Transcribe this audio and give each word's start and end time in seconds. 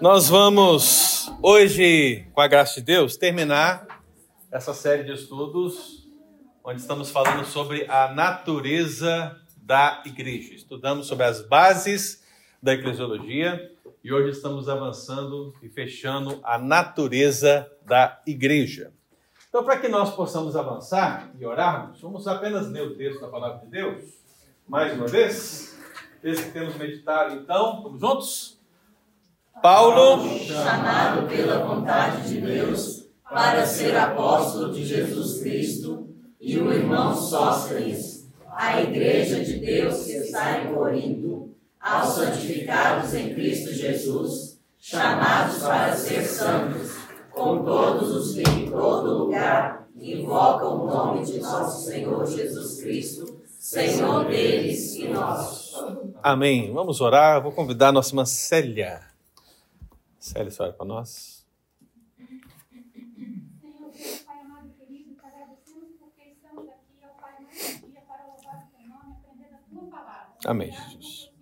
Nós 0.00 0.28
vamos 0.28 1.30
hoje, 1.42 2.26
com 2.32 2.40
a 2.40 2.48
graça 2.48 2.80
de 2.80 2.86
Deus, 2.86 3.16
terminar 3.16 3.86
essa 4.50 4.74
série 4.74 5.04
de 5.04 5.12
estudos 5.12 6.08
onde 6.64 6.80
estamos 6.80 7.10
falando 7.10 7.44
sobre 7.44 7.86
a 7.88 8.12
natureza 8.12 9.40
da 9.56 10.02
igreja. 10.04 10.54
Estudamos 10.54 11.06
sobre 11.06 11.24
as 11.24 11.40
bases 11.46 12.22
da 12.62 12.74
eclesiologia 12.74 13.72
e 14.02 14.12
hoje 14.12 14.30
estamos 14.30 14.68
avançando 14.68 15.54
e 15.62 15.68
fechando 15.68 16.40
a 16.42 16.58
natureza 16.58 17.70
da 17.86 18.20
igreja. 18.26 18.92
Então, 19.48 19.64
para 19.64 19.78
que 19.78 19.88
nós 19.88 20.14
possamos 20.14 20.56
avançar 20.56 21.30
e 21.38 21.46
orarmos, 21.46 22.00
vamos 22.00 22.28
apenas 22.28 22.70
ler 22.70 22.82
o 22.82 22.96
texto 22.96 23.20
da 23.20 23.28
palavra 23.28 23.64
de 23.64 23.66
Deus, 23.70 24.04
mais 24.66 24.92
uma 24.92 25.06
vez. 25.06 25.78
Texto 26.20 26.44
que 26.44 26.50
temos 26.50 26.76
meditado, 26.76 27.34
então, 27.34 27.82
vamos 27.82 28.00
juntos? 28.00 28.57
Paulo, 29.62 30.38
chamado 30.38 31.28
pela 31.28 31.64
vontade 31.64 32.28
de 32.28 32.40
Deus 32.40 33.04
para 33.28 33.66
ser 33.66 33.96
apóstolo 33.96 34.72
de 34.72 34.84
Jesus 34.84 35.40
Cristo, 35.40 36.08
e 36.40 36.56
o 36.58 36.72
irmão 36.72 37.14
Sóstenes, 37.14 38.28
a 38.50 38.80
igreja 38.80 39.44
de 39.44 39.58
Deus 39.58 40.04
que 40.04 40.12
está 40.12 40.62
em 40.62 40.72
Corinto, 40.72 41.50
aos 41.80 42.14
santificados 42.14 43.12
em 43.14 43.34
Cristo 43.34 43.72
Jesus, 43.74 44.58
chamados 44.78 45.58
para 45.58 45.94
ser 45.96 46.22
santos, 46.24 46.96
com 47.32 47.64
todos 47.64 48.10
os 48.10 48.34
que 48.34 48.42
em 48.42 48.70
todo 48.70 49.18
lugar 49.24 49.88
invocam 49.96 50.82
o 50.82 50.86
nome 50.86 51.24
de 51.24 51.40
nosso 51.40 51.86
Senhor 51.86 52.26
Jesus 52.26 52.80
Cristo, 52.80 53.38
Senhor 53.58 54.24
deles 54.26 54.94
e 54.94 55.08
nosso. 55.08 56.08
Amém. 56.22 56.72
Vamos 56.72 57.00
orar. 57.00 57.42
Vou 57.42 57.52
convidar 57.52 57.88
a 57.88 57.92
nossa 57.92 58.10
irmã 58.10 58.24
Célia. 58.24 59.00
Célia, 60.28 60.50
você 60.50 60.72
para 60.72 60.84
nós. 60.84 61.46
Amém, 70.44 70.70
Jesus. 70.70 71.32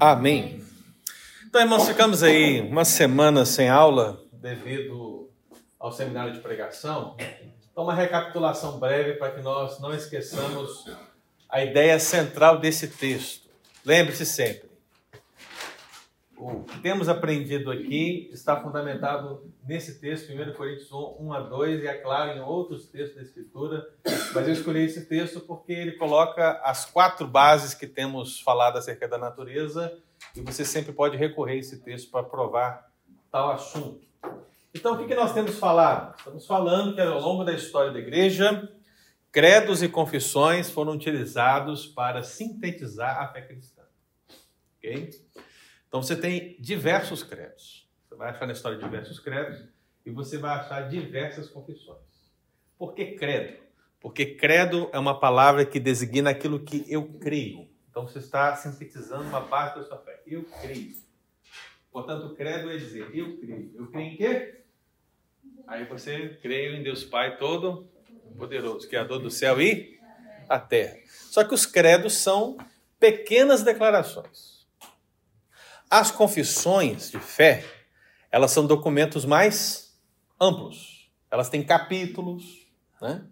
Amém. 0.00 0.60
Então, 1.46 1.60
irmãos, 1.60 1.86
ficamos 1.86 2.22
aí 2.22 2.60
uma 2.60 2.84
semana 2.84 3.46
sem 3.46 3.68
aula 3.68 4.20
devido 4.32 5.30
ao 5.78 5.92
seminário 5.92 6.32
de 6.32 6.40
pregação. 6.40 7.16
Então, 7.74 7.82
uma 7.82 7.92
recapitulação 7.92 8.78
breve 8.78 9.14
para 9.14 9.32
que 9.32 9.40
nós 9.42 9.80
não 9.80 9.92
esqueçamos 9.92 10.88
a 11.48 11.64
ideia 11.64 11.98
central 11.98 12.60
desse 12.60 12.86
texto. 12.86 13.48
Lembre-se 13.84 14.24
sempre, 14.24 14.70
o 16.36 16.62
que 16.62 16.78
temos 16.78 17.08
aprendido 17.08 17.72
aqui 17.72 18.30
está 18.32 18.62
fundamentado 18.62 19.52
nesse 19.66 19.98
texto, 19.98 20.32
1 20.32 20.52
Coríntios 20.52 20.92
1, 20.92 21.16
1 21.18 21.32
a 21.32 21.40
2, 21.40 21.82
e 21.82 21.86
é 21.88 21.94
claro 21.94 22.38
em 22.38 22.40
outros 22.40 22.86
textos 22.86 23.16
da 23.16 23.22
Escritura, 23.22 23.84
mas 24.32 24.46
eu 24.46 24.52
escolhi 24.52 24.84
esse 24.84 25.06
texto 25.06 25.40
porque 25.40 25.72
ele 25.72 25.92
coloca 25.96 26.60
as 26.62 26.84
quatro 26.84 27.26
bases 27.26 27.74
que 27.74 27.88
temos 27.88 28.40
falado 28.40 28.78
acerca 28.78 29.08
da 29.08 29.18
natureza, 29.18 29.98
e 30.36 30.40
você 30.40 30.64
sempre 30.64 30.92
pode 30.92 31.16
recorrer 31.16 31.54
a 31.54 31.56
esse 31.56 31.80
texto 31.80 32.08
para 32.08 32.22
provar 32.22 32.88
tal 33.32 33.50
assunto. 33.50 34.13
Então, 34.74 34.94
o 34.94 34.98
que 34.98 35.06
que 35.06 35.14
nós 35.14 35.32
temos 35.32 35.56
falado? 35.56 36.16
Estamos 36.18 36.46
falando 36.46 36.94
que 36.94 37.00
ao 37.00 37.20
longo 37.20 37.44
da 37.44 37.52
história 37.52 37.92
da 37.92 37.98
igreja, 37.98 38.68
credos 39.30 39.82
e 39.82 39.88
confissões 39.88 40.68
foram 40.68 40.92
utilizados 40.92 41.86
para 41.86 42.22
sintetizar 42.24 43.22
a 43.22 43.28
fé 43.28 43.42
cristã. 43.42 43.82
Ok? 44.76 45.10
Então 45.86 46.02
você 46.02 46.16
tem 46.16 46.56
diversos 46.58 47.22
credos. 47.22 47.88
Você 48.02 48.16
vai 48.16 48.30
achar 48.30 48.46
na 48.46 48.52
história 48.52 48.76
diversos 48.76 49.20
credos 49.20 49.64
e 50.04 50.10
você 50.10 50.38
vai 50.38 50.58
achar 50.58 50.88
diversas 50.88 51.48
confissões. 51.48 52.32
Por 52.76 52.94
que 52.94 53.12
credo? 53.12 53.62
Porque 54.00 54.26
credo 54.26 54.90
é 54.92 54.98
uma 54.98 55.18
palavra 55.18 55.64
que 55.64 55.78
designa 55.78 56.30
aquilo 56.30 56.58
que 56.58 56.84
eu 56.88 57.04
creio. 57.20 57.68
Então 57.88 58.08
você 58.08 58.18
está 58.18 58.56
sintetizando 58.56 59.22
uma 59.22 59.40
parte 59.40 59.78
da 59.78 59.84
sua 59.84 59.98
fé. 59.98 60.20
Eu 60.26 60.44
creio. 60.60 60.96
Portanto, 61.92 62.34
credo 62.34 62.70
é 62.70 62.76
dizer 62.76 63.08
eu 63.14 63.38
creio. 63.38 63.72
Eu 63.76 63.86
creio 63.86 64.12
em 64.12 64.16
quê? 64.16 64.63
Aí 65.66 65.84
você 65.84 66.38
creio 66.42 66.76
em 66.76 66.82
Deus 66.82 67.04
Pai 67.04 67.36
todo 67.38 67.88
poderoso, 68.36 68.88
criador 68.88 69.20
do 69.20 69.30
céu 69.30 69.60
e 69.60 69.98
a 70.48 70.58
terra. 70.58 70.96
Só 71.30 71.42
que 71.44 71.54
os 71.54 71.64
credos 71.64 72.14
são 72.14 72.56
pequenas 73.00 73.62
declarações. 73.62 74.66
As 75.90 76.10
confissões 76.10 77.10
de 77.10 77.18
fé, 77.18 77.64
elas 78.30 78.50
são 78.50 78.66
documentos 78.66 79.24
mais 79.24 79.98
amplos. 80.40 81.10
Elas 81.30 81.48
têm 81.48 81.62
capítulos, 81.62 82.68
né? 83.00 83.26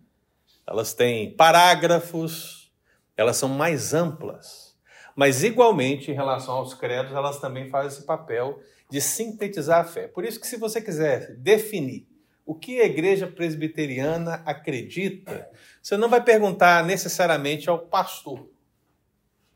elas 0.66 0.94
têm 0.94 1.37
parágrafos, 1.37 2.72
elas 3.16 3.37
são 3.37 3.48
mais 3.48 3.92
amplas. 3.92 4.76
Mas, 5.15 5.44
igualmente, 5.44 6.10
em 6.10 6.15
relação 6.15 6.54
aos 6.54 6.72
credos, 6.72 7.12
elas 7.12 7.38
também 7.38 7.69
fazem 7.69 7.88
esse 7.88 8.06
papel 8.06 8.60
de 8.91 9.00
sintetizar 9.00 9.81
a 9.81 9.84
fé. 9.84 10.09
Por 10.09 10.25
isso 10.25 10.41
que, 10.41 10.47
se 10.47 10.56
você 10.56 10.81
quiser 10.81 11.37
definir 11.37 12.11
o 12.44 12.54
que 12.54 12.80
a 12.80 12.86
igreja 12.86 13.26
presbiteriana 13.26 14.42
acredita, 14.44 15.48
você 15.80 15.97
não 15.97 16.08
vai 16.08 16.22
perguntar 16.22 16.84
necessariamente 16.84 17.69
ao 17.70 17.78
pastor 17.78 18.53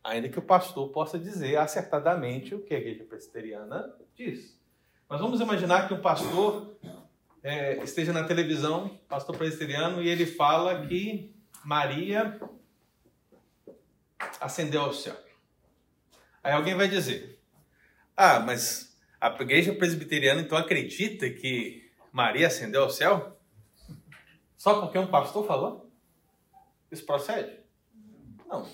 ainda 0.07 0.29
que 0.29 0.39
o 0.39 0.43
pastor 0.43 0.89
possa 0.91 1.19
dizer 1.19 1.57
acertadamente 1.57 2.55
o 2.55 2.63
que 2.63 2.75
a 2.75 2.79
igreja 2.79 3.05
presbiteriana 3.05 3.93
diz. 4.15 4.57
Mas 5.09 5.21
vamos 5.21 5.41
imaginar 5.41 5.87
que 5.87 5.95
um 5.95 6.01
pastor 6.01 6.77
é, 7.43 7.83
esteja 7.83 8.13
na 8.13 8.25
televisão, 8.25 8.99
pastor 9.09 9.37
presbiteriano, 9.37 10.03
e 10.03 10.09
ele 10.09 10.27
fala 10.27 10.87
que 10.87 11.35
Maria 11.65 12.41
ascendeu 14.41 14.83
ao 14.83 14.93
céu. 14.93 15.17
Aí 16.43 16.53
alguém 16.53 16.75
vai 16.75 16.89
dizer: 16.89 17.41
Ah, 18.17 18.41
mas 18.41 18.97
a 19.21 19.29
igreja 19.41 19.73
presbiteriana 19.73 20.41
então 20.41 20.57
acredita 20.57 21.29
que 21.31 21.86
Maria 22.17 22.47
ascendeu 22.47 22.83
ao 22.85 22.89
céu? 22.89 23.39
Só 24.57 24.81
porque 24.81 24.99
um 24.99 25.07
pastor 25.07 25.47
falou? 25.47 25.91
Isso 26.91 27.05
procede? 27.05 27.61
Não. 28.47 28.67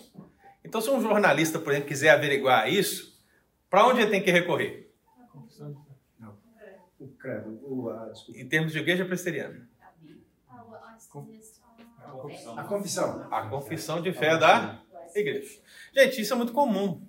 Então, 0.65 0.81
se 0.81 0.89
um 0.89 1.01
jornalista, 1.01 1.59
por 1.59 1.73
exemplo, 1.73 1.89
quiser 1.89 2.11
averiguar 2.11 2.73
isso, 2.73 3.21
para 3.69 3.85
onde 3.89 4.01
ele 4.01 4.11
tem 4.13 4.23
que 4.23 4.31
recorrer? 4.31 4.95
Não. 6.21 6.39
O 7.01 7.09
credo, 7.19 7.59
o, 7.65 7.91
a, 7.91 8.11
desculpa. 8.11 8.39
Em 8.41 8.49
termos 8.49 8.71
de 8.71 8.79
igreja 8.79 9.05
presbiteriana. 9.05 9.69
a 12.57 12.63
confissão. 12.65 13.27
A 13.29 13.49
confissão 13.49 14.01
de 14.01 14.13
fé 14.13 14.39
da 14.39 14.81
igreja. 15.17 15.61
Gente, 15.93 16.21
isso 16.21 16.33
é 16.33 16.37
muito 16.37 16.53
comum. 16.53 17.05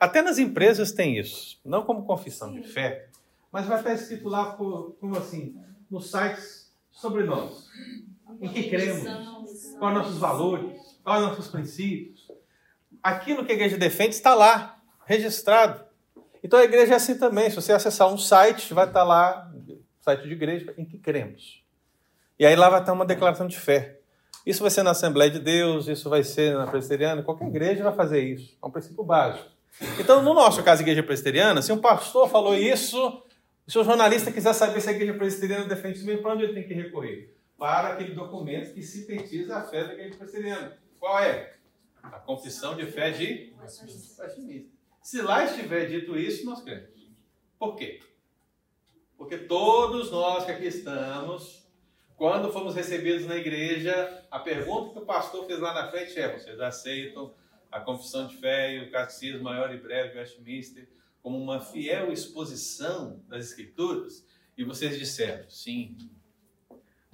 Até 0.00 0.20
nas 0.20 0.38
empresas 0.38 0.90
tem 0.90 1.16
isso. 1.16 1.60
Não 1.64 1.84
como 1.84 2.04
confissão 2.04 2.52
de 2.52 2.64
fé, 2.64 3.08
mas 3.52 3.66
vai 3.66 3.78
estar 3.78 3.94
escrito 3.94 4.28
lá 4.28 4.52
co- 4.56 4.96
como 5.00 5.16
assim, 5.16 5.56
nos 5.90 6.10
sites 6.10 6.72
sobre 6.90 7.24
nós. 7.24 7.66
Em 8.40 8.48
que 8.48 8.68
cremos, 8.68 9.04
quais 9.78 9.94
nossos 9.94 10.18
valores, 10.18 10.80
quais 11.02 11.22
nossos 11.22 11.48
princípios. 11.48 12.26
Aquilo 13.02 13.44
que 13.44 13.52
a 13.52 13.54
igreja 13.54 13.76
defende 13.76 14.14
está 14.14 14.34
lá, 14.34 14.78
registrado. 15.04 15.84
Então 16.42 16.58
a 16.58 16.64
igreja 16.64 16.94
é 16.94 16.96
assim 16.96 17.16
também. 17.16 17.48
Se 17.50 17.56
você 17.56 17.72
acessar 17.72 18.12
um 18.12 18.18
site, 18.18 18.74
vai 18.74 18.86
estar 18.86 19.04
lá, 19.04 19.50
site 20.00 20.22
de 20.22 20.32
igreja, 20.32 20.74
em 20.76 20.84
que 20.84 20.98
cremos. 20.98 21.62
E 22.38 22.44
aí 22.44 22.54
lá 22.54 22.68
vai 22.68 22.80
estar 22.80 22.92
uma 22.92 23.06
declaração 23.06 23.46
de 23.46 23.58
fé. 23.58 23.98
Isso 24.44 24.62
vai 24.62 24.70
ser 24.70 24.82
na 24.82 24.92
Assembleia 24.92 25.30
de 25.30 25.40
Deus, 25.40 25.88
isso 25.88 26.08
vai 26.08 26.22
ser 26.22 26.54
na 26.56 26.66
Presbiteriana, 26.66 27.22
qualquer 27.22 27.48
igreja 27.48 27.82
vai 27.82 27.92
fazer 27.92 28.22
isso. 28.22 28.56
É 28.62 28.66
um 28.66 28.70
princípio 28.70 29.02
básico. 29.02 29.56
Então, 29.98 30.22
no 30.22 30.32
nosso 30.32 30.62
caso, 30.62 30.82
Igreja 30.82 31.02
Presbiteriana, 31.02 31.60
se 31.60 31.72
um 31.72 31.78
pastor 31.78 32.28
falou 32.30 32.54
isso, 32.54 33.22
se 33.66 33.78
o 33.78 33.84
jornalista 33.84 34.30
quiser 34.30 34.52
saber 34.52 34.80
se 34.80 34.88
a 34.88 34.92
Igreja 34.92 35.14
Presbiteriana 35.14 35.64
defende 35.64 35.98
isso 35.98 36.06
mesmo, 36.06 36.22
para 36.22 36.34
onde 36.34 36.44
ele 36.44 36.54
tem 36.54 36.66
que 36.66 36.74
recorrer? 36.74 37.34
Para 37.58 37.94
aquele 37.94 38.14
documento 38.14 38.72
que 38.72 38.82
sintetiza 38.82 39.56
a 39.56 39.62
fé 39.62 39.84
da 39.84 39.94
Igreja 39.94 40.16
Presbiteriana. 40.16 40.78
Qual 41.00 41.18
é? 41.18 41.56
A 42.02 42.20
confissão 42.20 42.76
de 42.76 42.86
fé 42.86 43.10
de 43.10 43.52
Westminster. 43.60 44.66
Se 45.02 45.20
lá 45.20 45.44
estiver 45.44 45.86
dito 45.86 46.16
isso, 46.16 46.46
nós 46.46 46.62
cremos. 46.62 47.10
Por 47.58 47.74
quê? 47.74 48.00
Porque 49.16 49.36
todos 49.38 50.12
nós 50.12 50.44
que 50.44 50.52
aqui 50.52 50.66
estamos, 50.66 51.66
quando 52.16 52.52
fomos 52.52 52.74
recebidos 52.74 53.26
na 53.26 53.36
igreja, 53.36 54.24
a 54.30 54.38
pergunta 54.38 54.92
que 54.92 54.98
o 54.98 55.06
pastor 55.06 55.44
fez 55.46 55.58
lá 55.58 55.74
na 55.74 55.90
frente 55.90 56.16
é: 56.18 56.38
vocês 56.38 56.60
aceitam 56.60 57.34
a 57.70 57.80
confissão 57.80 58.28
de 58.28 58.36
fé 58.36 58.74
e 58.74 58.88
o 58.88 58.90
catecismo 58.92 59.42
maior 59.42 59.74
e 59.74 59.78
breve 59.78 60.12
de 60.12 60.18
Westminster 60.18 60.88
como 61.26 61.42
uma 61.42 61.58
fiel 61.58 62.12
exposição 62.12 63.20
das 63.26 63.46
Escrituras? 63.46 64.24
E 64.56 64.62
vocês 64.62 64.96
disseram: 64.96 65.50
sim. 65.50 65.96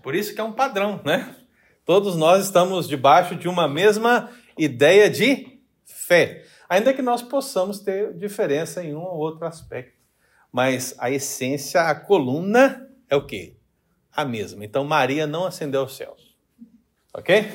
Por 0.02 0.14
isso 0.14 0.34
que 0.34 0.40
é 0.42 0.44
um 0.44 0.52
padrão, 0.52 1.00
né? 1.02 1.34
Todos 1.82 2.14
nós 2.14 2.44
estamos 2.44 2.86
debaixo 2.86 3.34
de 3.34 3.48
uma 3.48 3.66
mesma 3.66 4.30
ideia 4.58 5.08
de 5.08 5.58
fé. 5.86 6.44
Ainda 6.68 6.92
que 6.92 7.00
nós 7.00 7.22
possamos 7.22 7.80
ter 7.80 8.12
diferença 8.12 8.84
em 8.84 8.94
um 8.94 9.00
ou 9.00 9.16
outro 9.16 9.46
aspecto. 9.46 9.98
Mas 10.52 10.94
a 10.98 11.10
essência, 11.10 11.80
a 11.80 11.94
coluna 11.94 12.86
é 13.08 13.16
o 13.16 13.24
quê? 13.24 13.56
A 14.14 14.26
mesma. 14.26 14.62
Então 14.62 14.84
Maria 14.84 15.26
não 15.26 15.46
ascendeu 15.46 15.80
aos 15.80 15.96
céus. 15.96 16.36
Ok? 17.14 17.50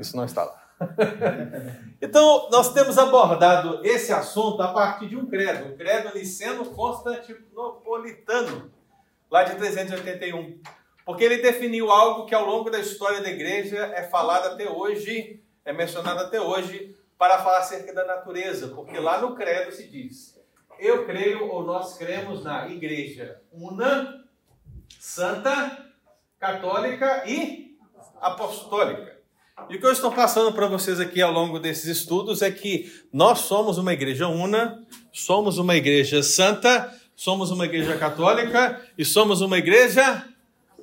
Isso 0.00 0.16
não 0.16 0.24
está 0.24 0.42
lá. 0.42 0.59
então, 2.00 2.48
nós 2.50 2.72
temos 2.72 2.96
abordado 2.96 3.84
esse 3.84 4.10
assunto 4.12 4.62
a 4.62 4.72
partir 4.72 5.08
de 5.08 5.16
um 5.16 5.26
credo, 5.26 5.72
um 5.72 5.76
credo 5.76 6.14
niceno-constantinopolitano, 6.14 8.72
lá 9.30 9.44
de 9.44 9.56
381. 9.56 10.58
Porque 11.04 11.24
ele 11.24 11.42
definiu 11.42 11.90
algo 11.90 12.24
que 12.26 12.34
ao 12.34 12.46
longo 12.46 12.70
da 12.70 12.78
história 12.78 13.20
da 13.20 13.28
igreja 13.30 13.92
é 13.94 14.04
falado 14.04 14.46
até 14.52 14.70
hoje, 14.70 15.42
é 15.64 15.72
mencionado 15.72 16.20
até 16.20 16.40
hoje, 16.40 16.96
para 17.18 17.38
falar 17.38 17.58
acerca 17.58 17.92
da 17.92 18.06
natureza. 18.06 18.68
Porque 18.68 18.96
lá 18.98 19.20
no 19.20 19.34
credo 19.34 19.72
se 19.72 19.88
diz: 19.88 20.40
Eu 20.78 21.04
creio 21.04 21.48
ou 21.48 21.64
nós 21.64 21.98
cremos 21.98 22.44
na 22.44 22.68
igreja 22.68 23.42
una, 23.52 24.24
santa, 24.98 25.84
católica 26.38 27.24
e 27.26 27.76
apostólica. 28.20 29.19
E 29.68 29.76
o 29.76 29.80
que 29.80 29.86
eu 29.86 29.92
estou 29.92 30.10
passando 30.10 30.52
para 30.52 30.66
vocês 30.66 30.98
aqui 30.98 31.20
ao 31.20 31.32
longo 31.32 31.58
desses 31.58 31.84
estudos 31.84 32.42
é 32.42 32.50
que 32.50 32.92
nós 33.12 33.40
somos 33.40 33.78
uma 33.78 33.92
igreja 33.92 34.28
una, 34.28 34.84
somos 35.12 35.58
uma 35.58 35.76
igreja 35.76 36.22
santa, 36.22 36.92
somos 37.14 37.50
uma 37.50 37.64
igreja 37.66 37.96
católica 37.96 38.80
e 38.96 39.04
somos 39.04 39.40
uma 39.40 39.58
igreja 39.58 40.26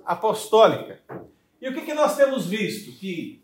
apostólica. 0.06 1.02
E 1.62 1.68
o 1.68 1.74
que, 1.74 1.82
que 1.82 1.94
nós 1.94 2.16
temos 2.16 2.46
visto? 2.46 2.92
Que 2.98 3.42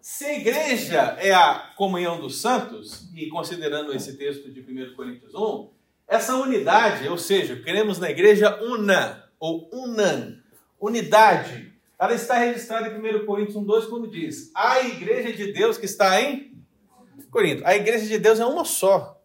se 0.00 0.24
a 0.24 0.38
igreja 0.38 1.16
é 1.18 1.32
a 1.32 1.72
comunhão 1.76 2.20
dos 2.20 2.40
santos, 2.40 3.08
e 3.14 3.26
considerando 3.28 3.92
esse 3.92 4.16
texto 4.16 4.52
de 4.52 4.60
1 4.60 4.94
Coríntios 4.94 5.34
1, 5.34 5.70
essa 6.06 6.36
unidade, 6.36 7.08
ou 7.08 7.16
seja, 7.16 7.56
queremos 7.56 7.98
na 7.98 8.10
igreja 8.10 8.60
una, 8.62 9.24
ou 9.40 9.68
unan, 9.72 10.38
unidade, 10.78 11.73
ela 11.98 12.14
está 12.14 12.38
registrada 12.38 12.88
em 12.88 12.98
1 12.98 13.26
Coríntios 13.26 13.56
1,2 13.56 13.88
quando 13.88 14.08
diz: 14.08 14.50
A 14.54 14.80
igreja 14.80 15.32
de 15.32 15.52
Deus 15.52 15.78
que 15.78 15.86
está 15.86 16.20
em 16.20 16.54
Corinto. 17.30 17.62
A 17.64 17.74
igreja 17.74 18.06
de 18.06 18.18
Deus 18.18 18.40
é 18.40 18.46
uma 18.46 18.64
só. 18.64 19.20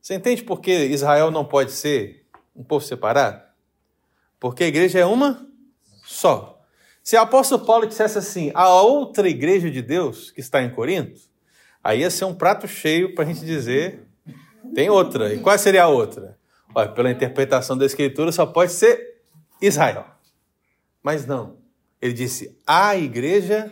Você 0.00 0.14
entende 0.14 0.42
por 0.42 0.60
que 0.60 0.70
Israel 0.70 1.30
não 1.30 1.44
pode 1.44 1.72
ser 1.72 2.26
um 2.54 2.62
povo 2.62 2.84
separado? 2.84 3.42
Porque 4.38 4.64
a 4.64 4.66
igreja 4.66 4.98
é 4.98 5.06
uma 5.06 5.46
só. 6.04 6.62
Se 7.02 7.16
o 7.16 7.20
apóstolo 7.20 7.64
Paulo 7.64 7.86
dissesse 7.86 8.18
assim, 8.18 8.50
a 8.54 8.82
outra 8.82 9.28
igreja 9.28 9.70
de 9.70 9.82
Deus 9.82 10.30
que 10.30 10.40
está 10.40 10.62
em 10.62 10.70
Corinto, 10.70 11.20
aí 11.82 12.00
ia 12.00 12.10
ser 12.10 12.24
um 12.24 12.34
prato 12.34 12.66
cheio 12.66 13.14
para 13.14 13.24
a 13.24 13.26
gente 13.26 13.44
dizer, 13.44 14.06
tem 14.74 14.88
outra. 14.88 15.32
E 15.32 15.38
qual 15.38 15.58
seria 15.58 15.84
a 15.84 15.88
outra? 15.88 16.38
Olha, 16.74 16.88
pela 16.88 17.10
interpretação 17.10 17.76
da 17.76 17.86
Escritura, 17.86 18.32
só 18.32 18.46
pode 18.46 18.72
ser 18.72 19.20
Israel. 19.60 20.13
Mas 21.04 21.24
não. 21.26 21.58
Ele 22.00 22.14
disse 22.14 22.58
a 22.66 22.96
igreja 22.96 23.70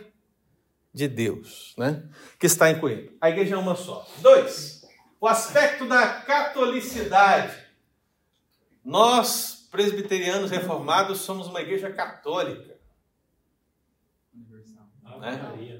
de 0.93 1.07
Deus, 1.07 1.73
né? 1.75 2.03
Que 2.37 2.45
está 2.45 2.69
em 2.69 2.79
Corinto. 2.79 3.11
A 3.19 3.31
igreja 3.31 3.55
é 3.55 3.57
uma 3.57 3.75
só. 3.75 4.07
Dois, 4.19 4.85
o 5.19 5.27
aspecto 5.27 5.87
da 5.87 6.21
catolicidade. 6.21 7.57
Nós, 8.85 9.67
presbiterianos 9.71 10.51
reformados, 10.51 11.21
somos 11.21 11.47
uma 11.47 11.61
igreja 11.61 11.91
católica. 11.91 12.75
Né? 15.19 15.79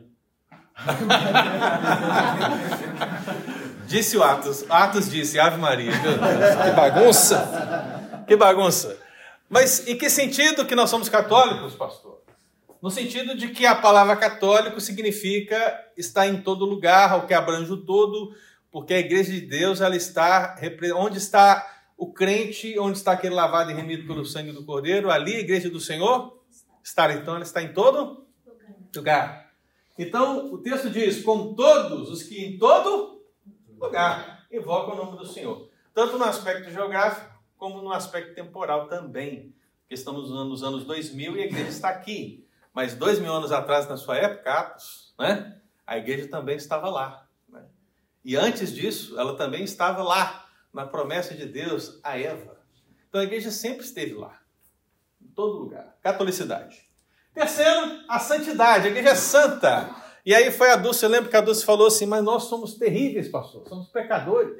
disse 3.86 4.18
o 4.18 4.24
Atos. 4.24 4.66
Atos 4.70 5.12
disse 5.12 5.40
Ave 5.40 5.58
Maria. 5.58 5.92
Que 5.92 6.72
bagunça! 6.72 8.24
Que 8.26 8.36
bagunça! 8.36 9.03
Mas 9.50 9.88
em 9.88 9.98
que 9.98 10.10
sentido 10.10 10.66
que 10.66 10.76
nós 10.76 10.90
somos 10.90 11.10
católicos, 11.10 11.76
pastor? 11.76 12.22
No 12.82 12.92
sentido 12.92 13.36
de 13.36 13.50
que 13.50 13.66
a 13.66 13.76
palavra 13.76 14.16
católico 14.16 14.82
significa 14.82 15.80
estar 15.96 16.28
em 16.28 16.42
todo 16.42 16.66
lugar, 16.66 17.18
o 17.18 17.28
que 17.28 17.34
abrange 17.34 17.72
o 17.72 17.78
todo, 17.78 18.36
porque 18.70 18.94
a 18.94 19.00
igreja 19.00 19.32
de 19.32 19.42
Deus, 19.42 19.80
ela 19.80 19.96
está 19.96 20.56
onde 20.96 21.18
está 21.18 21.66
o 21.98 22.12
crente, 22.12 22.78
onde 22.78 22.98
está 22.98 23.14
aquele 23.14 23.36
lavado 23.36 23.72
e 23.72 23.74
remido 23.74 24.06
pelo 24.06 24.26
sangue 24.26 24.52
do 24.52 24.66
Cordeiro, 24.66 25.10
ali 25.10 25.36
a 25.36 25.40
igreja 25.40 25.70
do 25.70 25.80
Senhor 25.80 26.44
está, 26.84 27.12
então 27.14 27.36
ela 27.36 27.44
está 27.44 27.62
em 27.62 27.72
todo 27.72 28.26
lugar. 28.94 29.52
Então, 29.98 30.52
o 30.52 30.58
texto 30.58 30.90
diz: 30.90 31.24
com 31.24 31.54
todos 31.54 32.10
os 32.10 32.24
que 32.24 32.44
em 32.44 32.58
todo 32.58 33.24
lugar 33.80 34.46
invocam 34.52 34.94
o 34.94 34.98
nome 35.06 35.18
do 35.18 35.26
Senhor, 35.26 35.70
tanto 35.94 36.18
no 36.18 36.26
aspecto 36.26 36.70
geográfico 36.70 37.33
como 37.64 37.82
no 37.82 37.94
aspecto 37.94 38.36
temporal 38.36 38.90
também. 38.90 39.56
Porque 39.80 39.94
estamos 39.94 40.30
nos 40.30 40.64
anos 40.64 40.84
2000 40.84 41.38
e 41.38 41.44
a 41.44 41.46
igreja 41.46 41.70
está 41.70 41.88
aqui. 41.88 42.46
Mas 42.74 42.94
dois 42.94 43.20
mil 43.20 43.32
anos 43.32 43.54
atrás, 43.54 43.88
na 43.88 43.96
sua 43.96 44.18
época, 44.18 44.52
Atos, 44.52 45.16
né, 45.18 45.62
a 45.88 45.98
igreja 45.98 46.28
também 46.28 46.58
estava 46.58 46.90
lá. 46.90 47.26
Né? 47.48 47.64
E 48.26 48.36
antes 48.36 48.76
disso, 48.76 49.18
ela 49.18 49.38
também 49.38 49.64
estava 49.64 50.04
lá, 50.04 50.46
na 50.74 50.86
promessa 50.86 51.36
de 51.36 51.46
Deus 51.46 52.02
a 52.04 52.20
Eva. 52.20 52.60
Então 53.08 53.22
a 53.22 53.24
igreja 53.24 53.50
sempre 53.50 53.86
esteve 53.86 54.14
lá, 54.14 54.42
em 55.22 55.28
todo 55.28 55.60
lugar. 55.60 55.96
Catolicidade. 56.02 56.82
Terceiro, 57.34 58.04
a 58.10 58.20
santidade. 58.20 58.88
A 58.88 58.90
igreja 58.90 59.12
é 59.12 59.16
santa. 59.16 59.90
E 60.26 60.36
aí 60.36 60.52
foi 60.52 60.70
a 60.70 60.76
Dulce, 60.76 61.06
eu 61.06 61.10
lembro 61.10 61.30
que 61.30 61.38
a 61.38 61.42
Dulce 61.42 61.64
falou 61.64 61.88
assim, 61.88 62.08
mas 62.08 62.22
nós 62.22 62.44
somos 62.44 62.74
terríveis, 62.74 63.30
pastor, 63.30 63.66
somos 63.70 63.88
pecadores. 63.88 64.58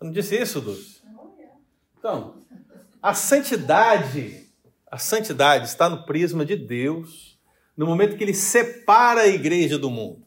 Eu 0.00 0.06
não 0.06 0.12
disse 0.12 0.40
isso, 0.40 0.62
Dulce? 0.62 0.99
Então, 2.00 2.42
a 3.02 3.12
santidade, 3.12 4.48
a 4.90 4.96
santidade 4.96 5.66
está 5.66 5.86
no 5.86 6.02
prisma 6.04 6.46
de 6.46 6.56
Deus, 6.56 7.38
no 7.76 7.84
momento 7.86 8.16
que 8.16 8.24
ele 8.24 8.32
separa 8.32 9.20
a 9.20 9.28
igreja 9.28 9.78
do 9.78 9.90
mundo. 9.90 10.26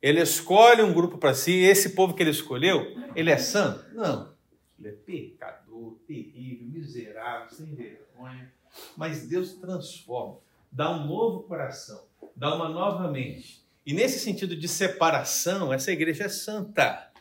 Ele 0.00 0.18
escolhe 0.18 0.80
um 0.80 0.94
grupo 0.94 1.18
para 1.18 1.34
si, 1.34 1.52
esse 1.52 1.90
povo 1.90 2.14
que 2.14 2.22
ele 2.22 2.30
escolheu, 2.30 2.86
ele 3.14 3.30
é 3.30 3.36
santo? 3.36 3.84
Não. 3.94 4.34
Ele 4.78 4.88
é 4.88 4.92
pecador, 4.92 5.98
terrível, 6.06 6.68
miserável, 6.68 7.50
sem 7.50 7.74
vergonha. 7.74 8.50
Mas 8.96 9.26
Deus 9.26 9.52
transforma, 9.54 10.38
dá 10.72 10.90
um 10.90 11.06
novo 11.06 11.42
coração, 11.42 12.02
dá 12.34 12.54
uma 12.54 12.70
nova 12.70 13.10
mente. 13.10 13.62
E 13.84 13.92
nesse 13.92 14.18
sentido 14.20 14.56
de 14.56 14.68
separação, 14.68 15.70
essa 15.70 15.92
igreja 15.92 16.24
é 16.24 16.28
santa. 16.30 17.12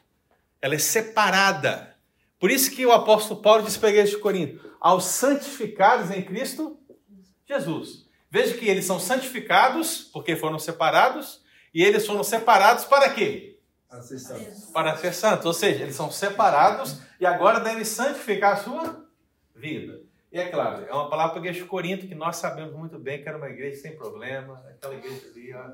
Ela 0.62 0.76
é 0.76 0.80
separada. 0.80 1.95
Por 2.40 2.52
isso 2.52 2.72
que 2.72 2.86
o 2.86 2.92
apóstolo 2.92 3.42
Paulo 3.42 3.64
disse 3.64 3.80
para 3.80 3.90
a 3.90 3.92
igreja 3.92 4.12
de 4.12 4.22
Corinto: 4.22 4.60
aos 4.80 5.06
santificados 5.06 6.12
em 6.12 6.22
Cristo 6.22 6.80
Jesus. 7.48 8.06
Veja 8.30 8.58
que 8.58 8.68
eles 8.68 8.86
são 8.86 9.00
santificados 9.00 10.10
porque 10.12 10.36
foram 10.36 10.60
separados, 10.60 11.42
e 11.74 11.84
eles 11.84 12.06
foram 12.06 12.24
separados 12.24 12.86
para 12.86 13.10
quê? 13.10 13.60
Para 13.88 14.02
ser 14.02 14.20
santos. 14.20 14.66
Para 14.74 14.98
ser 14.98 15.14
santos. 15.14 15.46
Ou 15.46 15.54
seja, 15.54 15.84
eles 15.84 15.96
são 15.96 16.12
separados 16.12 17.00
e 17.20 17.26
agora 17.26 17.60
devem 17.60 17.86
santificar 17.86 18.54
a 18.54 18.58
sua 18.58 19.06
vida. 19.56 20.02
E 20.32 20.38
é 20.38 20.50
claro, 20.50 20.86
é 20.86 20.94
uma 20.94 21.10
palavra 21.10 21.34
para 21.34 21.40
a 21.40 21.44
igreja 21.44 21.62
de 21.62 21.70
Corinto 21.70 22.08
que 22.08 22.16
nós 22.16 22.36
sabemos 22.36 22.74
muito 22.74 23.00
bem 23.00 23.24
que 23.24 23.30
era 23.30 23.38
uma 23.38 23.50
igreja 23.50 23.82
sem 23.82 23.96
problema, 23.96 24.62
aquela 24.70 24.96
igreja 24.96 25.28
ali, 25.28 25.54
ó. 25.54 25.72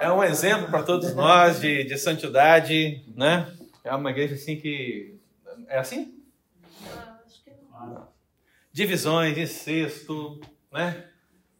É 0.00 0.12
um 0.12 0.22
exemplo 0.22 0.70
para 0.70 0.82
todos 0.82 1.14
nós 1.14 1.60
de, 1.60 1.82
de 1.84 1.96
santidade, 1.96 3.02
né? 3.16 3.50
É 3.84 3.94
uma 3.94 4.10
igreja 4.10 4.34
assim 4.34 4.58
que. 4.58 5.20
É 5.68 5.78
assim? 5.78 6.24
Divisões, 8.72 9.36
incesto, 9.36 10.40
né? 10.72 11.08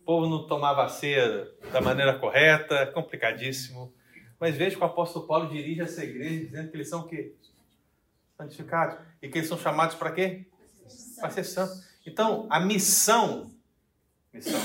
O 0.00 0.04
povo 0.04 0.26
não 0.26 0.46
tomava 0.46 0.84
a 0.84 0.88
ceia 0.88 1.46
da 1.70 1.80
maneira 1.80 2.18
correta, 2.18 2.86
complicadíssimo. 2.88 3.94
Mas 4.40 4.56
veja 4.56 4.76
que 4.76 4.82
o 4.82 4.86
apóstolo 4.86 5.26
Paulo 5.26 5.48
dirige 5.48 5.82
essa 5.82 6.02
igreja 6.02 6.46
dizendo 6.46 6.70
que 6.70 6.76
eles 6.76 6.88
são 6.88 7.00
o 7.00 7.06
quê? 7.06 7.34
Santificados. 8.36 8.98
E 9.22 9.28
que 9.28 9.38
eles 9.38 9.48
são 9.48 9.58
chamados 9.58 9.94
para 9.94 10.10
quê? 10.10 10.46
Para 11.20 11.30
ser 11.30 11.44
santos. 11.44 11.86
Então, 12.06 12.46
a 12.50 12.58
missão, 12.58 13.54
missão 14.32 14.60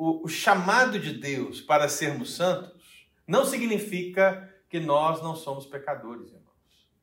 o, 0.00 0.24
o 0.24 0.28
chamado 0.28 0.98
de 0.98 1.12
Deus 1.12 1.60
para 1.60 1.88
sermos 1.88 2.34
santos, 2.34 3.06
não 3.26 3.44
significa 3.44 4.50
que 4.70 4.80
nós 4.80 5.22
não 5.22 5.36
somos 5.36 5.66
pecadores. 5.66 6.32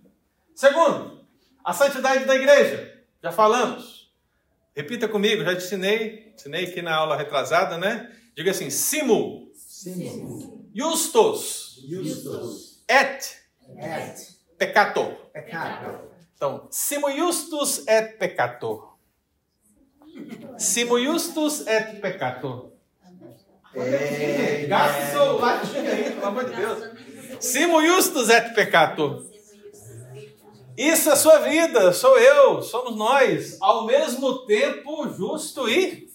Segundo, 0.55 1.25
a 1.63 1.73
santidade 1.73 2.25
da 2.25 2.35
igreja. 2.35 3.03
Já 3.21 3.31
falamos. 3.31 3.94
Repita 4.75 5.07
comigo, 5.07 5.43
já 5.43 5.55
te 5.55 5.63
ensinei, 5.63 6.33
ensinei 6.33 6.65
aqui 6.65 6.81
na 6.81 6.93
aula 6.95 7.15
retrasada, 7.15 7.77
né? 7.77 8.11
Diga 8.35 8.51
assim: 8.51 8.69
Simu. 8.69 9.49
Sim. 9.55 10.69
Justus. 10.75 11.79
Justus. 11.87 12.83
Et. 12.89 13.37
Et. 13.77 14.35
Peccator. 14.57 15.13
Pecado. 15.31 16.09
Então, 16.35 16.67
Simo 16.69 17.11
Justus 17.11 17.87
et 17.87 18.17
Peccator. 18.17 18.97
Simo 20.57 20.99
Justus 20.99 21.65
et 21.67 21.99
Peccator. 22.01 22.71
Gasta 24.67 25.11
seu 25.11 25.39
latim 25.39 25.77
aí, 25.79 26.11
pelo 26.11 26.25
amor 26.25 26.45
de 26.45 26.55
Deus. 26.55 26.79
Simo 27.39 27.81
Justus 27.81 28.29
et 28.29 28.53
Peccator. 28.53 29.25
Isso 30.77 31.09
é 31.09 31.15
sua 31.15 31.39
vida, 31.39 31.93
sou 31.93 32.19
eu, 32.19 32.61
somos 32.61 32.97
nós, 32.97 33.57
ao 33.61 33.85
mesmo 33.85 34.45
tempo 34.45 35.07
justo 35.09 35.69
e 35.69 36.09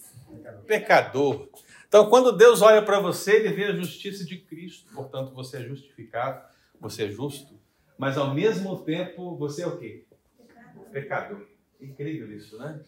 pecador. 0.67 1.49
Então, 1.89 2.09
quando 2.11 2.31
Deus 2.31 2.61
olha 2.61 2.83
para 2.83 3.01
você, 3.01 3.37
ele 3.37 3.55
vê 3.55 3.65
a 3.65 3.73
justiça 3.73 4.25
de 4.25 4.37
Cristo, 4.37 4.93
portanto, 4.95 5.33
você 5.33 5.57
é 5.57 5.63
justificado, 5.63 6.45
você 6.79 7.05
é 7.05 7.09
justo, 7.09 7.59
mas 7.97 8.19
ao 8.19 8.35
mesmo 8.35 8.79
tempo 8.85 9.35
você 9.37 9.63
é 9.63 9.67
o 9.67 9.79
quê? 9.79 10.05
Pecador. 10.93 11.47
Incrível 11.81 12.31
isso, 12.37 12.59
né? 12.59 12.81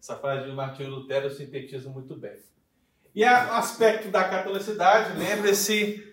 Essa 0.00 0.16
frase 0.16 0.48
de 0.48 0.52
Martinho 0.54 0.90
Lutero 0.90 1.28
sintetiza 1.28 1.90
muito 1.90 2.14
bem. 2.14 2.36
E 3.14 3.24
o 3.24 3.28
aspecto 3.28 4.08
da 4.08 4.22
catolicidade, 4.24 5.18
lembre-se, 5.18 6.06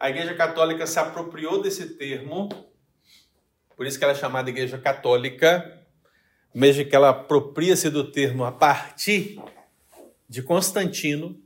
a 0.00 0.08
Igreja 0.08 0.34
Católica 0.34 0.86
se 0.86 0.98
apropriou 0.98 1.60
desse 1.60 1.96
termo, 1.96 2.48
por 3.76 3.86
isso 3.86 3.98
que 3.98 4.04
ela 4.04 4.12
é 4.12 4.16
chamada 4.16 4.50
Igreja 4.50 4.78
Católica, 4.78 5.80
mesmo 6.54 6.84
que 6.86 6.94
ela 6.94 7.10
apropria-se 7.10 7.90
do 7.90 8.10
termo 8.10 8.44
a 8.44 8.52
partir 8.52 9.40
de 10.28 10.42
Constantino, 10.42 11.40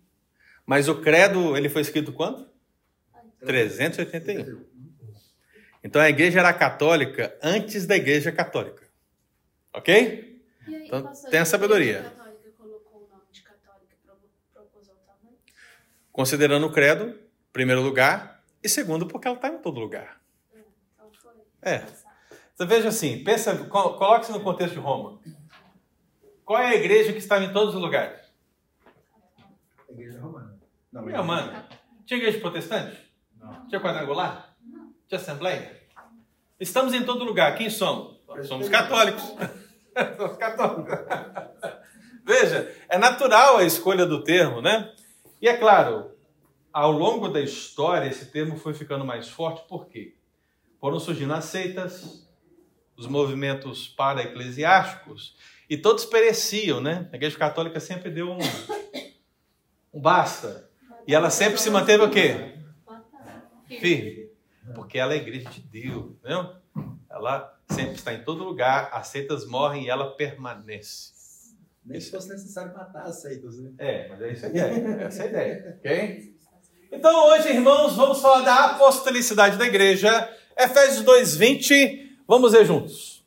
mas 0.67 0.89
o 0.89 1.01
credo, 1.01 1.57
ele 1.57 1.69
foi 1.69 1.83
escrito 1.83 2.13
quando? 2.13 2.49
381. 3.41 4.65
Então 5.83 6.03
a 6.03 6.09
igreja 6.11 6.41
era 6.41 6.53
católica 6.53 7.37
antes 7.43 7.87
da 7.87 7.97
igreja 7.97 8.31
católica. 8.33 8.87
Ok? 9.73 10.43
E 10.67 10.75
aí, 10.75 10.87
Então, 10.87 11.03
pastor, 11.05 11.31
tem 11.31 11.41
a 11.41 11.45
sabedoria. 11.45 11.99
Igreja 12.01 12.11
Católica 12.11 12.51
colocou 12.59 13.05
o 13.05 13.09
nome 13.09 13.23
de 13.31 13.43
católica 13.43 13.95
e 13.95 14.07
pro- 14.07 14.19
propôs 14.53 14.89
tamanho? 14.89 15.37
Considerando 16.13 16.67
o 16.67 16.73
credo, 16.73 17.19
primeiro 17.53 17.81
lugar, 17.81 18.43
e 18.63 18.69
segundo, 18.69 19.07
porque 19.07 19.29
ela 19.29 19.37
está 19.37 19.49
em 19.49 19.59
todo 19.59 19.79
lugar. 19.79 20.21
Então 20.53 21.11
foi. 21.23 21.33
É. 21.63 21.85
Então 22.59 22.67
veja 22.67 22.89
assim, 22.89 23.23
pensa, 23.23 23.57
co- 23.67 23.91
coloque-se 23.95 24.33
no 24.33 24.41
contexto 24.41 24.75
de 24.75 24.81
Roma. 24.81 25.21
Qual 26.45 26.59
é 26.61 26.67
a 26.71 26.75
igreja 26.75 27.13
que 27.13 27.19
estava 27.19 27.45
em 27.45 27.53
todos 27.53 27.73
os 27.73 27.81
lugares? 27.81 28.19
Igreja 29.89 30.19
romana. 30.21 30.59
Não, 30.93 31.03
Minha 31.03 31.23
mano. 31.23 31.53
Tinha 32.05 32.19
igreja 32.19 32.41
protestante? 32.41 32.99
Não. 33.37 33.65
Tinha 33.69 33.81
quadrangular? 33.81 34.57
Tinha 35.07 35.21
assembleia? 35.21 35.81
Estamos 36.59 36.93
em 36.95 37.05
todo 37.05 37.23
lugar. 37.25 37.57
Quem 37.57 37.71
somos? 37.71 38.19
Somos 38.49 38.69
católicos. 38.69 39.23
somos 40.17 40.37
católicos. 40.37 40.99
Veja, 42.25 42.75
é 42.89 42.99
natural 42.99 43.59
a 43.59 43.63
escolha 43.63 44.05
do 44.05 44.25
termo, 44.25 44.61
né? 44.61 44.93
E 45.41 45.49
é 45.49 45.57
claro, 45.57 46.11
ao 46.73 46.91
longo 46.91 47.29
da 47.29 47.41
história, 47.41 48.09
esse 48.09 48.33
termo 48.33 48.57
foi 48.57 48.75
ficando 48.75 49.05
mais 49.05 49.29
forte, 49.29 49.65
por 49.69 49.87
quê? 49.87 50.17
Foram 50.81 50.99
surgindo 50.99 51.33
as 51.35 51.45
seitas, 51.45 52.28
os 52.99 53.07
movimentos 53.07 53.87
para-eclesiásticos, 53.87 55.37
e 55.71 55.77
todos 55.77 56.05
pereciam, 56.05 56.81
né? 56.81 57.09
A 57.13 57.17
Igreja 57.17 57.39
Católica 57.39 57.79
sempre 57.79 58.11
deu 58.11 58.31
um, 58.31 58.39
um 59.95 60.01
basta. 60.01 60.69
E 61.07 61.15
ela 61.15 61.31
sempre 61.31 61.59
se 61.59 61.71
manteve 61.71 62.03
o 62.03 62.11
quê? 62.11 62.55
Firme. 63.79 64.29
Porque 64.75 64.99
ela 64.99 65.15
é 65.15 65.19
a 65.19 65.23
igreja 65.23 65.49
de 65.49 65.61
Deus, 65.61 66.13
entendeu? 66.19 66.57
Ela 67.09 67.57
sempre 67.71 67.95
está 67.95 68.13
em 68.13 68.23
todo 68.23 68.45
lugar, 68.45 68.91
as 68.93 69.09
seitas 69.09 69.47
morrem 69.47 69.85
e 69.85 69.91
ela 69.91 70.17
permanece. 70.17 71.13
Nem 71.85 72.01
se 72.01 72.11
fosse 72.11 72.29
necessário 72.29 72.75
matar 72.75 73.05
as 73.05 73.23
seitas, 73.23 73.59
né? 73.59 73.73
É, 73.79 74.09
mas 74.09 74.21
é 74.21 74.33
isso 74.33 74.45
a 74.45 74.49
ideia. 74.49 75.03
Essa 75.03 75.23
é 75.23 75.27
a 75.27 75.29
ideia, 75.29 75.77
ok? 75.79 76.35
Então 76.91 77.29
hoje, 77.29 77.49
irmãos, 77.49 77.95
vamos 77.95 78.21
falar 78.21 78.43
da 78.43 78.65
apostolicidade 78.73 79.57
da 79.57 79.67
igreja. 79.67 80.11
Efésios 80.57 81.05
2:20. 81.05 82.08
Vamos 82.29 82.53
ver 82.53 82.67
juntos. 82.67 83.25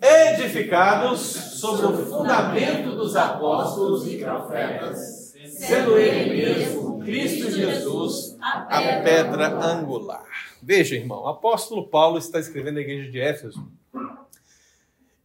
Edificados 0.00 1.20
sobre 1.20 1.84
o 1.84 2.06
fundamento 2.06 2.96
dos 2.96 3.14
apóstolos 3.14 4.08
e 4.08 4.16
profetas, 4.16 5.34
sendo 5.46 5.98
ele 5.98 6.34
mesmo, 6.34 7.00
Cristo 7.00 7.50
Jesus, 7.50 8.34
a 8.40 8.80
pedra 9.02 9.62
angular. 9.62 10.24
Veja, 10.62 10.94
irmão, 10.94 11.24
o 11.24 11.28
apóstolo 11.28 11.86
Paulo 11.86 12.16
está 12.16 12.40
escrevendo 12.40 12.78
a 12.78 12.80
igreja 12.80 13.10
de 13.10 13.20
Éfeso. 13.20 13.68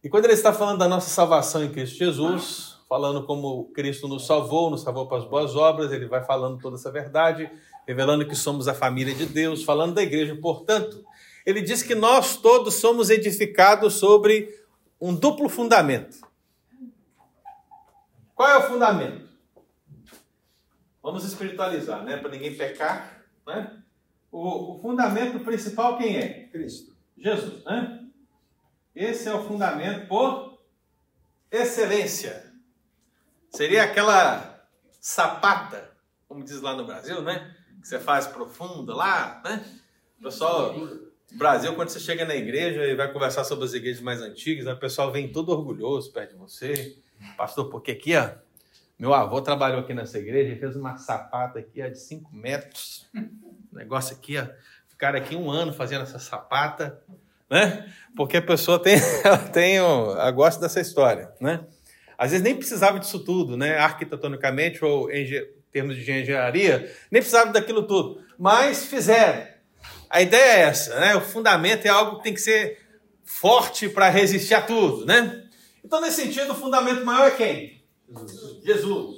E 0.04 0.10
quando 0.10 0.26
ele 0.26 0.34
está 0.34 0.52
falando 0.52 0.80
da 0.80 0.88
nossa 0.88 1.08
salvação 1.08 1.64
em 1.64 1.72
Cristo 1.72 1.96
Jesus, 1.96 2.76
falando 2.86 3.24
como 3.24 3.64
Cristo 3.72 4.08
nos 4.08 4.26
salvou, 4.26 4.68
nos 4.68 4.82
salvou 4.82 5.06
para 5.06 5.16
as 5.16 5.24
boas 5.24 5.56
obras, 5.56 5.90
ele 5.90 6.04
vai 6.04 6.22
falando 6.22 6.60
toda 6.60 6.76
essa 6.76 6.92
verdade, 6.92 7.50
revelando 7.86 8.26
que 8.26 8.36
somos 8.36 8.68
a 8.68 8.74
família 8.74 9.14
de 9.14 9.24
Deus, 9.24 9.64
falando 9.64 9.94
da 9.94 10.02
igreja, 10.02 10.36
portanto, 10.36 11.02
ele 11.44 11.62
diz 11.62 11.82
que 11.82 11.94
nós 11.94 12.36
todos 12.36 12.74
somos 12.74 13.10
edificados 13.10 13.94
sobre 13.94 14.58
um 15.00 15.14
duplo 15.14 15.48
fundamento. 15.48 16.18
Qual 18.34 18.48
é 18.48 18.58
o 18.58 18.62
fundamento? 18.62 19.28
Vamos 21.02 21.24
espiritualizar, 21.24 22.04
né? 22.04 22.16
Para 22.18 22.30
ninguém 22.30 22.54
pecar, 22.56 23.24
né? 23.46 23.82
O, 24.30 24.74
o 24.74 24.78
fundamento 24.80 25.40
principal 25.40 25.96
quem 25.98 26.16
é? 26.18 26.48
Cristo. 26.48 26.94
Jesus, 27.16 27.64
né? 27.64 28.06
Esse 28.94 29.28
é 29.28 29.34
o 29.34 29.44
fundamento 29.44 30.08
por 30.08 30.58
excelência. 31.50 32.52
Seria 33.50 33.84
aquela 33.84 34.66
sapata, 35.00 35.90
como 36.28 36.44
diz 36.44 36.60
lá 36.60 36.74
no 36.74 36.86
Brasil, 36.86 37.22
né? 37.22 37.56
Que 37.80 37.88
você 37.88 37.98
faz 37.98 38.26
profunda 38.26 38.94
lá, 38.94 39.40
né? 39.44 39.64
Pessoal, 40.22 40.74
no 40.74 41.09
Brasil, 41.32 41.74
quando 41.74 41.90
você 41.90 42.00
chega 42.00 42.24
na 42.24 42.34
igreja 42.34 42.84
e 42.84 42.94
vai 42.94 43.12
conversar 43.12 43.44
sobre 43.44 43.64
as 43.64 43.72
igrejas 43.72 44.02
mais 44.02 44.20
antigas, 44.20 44.66
o 44.66 44.76
pessoal 44.76 45.12
vem 45.12 45.30
todo 45.30 45.52
orgulhoso 45.52 46.12
perto 46.12 46.32
de 46.32 46.36
você. 46.36 46.96
Pastor, 47.36 47.70
porque 47.70 47.92
aqui, 47.92 48.16
ó, 48.16 48.30
meu 48.98 49.14
avô 49.14 49.40
trabalhou 49.40 49.80
aqui 49.80 49.94
nessa 49.94 50.18
igreja 50.18 50.52
e 50.52 50.58
fez 50.58 50.76
uma 50.76 50.98
sapata 50.98 51.58
aqui, 51.58 51.82
ó, 51.82 51.88
de 51.88 51.98
5 51.98 52.34
metros. 52.34 53.08
Negócio 53.72 54.16
aqui, 54.16 54.36
ó. 54.38 54.46
Ficaram 54.88 55.18
aqui 55.18 55.36
um 55.36 55.50
ano 55.50 55.72
fazendo 55.72 56.02
essa 56.02 56.18
sapata, 56.18 57.00
né? 57.48 57.90
Porque 58.16 58.36
a 58.36 58.42
pessoa 58.42 58.78
tem, 58.78 58.96
ela 59.24 59.38
tem, 59.38 59.76
ela 59.76 60.30
gosta 60.30 60.60
dessa 60.60 60.80
história, 60.80 61.32
né? 61.40 61.64
Às 62.18 62.32
vezes 62.32 62.44
nem 62.44 62.54
precisava 62.54 62.98
disso 62.98 63.20
tudo, 63.20 63.56
né? 63.56 63.78
Arquitetonicamente 63.78 64.84
ou 64.84 65.10
em 65.10 65.26
termos 65.72 65.96
de 65.96 66.12
engenharia, 66.12 66.94
nem 67.10 67.22
precisava 67.22 67.52
daquilo 67.52 67.84
tudo. 67.84 68.22
Mas 68.38 68.84
fizeram. 68.84 69.59
A 70.10 70.20
ideia 70.20 70.58
é 70.58 70.60
essa, 70.62 70.98
né? 70.98 71.14
O 71.14 71.20
fundamento 71.20 71.86
é 71.86 71.88
algo 71.88 72.16
que 72.16 72.24
tem 72.24 72.34
que 72.34 72.40
ser 72.40 72.84
forte 73.22 73.88
para 73.88 74.08
resistir 74.08 74.54
a 74.54 74.60
tudo, 74.60 75.06
né? 75.06 75.48
Então, 75.84 76.00
nesse 76.00 76.22
sentido, 76.22 76.50
o 76.50 76.56
fundamento 76.56 77.04
maior 77.04 77.28
é 77.28 77.30
quem? 77.30 77.84
Jesus. 78.08 78.64
Jesus. 78.64 79.16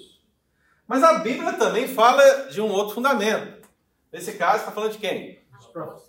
Mas 0.86 1.02
a 1.02 1.20
Bíblia 1.20 1.54
também 1.54 1.88
fala 1.88 2.50
de 2.50 2.60
um 2.60 2.70
outro 2.70 2.94
fundamento. 2.94 3.66
Nesse 4.12 4.34
caso, 4.34 4.58
está 4.58 4.70
falando 4.70 4.92
de 4.92 4.98
quem? 4.98 5.40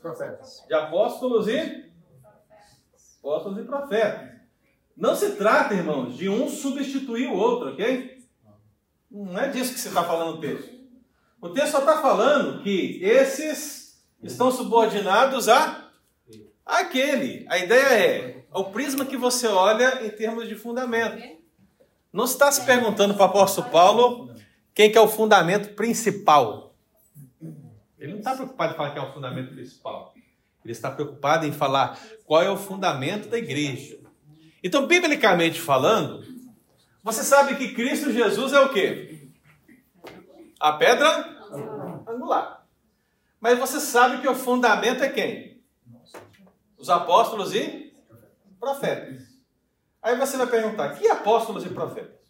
Profetas. 0.01 0.65
De 0.67 0.73
apóstolos 0.73 1.47
e 1.47 1.89
apóstolos 3.19 3.59
e 3.59 3.63
profetas. 3.63 4.33
Não 4.97 5.15
se 5.15 5.31
trata, 5.31 5.73
irmãos, 5.73 6.17
de 6.17 6.27
um 6.27 6.49
substituir 6.49 7.27
o 7.27 7.37
outro, 7.37 7.71
ok? 7.71 8.17
Não 9.09 9.39
é 9.39 9.47
disso 9.47 9.73
que 9.73 9.79
você 9.79 9.87
está 9.87 10.03
falando 10.03 10.35
no 10.35 10.41
texto. 10.41 10.73
O 11.39 11.49
texto 11.49 11.71
só 11.71 11.79
está 11.79 12.01
falando 12.01 12.61
que 12.61 13.01
esses 13.01 13.72
estão 14.23 14.51
subordinados 14.51 15.49
a 15.49 15.89
aquele. 16.65 17.45
A 17.49 17.57
ideia 17.57 17.87
é 17.93 18.43
o 18.53 18.65
prisma 18.65 19.05
que 19.05 19.17
você 19.17 19.47
olha 19.47 20.05
em 20.05 20.09
termos 20.09 20.47
de 20.47 20.55
fundamento. 20.55 21.21
Não 22.11 22.25
está 22.25 22.51
se 22.51 22.63
perguntando 22.65 23.13
para 23.13 23.23
o 23.23 23.29
apóstolo 23.29 23.69
Paulo 23.69 24.33
quem 24.73 24.91
que 24.91 24.97
é 24.97 25.01
o 25.01 25.07
fundamento 25.07 25.73
principal. 25.75 26.75
Ele 27.99 28.11
não 28.11 28.19
está 28.19 28.35
preocupado 28.35 28.73
em 28.73 28.75
falar 28.75 28.91
quem 28.91 29.01
é 29.01 29.05
o 29.05 29.13
fundamento 29.13 29.53
principal. 29.53 30.13
Ele 30.63 30.71
está 30.71 30.91
preocupado 30.91 31.45
em 31.45 31.51
falar 31.51 31.99
qual 32.25 32.41
é 32.41 32.49
o 32.49 32.57
fundamento 32.57 33.29
da 33.29 33.37
igreja. 33.37 33.99
Então, 34.63 34.87
biblicamente 34.87 35.59
falando, 35.59 36.23
você 37.03 37.23
sabe 37.23 37.55
que 37.55 37.73
Cristo 37.73 38.11
Jesus 38.11 38.53
é 38.53 38.61
o 38.61 38.69
quê? 38.69 39.27
A 40.59 40.71
pedra 40.73 41.37
angular. 42.07 42.62
Mas 43.43 43.59
você 43.59 43.77
sabe 43.81 44.21
que 44.21 44.27
o 44.29 44.33
fundamento 44.33 45.03
é 45.03 45.09
quem? 45.09 45.61
Os 46.77 46.89
apóstolos 46.89 47.53
e 47.53 47.93
profetas. 48.57 49.37
Aí 50.01 50.17
você 50.17 50.37
vai 50.37 50.47
perguntar: 50.47 50.97
que 50.97 51.05
apóstolos 51.09 51.65
e 51.65 51.69
profetas? 51.69 52.21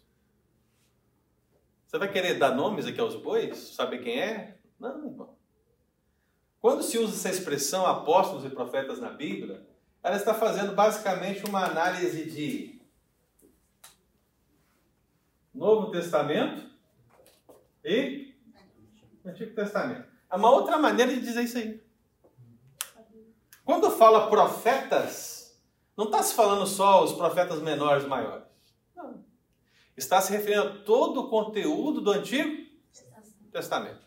Você 1.86 1.98
vai 1.98 2.10
querer 2.10 2.34
dar 2.34 2.50
nomes 2.50 2.84
aqui 2.84 2.98
aos 2.98 3.14
bois? 3.14 3.56
Saber 3.56 3.98
quem 4.02 4.20
é? 4.20 4.58
Não, 4.76 5.06
irmão. 5.06 5.38
Quando 6.60 6.82
se 6.82 6.98
usa 6.98 7.14
essa 7.14 7.30
expressão 7.30 7.86
apóstolos 7.86 8.44
e 8.44 8.50
profetas 8.50 8.98
na 8.98 9.10
Bíblia, 9.10 9.64
ela 10.02 10.16
está 10.16 10.34
fazendo 10.34 10.74
basicamente 10.74 11.46
uma 11.46 11.64
análise 11.64 12.28
de 12.28 12.82
Novo 15.54 15.92
Testamento 15.92 16.68
e 17.84 18.34
Antigo 19.24 19.54
Testamento. 19.54 20.13
É 20.34 20.36
uma 20.36 20.50
outra 20.50 20.76
maneira 20.76 21.12
de 21.12 21.20
dizer 21.20 21.44
isso 21.44 21.56
aí. 21.56 21.80
Quando 23.64 23.88
fala 23.88 24.28
profetas, 24.28 25.56
não 25.96 26.06
está 26.06 26.20
se 26.24 26.34
falando 26.34 26.66
só 26.66 27.04
os 27.04 27.12
profetas 27.12 27.62
menores, 27.62 28.04
maiores. 28.04 28.44
Não. 28.96 29.24
Está 29.96 30.20
se 30.20 30.32
referindo 30.32 30.62
a 30.62 30.78
todo 30.82 31.20
o 31.20 31.30
conteúdo 31.30 32.00
do 32.00 32.10
Antigo 32.10 32.66
Testamento. 33.52 34.04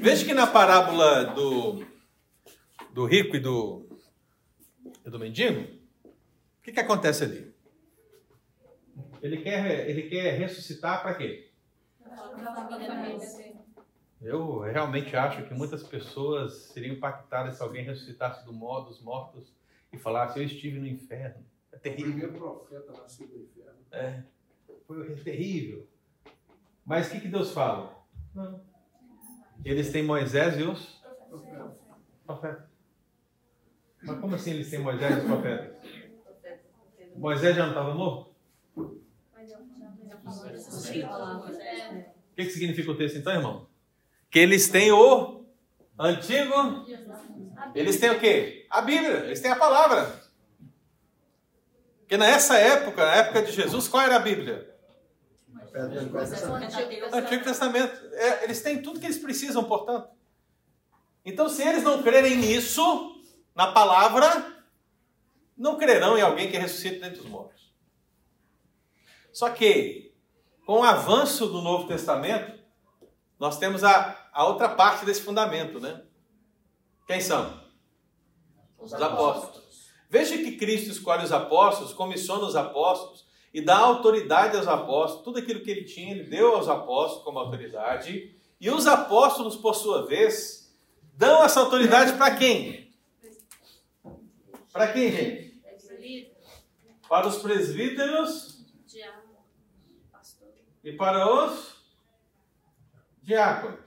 Veja 0.00 0.24
que 0.24 0.34
na 0.34 0.48
parábola 0.48 1.26
do, 1.26 1.86
do 2.92 3.04
rico 3.04 3.36
e 3.36 3.38
do, 3.40 3.86
e 5.06 5.08
do 5.08 5.20
mendigo, 5.20 5.60
o 6.04 6.62
que, 6.64 6.72
que 6.72 6.80
acontece 6.80 7.22
ali? 7.22 7.54
Ele 9.22 9.36
quer, 9.36 9.88
ele 9.88 10.08
quer 10.08 10.36
ressuscitar 10.36 11.00
para 11.00 11.14
quê? 11.14 11.52
Eu 14.22 14.60
realmente 14.60 15.16
acho 15.16 15.44
que 15.48 15.52
muitas 15.52 15.82
pessoas 15.82 16.52
seriam 16.72 16.94
impactadas 16.94 17.56
se 17.56 17.62
alguém 17.62 17.84
ressuscitasse 17.84 18.44
do 18.44 18.52
modo 18.52 18.86
dos 18.86 19.02
mortos 19.02 19.52
e 19.92 19.98
falasse: 19.98 20.38
Eu 20.38 20.44
estive 20.44 20.78
no 20.78 20.86
inferno. 20.86 21.44
É 21.72 21.76
O 21.76 21.80
terrível. 21.80 22.12
primeiro 22.12 22.32
profeta 22.38 22.92
nascido 22.92 23.32
do 23.32 23.42
inferno. 23.42 23.80
É, 23.90 24.22
foi 24.86 25.16
terrível. 25.16 25.88
Mas 26.84 27.08
o 27.08 27.10
que, 27.10 27.20
que 27.20 27.28
Deus 27.28 27.52
fala? 27.52 28.00
Não. 28.32 28.62
Eles 29.64 29.90
têm 29.90 30.04
Moisés 30.04 30.56
e 30.58 30.62
os 30.62 31.02
profetas. 32.24 32.70
Mas 34.04 34.20
como 34.20 34.34
assim 34.36 34.50
eles 34.52 34.70
têm 34.70 34.78
Moisés 34.80 35.16
e 35.16 35.18
os 35.20 35.24
profetas? 35.24 35.82
Moisés 37.16 37.56
já 37.56 37.62
não 37.64 37.70
estava 37.70 37.94
morto? 37.94 38.32
O 42.32 42.34
que, 42.34 42.44
que 42.44 42.50
significa 42.50 42.90
o 42.90 42.96
texto 42.96 43.18
então, 43.18 43.32
irmão? 43.32 43.71
Que 44.32 44.38
eles 44.38 44.68
têm 44.68 44.90
o 44.90 45.44
antigo. 45.98 46.86
Eles 47.74 48.00
têm 48.00 48.10
o 48.10 48.18
quê? 48.18 48.66
A 48.70 48.80
Bíblia, 48.80 49.26
eles 49.26 49.40
têm 49.40 49.50
a 49.50 49.56
palavra. 49.56 50.20
Porque 52.00 52.16
nessa 52.16 52.58
época, 52.58 53.04
na 53.04 53.14
época 53.14 53.42
de 53.42 53.52
Jesus, 53.52 53.88
qual 53.88 54.02
era 54.02 54.16
a 54.16 54.18
Bíblia? 54.18 54.74
O 57.12 57.16
Antigo 57.16 57.44
Testamento. 57.44 58.06
É, 58.14 58.44
eles 58.44 58.62
têm 58.62 58.80
tudo 58.80 58.98
que 58.98 59.06
eles 59.06 59.18
precisam, 59.18 59.64
portanto. 59.64 60.08
Então, 61.24 61.48
se 61.48 61.62
eles 61.62 61.82
não 61.82 62.02
crerem 62.02 62.36
nisso, 62.36 63.22
na 63.54 63.70
palavra, 63.72 64.64
não 65.56 65.76
crerão 65.76 66.16
em 66.16 66.22
alguém 66.22 66.50
que 66.50 66.56
ressuscita 66.56 67.00
dentre 67.00 67.20
os 67.20 67.26
mortos. 67.26 67.72
Só 69.30 69.50
que, 69.50 70.14
com 70.66 70.80
o 70.80 70.82
avanço 70.82 71.46
do 71.46 71.60
Novo 71.60 71.86
Testamento, 71.86 72.58
nós 73.38 73.58
temos 73.58 73.84
a, 73.84 74.21
a 74.32 74.44
outra 74.46 74.70
parte 74.70 75.04
desse 75.04 75.20
fundamento, 75.20 75.78
né? 75.78 76.02
Quem 77.06 77.20
são? 77.20 77.60
Os 78.78 78.94
apóstolos. 78.94 79.90
Veja 80.08 80.36
que 80.38 80.56
Cristo 80.56 80.90
escolhe 80.90 81.24
os 81.24 81.32
apóstolos, 81.32 81.92
comissiona 81.92 82.44
os 82.44 82.56
apóstolos 82.56 83.26
e 83.52 83.60
dá 83.60 83.76
autoridade 83.76 84.56
aos 84.56 84.66
apóstolos. 84.66 85.24
Tudo 85.24 85.38
aquilo 85.38 85.60
que 85.60 85.70
ele 85.70 85.84
tinha, 85.84 86.12
ele 86.12 86.24
deu 86.24 86.54
aos 86.54 86.68
apóstolos 86.68 87.24
como 87.24 87.38
autoridade. 87.38 88.34
E 88.60 88.70
os 88.70 88.86
apóstolos, 88.86 89.56
por 89.56 89.74
sua 89.74 90.06
vez, 90.06 90.74
dão 91.14 91.44
essa 91.44 91.60
autoridade 91.60 92.14
para 92.14 92.34
quem? 92.34 92.92
Para 94.72 94.92
quem, 94.92 95.12
gente? 95.12 95.62
Para 97.08 97.28
os 97.28 97.36
presbíteros 97.36 98.64
e 100.82 100.92
para 100.92 101.44
os 101.44 101.76
diáconos. 103.22 103.81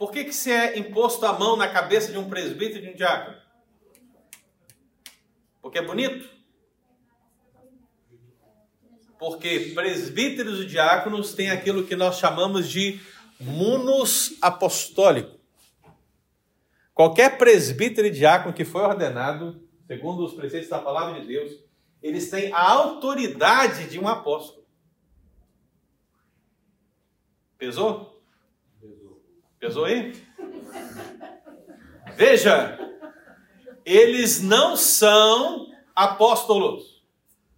Por 0.00 0.10
que, 0.10 0.24
que 0.24 0.32
se 0.32 0.50
é 0.50 0.78
imposto 0.78 1.26
a 1.26 1.38
mão 1.38 1.56
na 1.58 1.68
cabeça 1.68 2.10
de 2.10 2.16
um 2.16 2.26
presbítero 2.26 2.78
e 2.78 2.86
de 2.86 2.88
um 2.94 2.96
diácono? 2.96 3.36
Porque 5.60 5.76
é 5.76 5.84
bonito? 5.84 6.26
Porque 9.18 9.72
presbíteros 9.74 10.60
e 10.60 10.64
diáconos 10.64 11.34
têm 11.34 11.50
aquilo 11.50 11.86
que 11.86 11.94
nós 11.94 12.18
chamamos 12.18 12.66
de 12.66 12.98
munus 13.38 14.38
apostólico. 14.40 15.38
Qualquer 16.94 17.36
presbítero 17.36 18.06
e 18.06 18.10
diácono 18.10 18.54
que 18.54 18.64
foi 18.64 18.80
ordenado, 18.80 19.62
segundo 19.86 20.24
os 20.24 20.32
preceitos 20.32 20.70
da 20.70 20.78
palavra 20.78 21.20
de 21.20 21.26
Deus, 21.26 21.52
eles 22.02 22.30
têm 22.30 22.50
a 22.54 22.70
autoridade 22.70 23.86
de 23.90 23.98
um 23.98 24.08
apóstolo. 24.08 24.64
Pesou? 27.58 28.19
Pesou 29.60 29.84
aí? 29.84 30.16
Veja, 32.16 32.78
eles 33.84 34.40
não 34.40 34.74
são 34.74 35.70
apóstolos. 35.94 37.04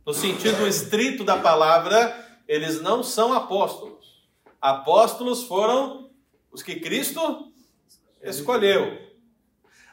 No 0.05 0.13
sentido 0.13 0.67
estrito 0.67 1.23
da 1.23 1.37
palavra, 1.37 2.41
eles 2.49 2.81
não 2.81 3.05
são 3.05 3.33
apóstolos. 3.33 4.27
Apóstolos 4.61 5.45
foram 5.45 6.11
os 6.51 6.61
que 6.61 6.81
Cristo 6.81 7.53
escolheu. 8.21 8.99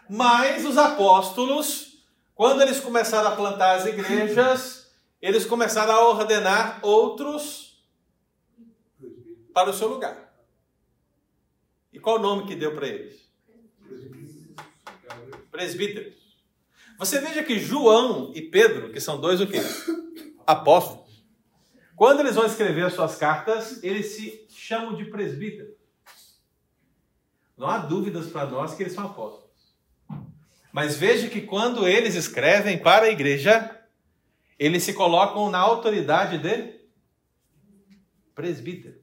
Mas 0.10 0.65
os 0.65 0.80
apóstolos, 0.80 2.04
quando 2.34 2.63
eles 2.63 2.80
começaram 2.80 3.30
a 3.30 3.36
plantar 3.36 3.76
as 3.76 3.86
igrejas, 3.86 4.91
eles 5.22 5.45
começaram 5.45 5.93
a 5.93 6.10
ordenar 6.10 6.80
outros 6.82 7.84
para 9.54 9.69
o 9.69 9.74
seu 9.74 9.88
lugar. 9.88 10.29
E 11.91 11.99
qual 11.99 12.17
o 12.17 12.21
nome 12.21 12.47
que 12.47 12.56
deu 12.56 12.73
para 12.73 12.88
eles? 12.88 13.30
Presbíteros. 15.52 16.38
Você 16.97 17.19
veja 17.19 17.43
que 17.43 17.60
João 17.60 18.32
e 18.36 18.41
Pedro, 18.41 18.91
que 18.91 18.99
são 18.99 19.19
dois 19.19 19.39
o 19.39 19.47
quê? 19.47 19.60
Apóstolos. 20.45 21.23
Quando 21.95 22.21
eles 22.21 22.36
vão 22.36 22.45
escrever 22.45 22.86
as 22.86 22.93
suas 22.93 23.15
cartas, 23.15 23.84
eles 23.84 24.08
se 24.15 24.47
chamam 24.49 24.95
de 24.95 25.06
presbíteros. 25.06 25.75
Não 27.58 27.67
há 27.67 27.78
dúvidas 27.78 28.28
para 28.28 28.49
nós 28.49 28.73
que 28.73 28.84
eles 28.84 28.93
são 28.93 29.06
apóstolos. 29.06 29.49
Mas 30.71 30.95
veja 30.95 31.28
que 31.28 31.41
quando 31.41 31.88
eles 31.88 32.15
escrevem 32.15 32.78
para 32.78 33.08
a 33.08 33.10
igreja, 33.10 33.78
eles 34.58 34.84
se 34.84 34.93
colocam 34.93 35.49
na 35.49 35.58
autoridade 35.58 36.38
de 36.38 36.80
presbíteros. 38.36 38.99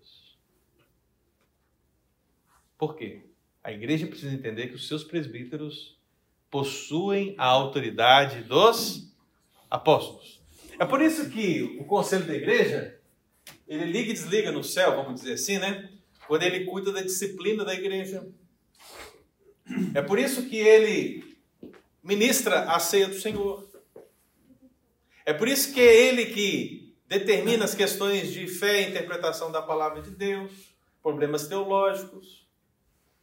Por 2.79 2.97
quê? 2.97 3.23
A 3.63 3.73
igreja 3.73 4.07
precisa 4.07 4.35
entender 4.35 4.69
que 4.69 4.75
os 4.75 4.87
seus 4.87 5.03
presbíteros 5.03 5.99
possuem 6.51 7.35
a 7.37 7.47
autoridade 7.47 8.43
dos 8.43 9.13
apóstolos. 9.71 10.41
É 10.79 10.85
por 10.85 11.01
isso 11.01 11.31
que 11.31 11.77
o 11.81 11.85
conselho 11.85 12.27
da 12.27 12.35
igreja, 12.35 12.99
ele 13.67 13.87
liga 13.87 14.11
e 14.11 14.15
desliga 14.15 14.53
no 14.53 14.63
céu, 14.63 14.95
vamos 14.97 15.21
dizer 15.21 15.35
assim, 15.35 15.59
né? 15.59 15.91
Quando 16.29 16.43
ele 16.43 16.65
cuida 16.65 16.93
da 16.93 17.01
disciplina 17.01 17.65
da 17.65 17.75
igreja. 17.75 18.29
É 19.95 20.03
por 20.03 20.19
isso 20.19 20.49
que 20.49 20.57
ele 20.57 21.37
ministra 22.03 22.71
a 22.71 22.79
ceia 22.79 23.09
do 23.09 23.19
Senhor. 23.19 23.67
É 25.25 25.33
por 25.33 25.49
isso 25.49 25.75
que 25.75 25.81
é 25.81 26.09
ele 26.09 26.27
que 26.27 26.95
determina 27.09 27.65
as 27.65 27.75
questões 27.75 28.33
de 28.33 28.47
fé 28.47 28.83
e 28.83 28.91
interpretação 28.91 29.51
da 29.51 29.61
palavra 29.61 30.01
de 30.03 30.11
Deus, 30.11 30.53
problemas 31.03 31.49
teológicos. 31.49 32.46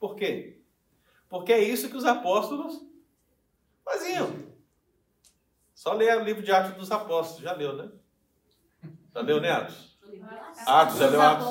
Por 0.04 0.18
quê? 0.18 0.60
Porque 1.30 1.54
é 1.54 1.64
isso 1.64 1.88
que 1.88 1.96
os 1.96 2.04
apóstolos 2.04 2.86
faziam. 3.86 4.36
Só 5.74 5.94
ler 5.94 6.18
o 6.18 6.26
livro 6.26 6.44
de 6.44 6.52
Atos 6.52 6.76
dos 6.76 6.92
Apóstolos, 6.92 7.42
já 7.42 7.54
leu, 7.54 7.72
né? 7.72 7.90
Já 9.14 9.22
leu, 9.22 9.40
né, 9.40 9.50
Atos? 9.50 9.98
Atos, 10.68 10.98
já 10.98 11.08
leu 11.08 11.22
Atos. 11.22 11.48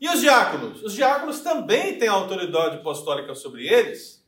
E 0.00 0.08
os 0.08 0.20
diáconos? 0.20 0.80
Os 0.84 0.92
diáconos 0.92 1.40
também 1.40 1.98
têm 1.98 2.06
autoridade 2.06 2.76
apostólica 2.76 3.34
sobre 3.34 3.66
eles, 3.66 4.24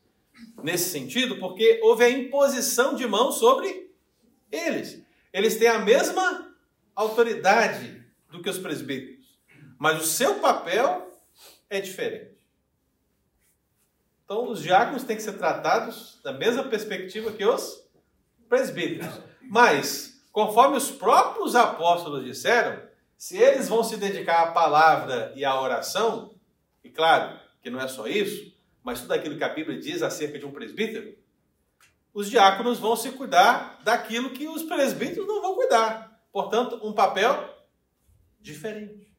nesse 0.60 0.90
sentido, 0.90 1.38
porque 1.38 1.78
houve 1.84 2.02
a 2.02 2.10
imposição 2.10 2.96
de 2.96 3.06
mão 3.06 3.30
sobre 3.30 3.94
eles. 4.50 5.00
Eles 5.32 5.56
têm 5.56 5.68
a 5.68 5.78
mesma 5.78 6.52
autoridade 6.96 8.04
do 8.28 8.42
que 8.42 8.50
os 8.50 8.58
presbíteros, 8.58 9.38
mas 9.78 10.02
o 10.02 10.04
seu 10.04 10.40
papel 10.40 11.08
é 11.70 11.80
diferente. 11.80 12.29
Então, 14.30 14.48
os 14.48 14.62
diáconos 14.62 15.02
têm 15.02 15.16
que 15.16 15.24
ser 15.24 15.32
tratados 15.32 16.20
da 16.22 16.32
mesma 16.32 16.62
perspectiva 16.62 17.32
que 17.32 17.44
os 17.44 17.84
presbíteros. 18.48 19.20
Mas, 19.42 20.22
conforme 20.30 20.76
os 20.76 20.88
próprios 20.88 21.56
apóstolos 21.56 22.24
disseram, 22.24 22.80
se 23.18 23.36
eles 23.36 23.68
vão 23.68 23.82
se 23.82 23.96
dedicar 23.96 24.42
à 24.44 24.52
palavra 24.52 25.32
e 25.34 25.44
à 25.44 25.60
oração, 25.60 26.32
e 26.84 26.88
claro 26.88 27.40
que 27.60 27.70
não 27.70 27.80
é 27.80 27.88
só 27.88 28.06
isso, 28.06 28.54
mas 28.84 29.00
tudo 29.00 29.14
aquilo 29.14 29.36
que 29.36 29.42
a 29.42 29.48
Bíblia 29.48 29.80
diz 29.80 30.00
acerca 30.00 30.38
de 30.38 30.46
um 30.46 30.52
presbítero, 30.52 31.12
os 32.14 32.30
diáconos 32.30 32.78
vão 32.78 32.94
se 32.94 33.10
cuidar 33.10 33.80
daquilo 33.82 34.30
que 34.30 34.46
os 34.46 34.62
presbíteros 34.62 35.26
não 35.26 35.42
vão 35.42 35.56
cuidar. 35.56 36.22
Portanto, 36.30 36.78
um 36.84 36.92
papel 36.92 37.52
diferente. 38.40 39.12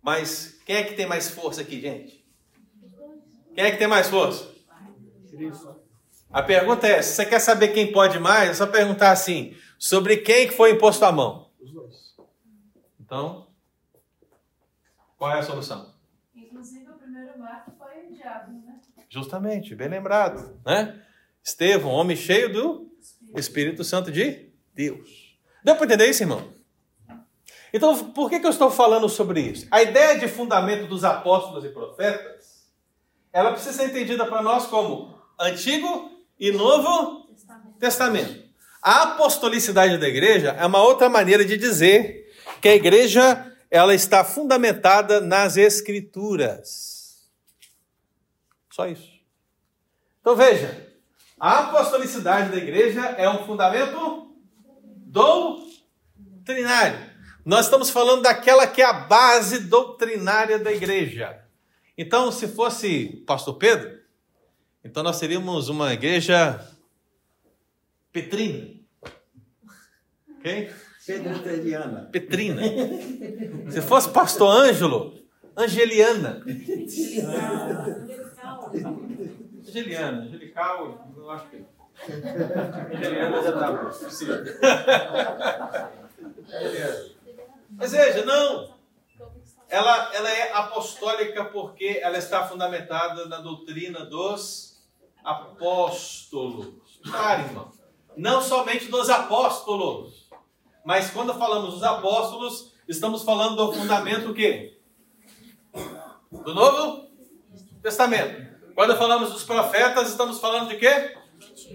Mas 0.00 0.58
quem 0.64 0.76
é 0.76 0.84
que 0.84 0.94
tem 0.94 1.04
mais 1.04 1.28
força 1.28 1.60
aqui, 1.60 1.78
gente? 1.78 2.17
Quem 3.58 3.66
é 3.66 3.70
que 3.72 3.76
tem 3.76 3.88
mais 3.88 4.08
força? 4.08 4.54
A 6.30 6.44
pergunta 6.44 6.86
é: 6.86 7.02
se 7.02 7.16
você 7.16 7.26
quer 7.26 7.40
saber 7.40 7.74
quem 7.74 7.90
pode 7.90 8.20
mais, 8.20 8.50
é 8.50 8.54
só 8.54 8.68
perguntar 8.68 9.10
assim: 9.10 9.52
sobre 9.76 10.18
quem 10.18 10.46
que 10.46 10.54
foi 10.54 10.70
imposto 10.70 11.04
a 11.04 11.10
mão? 11.10 11.50
Então, 13.00 13.48
qual 15.16 15.32
é 15.32 15.40
a 15.40 15.42
solução? 15.42 15.92
Inclusive, 16.36 16.88
o 16.88 16.98
primeiro 16.98 17.36
marco 17.36 17.72
foi 17.76 18.06
o 18.06 18.14
diabo, 18.14 18.52
né? 18.64 18.78
Justamente, 19.08 19.74
bem 19.74 19.88
lembrado, 19.88 20.60
né? 20.64 21.02
Estevão, 21.42 21.90
homem 21.90 22.16
cheio 22.16 22.52
do 22.52 22.92
Espírito 23.34 23.82
Santo 23.82 24.12
de 24.12 24.52
Deus. 24.72 25.36
Deu 25.64 25.74
para 25.74 25.84
entender 25.84 26.08
isso, 26.08 26.22
irmão? 26.22 26.54
Então, 27.72 28.12
por 28.12 28.30
que, 28.30 28.38
que 28.38 28.46
eu 28.46 28.52
estou 28.52 28.70
falando 28.70 29.08
sobre 29.08 29.40
isso? 29.40 29.66
A 29.72 29.82
ideia 29.82 30.16
de 30.16 30.28
fundamento 30.28 30.86
dos 30.86 31.02
apóstolos 31.02 31.64
e 31.64 31.70
profetas, 31.70 32.57
ela 33.32 33.52
precisa 33.52 33.74
ser 33.74 33.90
entendida 33.90 34.26
para 34.26 34.42
nós 34.42 34.66
como 34.66 35.18
Antigo 35.38 36.10
e 36.38 36.52
Novo 36.52 37.26
Testamento. 37.28 37.78
Testamento. 37.78 38.48
A 38.82 39.02
apostolicidade 39.02 39.98
da 39.98 40.08
igreja 40.08 40.50
é 40.50 40.64
uma 40.64 40.82
outra 40.82 41.08
maneira 41.08 41.44
de 41.44 41.56
dizer 41.56 42.32
que 42.60 42.68
a 42.68 42.74
igreja 42.74 43.44
ela 43.70 43.94
está 43.94 44.24
fundamentada 44.24 45.20
nas 45.20 45.56
escrituras. 45.56 47.28
Só 48.70 48.86
isso. 48.86 49.18
Então 50.20 50.36
veja, 50.36 50.88
a 51.38 51.60
apostolicidade 51.60 52.50
da 52.50 52.56
igreja 52.56 53.00
é 53.18 53.28
um 53.28 53.46
fundamento 53.46 54.34
doutrinário. 55.06 57.08
Nós 57.44 57.66
estamos 57.66 57.90
falando 57.90 58.22
daquela 58.22 58.66
que 58.66 58.82
é 58.82 58.84
a 58.84 58.92
base 58.92 59.60
doutrinária 59.60 60.58
da 60.58 60.72
igreja. 60.72 61.47
Então, 61.98 62.30
se 62.30 62.46
fosse 62.46 63.24
pastor 63.26 63.56
Pedro, 63.58 63.98
então 64.84 65.02
nós 65.02 65.16
seríamos 65.16 65.68
uma 65.68 65.92
igreja 65.92 66.64
petrina. 68.12 68.70
Ok? 70.38 70.70
Petrina. 71.04 72.08
Petrina. 72.12 72.62
Se 73.68 73.82
fosse 73.82 74.10
pastor 74.10 74.48
Ângelo, 74.48 75.18
Angeliana. 75.56 76.40
Angeliana, 79.66 80.22
Angelical, 80.22 81.12
eu 81.16 81.30
acho 81.32 81.50
que. 81.50 81.64
Angeliana 82.94 83.42
já 83.42 83.52
tá 83.58 83.72
possível. 83.74 84.36
Mas 87.70 87.90
veja, 87.90 88.24
não. 88.24 88.77
Ela, 89.68 90.14
ela 90.14 90.30
é 90.30 90.52
apostólica 90.52 91.44
porque 91.44 92.00
ela 92.02 92.16
está 92.18 92.46
fundamentada 92.46 93.26
na 93.26 93.38
doutrina 93.38 94.04
dos 94.06 94.82
apóstolos. 95.22 97.00
Claro, 97.02 97.42
irmão. 97.42 97.72
Não 98.16 98.40
somente 98.40 98.86
dos 98.86 99.10
apóstolos 99.10 100.28
mas 100.88 101.10
quando 101.10 101.34
falamos 101.34 101.74
dos 101.74 101.82
apóstolos, 101.82 102.72
estamos 102.88 103.22
falando 103.22 103.56
do 103.56 103.74
fundamento 103.74 104.30
o 104.30 104.34
quê? 104.34 104.78
Do 106.32 106.54
Novo 106.54 107.10
Testamento. 107.82 108.48
Quando 108.74 108.96
falamos 108.96 109.30
dos 109.30 109.44
profetas, 109.44 110.08
estamos 110.08 110.40
falando 110.40 110.70
de 110.70 110.78
quê? 110.78 111.14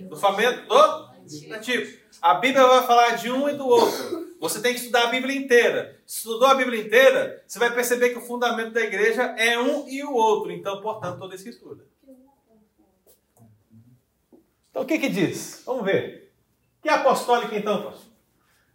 Do 0.10 0.16
fundamento 0.16 0.68
do 0.68 1.54
Antigo. 1.54 1.96
A 2.20 2.34
Bíblia 2.34 2.66
vai 2.66 2.88
falar 2.88 3.12
de 3.12 3.30
um 3.30 3.48
e 3.48 3.54
do 3.54 3.68
outro. 3.68 4.33
Você 4.44 4.62
tem 4.62 4.74
que 4.74 4.82
estudar 4.82 5.04
a 5.04 5.08
Bíblia 5.08 5.38
inteira. 5.38 5.98
Estudou 6.06 6.50
a 6.50 6.56
Bíblia 6.56 6.82
inteira, 6.82 7.42
você 7.48 7.58
vai 7.58 7.74
perceber 7.74 8.10
que 8.10 8.18
o 8.18 8.22
fundamento 8.22 8.74
da 8.74 8.82
igreja 8.82 9.24
é 9.38 9.58
um 9.58 9.88
e 9.88 10.04
o 10.04 10.12
outro. 10.12 10.52
Então, 10.52 10.82
portanto, 10.82 11.18
toda 11.18 11.34
escritura. 11.34 11.86
Então, 14.70 14.84
o 14.84 14.86
que 14.86 15.00
que 15.00 15.08
diz? 15.08 15.64
Vamos 15.66 15.86
ver. 15.86 16.34
Que 16.82 16.90
é 16.90 16.92
apostólica, 16.92 17.56
então, 17.56 17.84
pastor? 17.84 18.12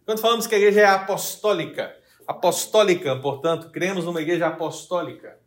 Quando 0.07 0.19
falamos 0.19 0.47
que 0.47 0.55
a 0.55 0.57
igreja 0.57 0.81
é 0.81 0.85
apostólica, 0.85 1.95
apostólica, 2.27 3.15
portanto, 3.17 3.69
cremos 3.69 4.05
numa 4.05 4.23
igreja 4.23 4.47
apostólica, 4.47 5.39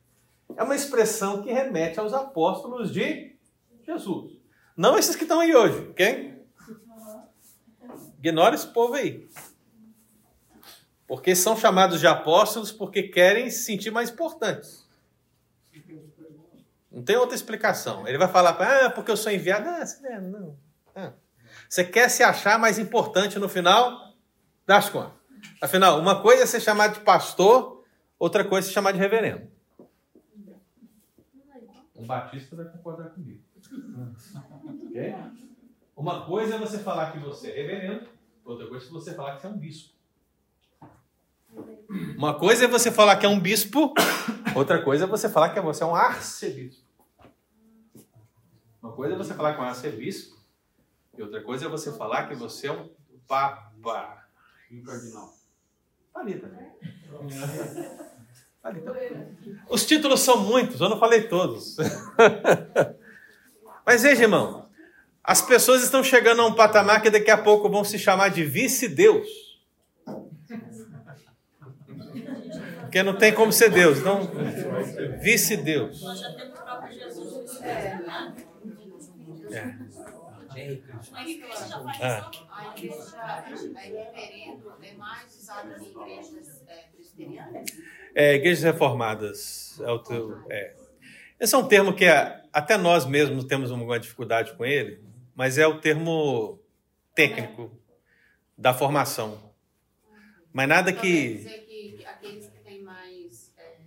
é 0.56 0.62
uma 0.62 0.76
expressão 0.76 1.42
que 1.42 1.50
remete 1.50 1.98
aos 1.98 2.12
apóstolos 2.12 2.92
de 2.92 3.34
Jesus. 3.84 4.34
Não 4.76 4.96
esses 4.96 5.16
que 5.16 5.24
estão 5.24 5.40
aí 5.40 5.52
hoje, 5.52 5.88
ok? 5.90 6.46
Ignora 8.20 8.54
esse 8.54 8.68
povo 8.68 8.94
aí. 8.94 9.28
Porque 11.12 11.36
são 11.36 11.54
chamados 11.54 12.00
de 12.00 12.06
apóstolos 12.06 12.72
porque 12.72 13.02
querem 13.02 13.50
se 13.50 13.64
sentir 13.64 13.90
mais 13.90 14.08
importantes. 14.08 14.88
Não 16.90 17.02
tem 17.02 17.16
outra 17.18 17.34
explicação. 17.34 18.08
Ele 18.08 18.16
vai 18.16 18.28
falar, 18.28 18.52
ah, 18.52 18.88
porque 18.88 19.10
eu 19.10 19.16
sou 19.18 19.30
enviado. 19.30 19.68
Ah, 19.68 20.20
não. 20.22 20.56
Ah. 20.96 21.12
Você 21.68 21.84
quer 21.84 22.08
se 22.08 22.22
achar 22.22 22.58
mais 22.58 22.78
importante 22.78 23.38
no 23.38 23.46
final? 23.46 24.14
Das 24.66 24.88
contas. 24.88 25.12
Afinal, 25.60 26.00
uma 26.00 26.22
coisa 26.22 26.44
é 26.44 26.46
ser 26.46 26.62
chamado 26.62 26.94
de 26.94 27.00
pastor, 27.00 27.84
outra 28.18 28.42
coisa 28.42 28.66
é 28.66 28.68
ser 28.68 28.72
chamado 28.72 28.94
de 28.94 29.00
reverendo. 29.00 29.46
Um 31.94 32.06
batista 32.06 32.56
vai 32.56 32.64
concordar 32.64 33.10
comigo. 33.10 33.42
Okay? 34.88 35.14
Uma 35.94 36.24
coisa 36.24 36.54
é 36.54 36.58
você 36.58 36.78
falar 36.78 37.12
que 37.12 37.18
você 37.18 37.50
é 37.50 37.54
reverendo, 37.54 38.08
outra 38.42 38.66
coisa 38.66 38.86
é 38.86 38.88
você 38.88 39.12
falar 39.12 39.34
que 39.34 39.42
você 39.42 39.46
é 39.48 39.50
um 39.50 39.58
bispo. 39.58 39.92
Uma 42.16 42.38
coisa 42.38 42.64
é 42.64 42.68
você 42.68 42.90
falar 42.90 43.16
que 43.16 43.26
é 43.26 43.28
um 43.28 43.38
bispo, 43.38 43.92
outra 44.54 44.82
coisa 44.82 45.04
é 45.04 45.06
você 45.06 45.28
falar 45.28 45.50
que 45.50 45.60
você 45.60 45.82
é 45.82 45.86
um 45.86 45.94
arcebispo. 45.94 46.82
Uma 48.82 48.92
coisa 48.92 49.14
é 49.14 49.18
você 49.18 49.34
falar 49.34 49.54
que 49.54 49.60
é 49.60 49.62
um 49.62 49.66
arcebispo, 49.66 50.36
e 51.16 51.22
outra 51.22 51.42
coisa 51.42 51.66
é 51.66 51.68
você 51.68 51.92
falar 51.92 52.28
que 52.28 52.34
você 52.34 52.68
é 52.68 52.72
um 52.72 52.88
papa. 53.26 54.26
E 54.70 54.80
o 54.80 54.84
cardinal? 54.84 55.34
Ali 56.14 56.38
também. 56.38 56.72
Ali 58.62 58.80
também. 58.80 59.36
Os 59.68 59.84
títulos 59.84 60.20
são 60.20 60.38
muitos, 60.38 60.80
eu 60.80 60.88
não 60.88 60.98
falei 60.98 61.28
todos. 61.28 61.76
Mas 63.84 64.02
veja, 64.02 64.22
irmão, 64.22 64.68
as 65.22 65.42
pessoas 65.42 65.82
estão 65.82 66.02
chegando 66.02 66.42
a 66.42 66.46
um 66.46 66.54
patamar 66.54 67.02
que 67.02 67.10
daqui 67.10 67.30
a 67.30 67.38
pouco 67.38 67.68
vão 67.68 67.84
se 67.84 67.98
chamar 67.98 68.28
de 68.28 68.44
vice-deus. 68.44 69.51
Porque 72.92 73.02
não 73.02 73.16
tem 73.16 73.32
como 73.32 73.50
ser 73.50 73.70
Deus, 73.70 74.00
então, 74.00 74.30
vice-deus. 75.22 76.02
Nós 76.02 76.20
já 76.20 76.30
temos 76.34 76.58
o 76.58 76.62
próprio 76.62 76.92
Jesus. 76.92 77.62
É. 77.62 78.02
Ah. 82.02 82.30
é 88.14 88.34
igrejas 88.34 88.62
reformadas. 88.62 89.80
É 89.80 89.90
o 89.90 89.98
teu, 89.98 90.44
é. 90.50 90.76
Esse 91.40 91.54
é 91.54 91.58
um 91.58 91.66
termo 91.66 91.94
que 91.94 92.04
é- 92.04 92.42
até 92.52 92.76
nós 92.76 93.06
mesmos 93.06 93.44
temos 93.44 93.70
uma 93.70 93.98
dificuldade 93.98 94.52
com 94.52 94.66
ele, 94.66 95.02
mas 95.34 95.56
é 95.56 95.66
o 95.66 95.80
termo 95.80 96.60
técnico 97.14 97.74
da 98.58 98.74
formação. 98.74 99.50
Mas 100.52 100.68
nada 100.68 100.90
Então, 100.90 101.00
que. 101.00 101.34
dizer 101.36 101.60
que 101.66 102.04
aqueles 102.04 102.46
que 102.46 102.58
têm 102.60 102.82
mais 102.82 103.52
é, 103.56 103.78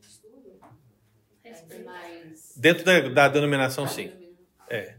estudo, 0.00 0.58
é, 1.42 1.52
têm 1.52 1.84
mais... 1.84 2.49
Dentro 2.60 2.84
da, 2.84 3.00
da 3.08 3.28
denominação, 3.28 3.88
sim. 3.88 4.12
É. 4.68 4.96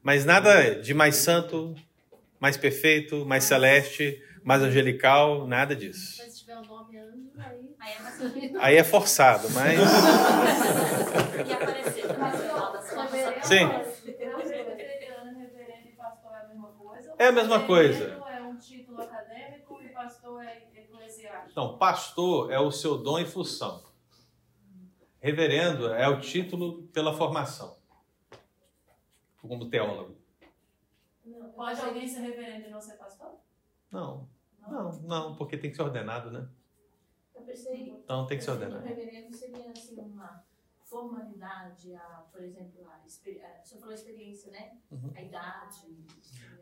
Mas 0.00 0.24
nada 0.24 0.76
de 0.76 0.94
mais 0.94 1.16
santo, 1.16 1.74
mais 2.38 2.56
perfeito, 2.56 3.26
mais 3.26 3.42
celeste, 3.42 4.22
mais 4.44 4.62
angelical, 4.62 5.44
nada 5.44 5.74
disso. 5.74 6.22
Mas 6.22 6.32
se 6.32 6.38
tiver 6.38 6.56
o 6.56 6.64
nome 6.64 6.96
anjo, 6.98 7.32
aí. 7.36 7.74
Aí 7.80 7.96
é 7.96 8.00
mais 8.00 8.62
Aí 8.62 8.76
é 8.76 8.84
forçado, 8.84 9.50
mas. 9.50 9.80
Sim. 13.42 13.68
Presbiteriano, 14.32 15.40
reverendo 15.40 15.88
e 15.88 15.96
pastor 15.96 16.32
é 16.32 16.38
a 16.38 16.44
mesma 16.44 16.70
coisa? 16.70 17.10
É 17.18 17.26
a 17.26 17.32
mesma 17.32 17.66
coisa. 17.66 18.04
Reverendo 18.04 18.28
é 18.28 18.42
um 18.44 18.56
título 18.56 19.02
acadêmico 19.02 19.82
e 19.82 19.88
pastor 19.88 20.44
é 20.44 20.78
eclesiástico. 20.78 21.48
Então, 21.50 21.76
pastor 21.76 22.52
é 22.52 22.60
o 22.60 22.70
seu 22.70 22.96
dom 22.96 23.18
e 23.18 23.26
função. 23.26 23.89
Reverendo 25.20 25.92
é 25.92 26.08
o 26.08 26.18
título 26.18 26.84
pela 26.88 27.12
formação, 27.12 27.76
como 29.42 29.68
teólogo. 29.68 30.16
Pode 31.54 31.80
alguém 31.82 32.08
ser 32.08 32.20
reverendo 32.20 32.68
e 32.68 32.70
não 32.70 32.80
ser 32.80 32.94
pastor? 32.94 33.34
Não, 33.90 34.26
não, 34.66 34.92
não, 35.02 35.36
porque 35.36 35.58
tem 35.58 35.70
que 35.70 35.76
ser 35.76 35.82
ordenado, 35.82 36.30
né? 36.30 36.48
Eu 37.34 37.42
pensei, 37.42 38.00
Então 38.02 38.26
tem 38.26 38.38
que 38.38 38.44
ser 38.44 38.50
o 38.50 38.54
ordenado. 38.54 38.82
reverendo 38.82 39.36
seria 39.36 39.70
assim 39.70 40.00
uma 40.00 40.42
formalidade, 40.82 41.94
a, 41.94 42.24
por 42.32 42.42
exemplo, 42.42 42.88
a, 42.88 42.96
a, 42.96 43.64
você 43.64 43.76
falou 43.76 43.92
a 43.92 43.94
experiência, 43.94 44.50
né? 44.50 44.72
Uhum. 44.90 45.12
A 45.14 45.22
idade. 45.22 45.98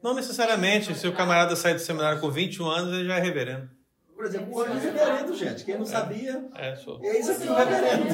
Não 0.03 0.15
necessariamente, 0.15 0.95
se 0.97 1.07
o 1.07 1.15
camarada 1.15 1.55
sair 1.55 1.75
do 1.75 1.81
seminário 1.81 2.21
com 2.21 2.31
21 2.31 2.67
anos, 2.67 2.93
ele 2.93 3.07
já 3.07 3.19
é 3.19 3.21
reverendo. 3.21 3.78
Por 4.19 4.25
exemplo, 4.27 4.53
o 4.53 4.61
anjo 4.63 4.73
é 4.73 4.79
reverendo, 4.81 5.37
gente. 5.37 5.65
Quem 5.65 5.79
não 5.79 5.87
sabia, 5.87 6.51
É, 6.57 6.75
sou. 6.75 7.01
é 7.05 7.21
isso 7.21 7.31
aqui 7.31 7.49
o 7.49 7.55
reverendo. 7.55 8.05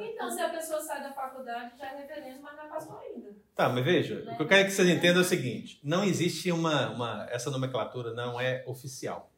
Então, 0.00 0.30
se 0.30 0.40
a 0.40 0.48
pessoa 0.48 0.80
sai 0.80 1.02
da 1.02 1.12
faculdade, 1.12 1.76
já 1.76 1.92
é 1.92 1.96
reverendo, 2.00 2.40
mas 2.40 2.56
não 2.56 2.64
é 2.64 2.68
pastor 2.68 2.98
ainda. 3.02 3.36
Tá, 3.54 3.68
mas 3.68 3.84
veja, 3.84 4.24
o 4.32 4.36
que 4.36 4.42
eu 4.42 4.48
quero 4.48 4.64
que 4.64 4.70
vocês 4.70 4.88
entendam 4.88 5.18
é 5.18 5.24
o 5.26 5.28
seguinte: 5.28 5.78
não 5.84 6.04
existe 6.04 6.50
uma, 6.50 6.88
uma. 6.88 7.26
Essa 7.28 7.50
nomenclatura 7.50 8.14
não 8.14 8.40
é 8.40 8.64
oficial. 8.66 9.30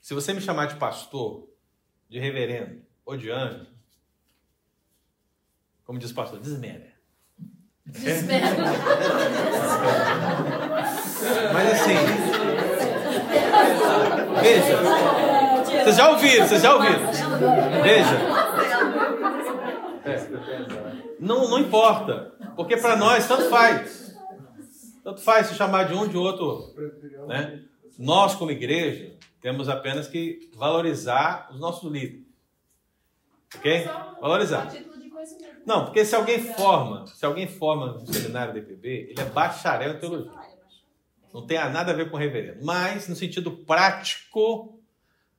Se 0.00 0.14
você 0.14 0.32
me 0.32 0.40
chamar 0.40 0.68
de 0.68 0.76
pastor, 0.76 1.46
de 2.08 2.18
reverendo 2.18 2.86
ou 3.04 3.18
de 3.18 3.30
anjo, 3.30 3.66
como 5.84 5.98
diz 5.98 6.10
o 6.10 6.14
pastor, 6.14 6.40
desmere. 6.40 6.95
Mas 11.52 11.72
assim. 11.72 11.94
Veja. 14.42 14.76
Vocês 15.84 15.96
já 15.96 16.10
ouviram, 16.10 16.46
vocês 16.48 16.62
já 16.62 16.74
ouviram. 16.74 17.00
Veja. 17.82 18.18
Não, 21.20 21.48
não 21.48 21.58
importa. 21.58 22.32
Porque 22.56 22.76
para 22.76 22.96
nós, 22.96 23.26
tanto 23.26 23.48
faz. 23.48 24.14
Tanto 25.02 25.20
faz 25.20 25.46
se 25.46 25.54
chamar 25.54 25.84
de 25.84 25.94
um 25.94 26.06
de 26.08 26.16
outro. 26.16 26.74
Né? 27.28 27.60
Nós, 27.98 28.34
como 28.34 28.50
igreja, 28.50 29.12
temos 29.40 29.68
apenas 29.68 30.08
que 30.08 30.50
valorizar 30.54 31.48
os 31.52 31.60
nossos 31.60 31.90
líderes. 31.90 32.26
Ok? 33.54 33.88
Valorizar. 34.20 34.64
A 34.64 34.66
título 34.66 35.00
de 35.00 35.08
conhecimento. 35.08 35.55
Não, 35.66 35.84
porque 35.84 36.04
se 36.04 36.14
alguém 36.14 36.38
forma, 36.38 37.08
se 37.08 37.26
alguém 37.26 37.48
forma 37.48 37.94
no 37.94 38.06
seminário 38.06 38.52
do 38.52 38.58
IPB, 38.60 39.08
ele 39.10 39.20
é 39.20 39.24
bacharel 39.24 39.94
em 39.94 39.98
teologia. 39.98 40.30
Não 41.34 41.44
tem 41.44 41.58
nada 41.58 41.90
a 41.90 41.94
ver 41.94 42.08
com 42.08 42.16
reverendo. 42.16 42.64
Mas, 42.64 43.08
no 43.08 43.16
sentido 43.16 43.50
prático, 43.50 44.80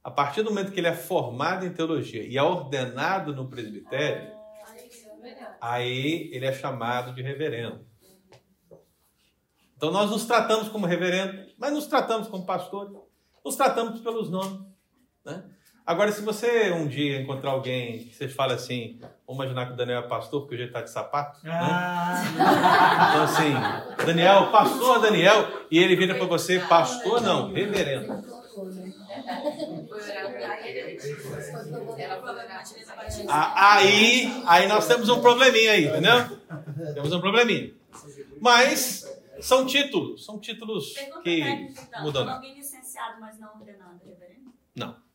a 0.04 0.12
partir 0.12 0.44
do 0.44 0.50
momento 0.50 0.74
que 0.74 0.80
ele 0.82 0.88
é 0.88 0.94
formado 0.94 1.66
em 1.66 1.72
teologia 1.72 2.24
e 2.24 2.38
é 2.38 2.44
ordenado 2.44 3.34
no 3.34 3.50
presbitério, 3.50 4.30
aí 5.62 6.30
ele 6.34 6.46
é 6.46 6.52
chamado 6.52 7.16
de 7.16 7.22
reverendo. 7.22 7.88
Então 9.78 9.92
nós 9.92 10.10
nos 10.10 10.26
tratamos 10.26 10.68
como 10.68 10.86
reverendo, 10.86 11.52
mas 11.58 11.72
nos 11.72 11.88
tratamos 11.88 12.28
como 12.28 12.46
pastores, 12.46 12.94
nos 13.46 13.56
tratamos 13.56 14.02
pelos 14.02 14.30
nomes. 14.30 14.60
Né? 15.24 15.50
Agora, 15.88 16.12
se 16.12 16.22
você 16.22 16.70
um 16.72 16.86
dia 16.86 17.22
encontrar 17.22 17.52
alguém 17.52 18.00
que 18.00 18.14
você 18.14 18.28
fala 18.28 18.56
assim, 18.56 19.00
vamos 19.26 19.42
imaginar 19.42 19.68
que 19.68 19.72
o 19.72 19.76
Daniel 19.78 20.00
é 20.00 20.02
pastor, 20.02 20.42
porque 20.42 20.56
hoje 20.56 20.64
ele 20.64 20.70
está 20.70 20.82
de 20.82 20.90
sapato, 20.90 21.40
né? 21.46 21.54
Então 23.10 23.24
assim, 23.24 24.06
Daniel, 24.06 24.52
pastor 24.52 25.00
Daniel, 25.00 25.48
e 25.72 25.80
ele 25.80 25.96
vira 25.96 26.16
para 26.16 26.26
você, 26.26 26.60
pastor 26.60 27.22
não, 27.22 27.54
reverendo. 27.54 28.22
Aí, 33.30 34.44
aí 34.46 34.68
nós 34.68 34.86
temos 34.90 35.08
um 35.08 35.22
probleminha 35.22 35.72
aí, 35.72 35.86
entendeu? 35.86 36.38
Temos 36.96 37.14
um 37.14 37.22
probleminha. 37.22 37.74
Mas 38.42 39.10
são 39.40 39.66
títulos, 39.66 40.26
são 40.26 40.38
títulos 40.38 40.92
Pergunta 40.92 41.22
que 41.22 41.42
técnica, 41.42 41.82
então. 41.82 42.04
mudam 42.04 42.30
alguém 42.30 42.56
licenciado, 42.56 43.22
mas 43.22 43.40
não 43.40 43.54
ordenado, 43.56 44.02
reverendo? 44.06 44.52
Não. 44.76 45.07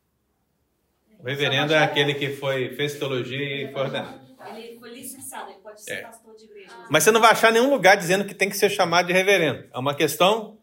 O 1.23 1.27
reverendo 1.27 1.73
é 1.73 1.79
aquele 1.79 2.15
que 2.15 2.31
foi, 2.31 2.75
fez 2.75 2.95
teologia 2.99 3.39
e 3.39 3.73
foi 3.73 3.83
ordenado. 3.83 4.21
Ele 4.55 4.77
foi 4.79 4.91
licenciado, 4.91 5.51
ele 5.51 5.61
pode 5.61 5.81
ser 5.81 5.93
É. 5.93 6.03
pastor 6.03 6.35
de 6.37 6.45
igreja. 6.45 6.71
Mas 6.91 7.05
você 7.05 7.11
não 7.13 7.21
vai 7.21 7.31
achar 7.31 7.53
nenhum 7.53 7.71
lugar 7.71 7.97
dizendo 7.97 8.25
que 8.25 8.35
tem 8.35 8.49
que 8.49 8.57
ser 8.57 8.69
chamado 8.71 9.07
de 9.07 9.13
reverendo. 9.13 9.65
É 9.73 9.79
uma 9.79 9.95
questão 9.95 10.59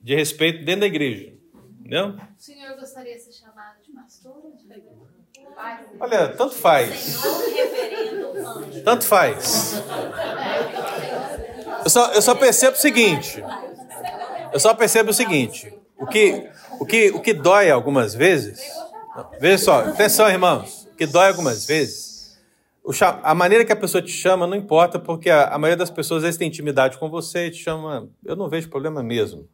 de 0.00 0.14
respeito 0.14 0.64
dentro 0.64 0.80
da 0.80 0.86
igreja. 0.86 1.34
Entendeu? 1.80 2.16
O 2.16 2.40
senhor 2.42 2.74
gostaria 2.76 3.14
de 3.14 3.20
ser 3.22 3.32
chamado 3.32 3.82
de 3.82 3.92
pastor 3.92 4.40
ou 4.44 4.56
de 4.56 4.66
reverendo? 4.66 5.06
Olha, 6.00 6.28
tanto 6.28 6.54
faz. 6.54 6.94
Senhor 6.96 7.54
reverendo 7.54 8.38
anjo. 8.38 8.82
Tanto 8.82 9.04
faz. 9.04 9.82
Eu 11.84 11.90
só, 11.90 12.12
eu 12.12 12.22
só 12.22 12.34
percebo 12.34 12.76
o 12.76 12.80
seguinte. 12.80 13.42
Eu 14.52 14.58
só 14.60 14.74
percebo 14.74 15.10
o 15.10 15.14
seguinte. 15.14 15.72
O 15.98 16.06
que, 16.06 16.48
o 16.80 16.86
que, 16.86 17.10
o 17.10 17.20
que 17.20 17.34
dói 17.34 17.70
algumas 17.70 18.14
vezes. 18.14 18.60
Veja 19.40 19.64
só, 19.64 19.80
atenção, 19.80 20.28
irmãos. 20.28 20.88
Que 20.96 21.06
dói 21.06 21.28
algumas 21.28 21.66
vezes. 21.66 22.38
a 23.22 23.34
maneira 23.34 23.64
que 23.64 23.72
a 23.72 23.76
pessoa 23.76 24.02
te 24.02 24.10
chama 24.10 24.46
não 24.46 24.56
importa, 24.56 24.98
porque 24.98 25.30
a, 25.30 25.48
a 25.48 25.58
maioria 25.58 25.76
das 25.76 25.90
pessoas 25.90 26.18
às 26.18 26.24
vezes 26.24 26.38
tem 26.38 26.48
intimidade 26.48 26.98
com 26.98 27.08
você 27.08 27.46
e 27.46 27.50
te 27.50 27.58
chama. 27.58 28.08
Eu 28.24 28.36
não 28.36 28.48
vejo 28.48 28.68
problema 28.68 29.02
mesmo. 29.02 29.48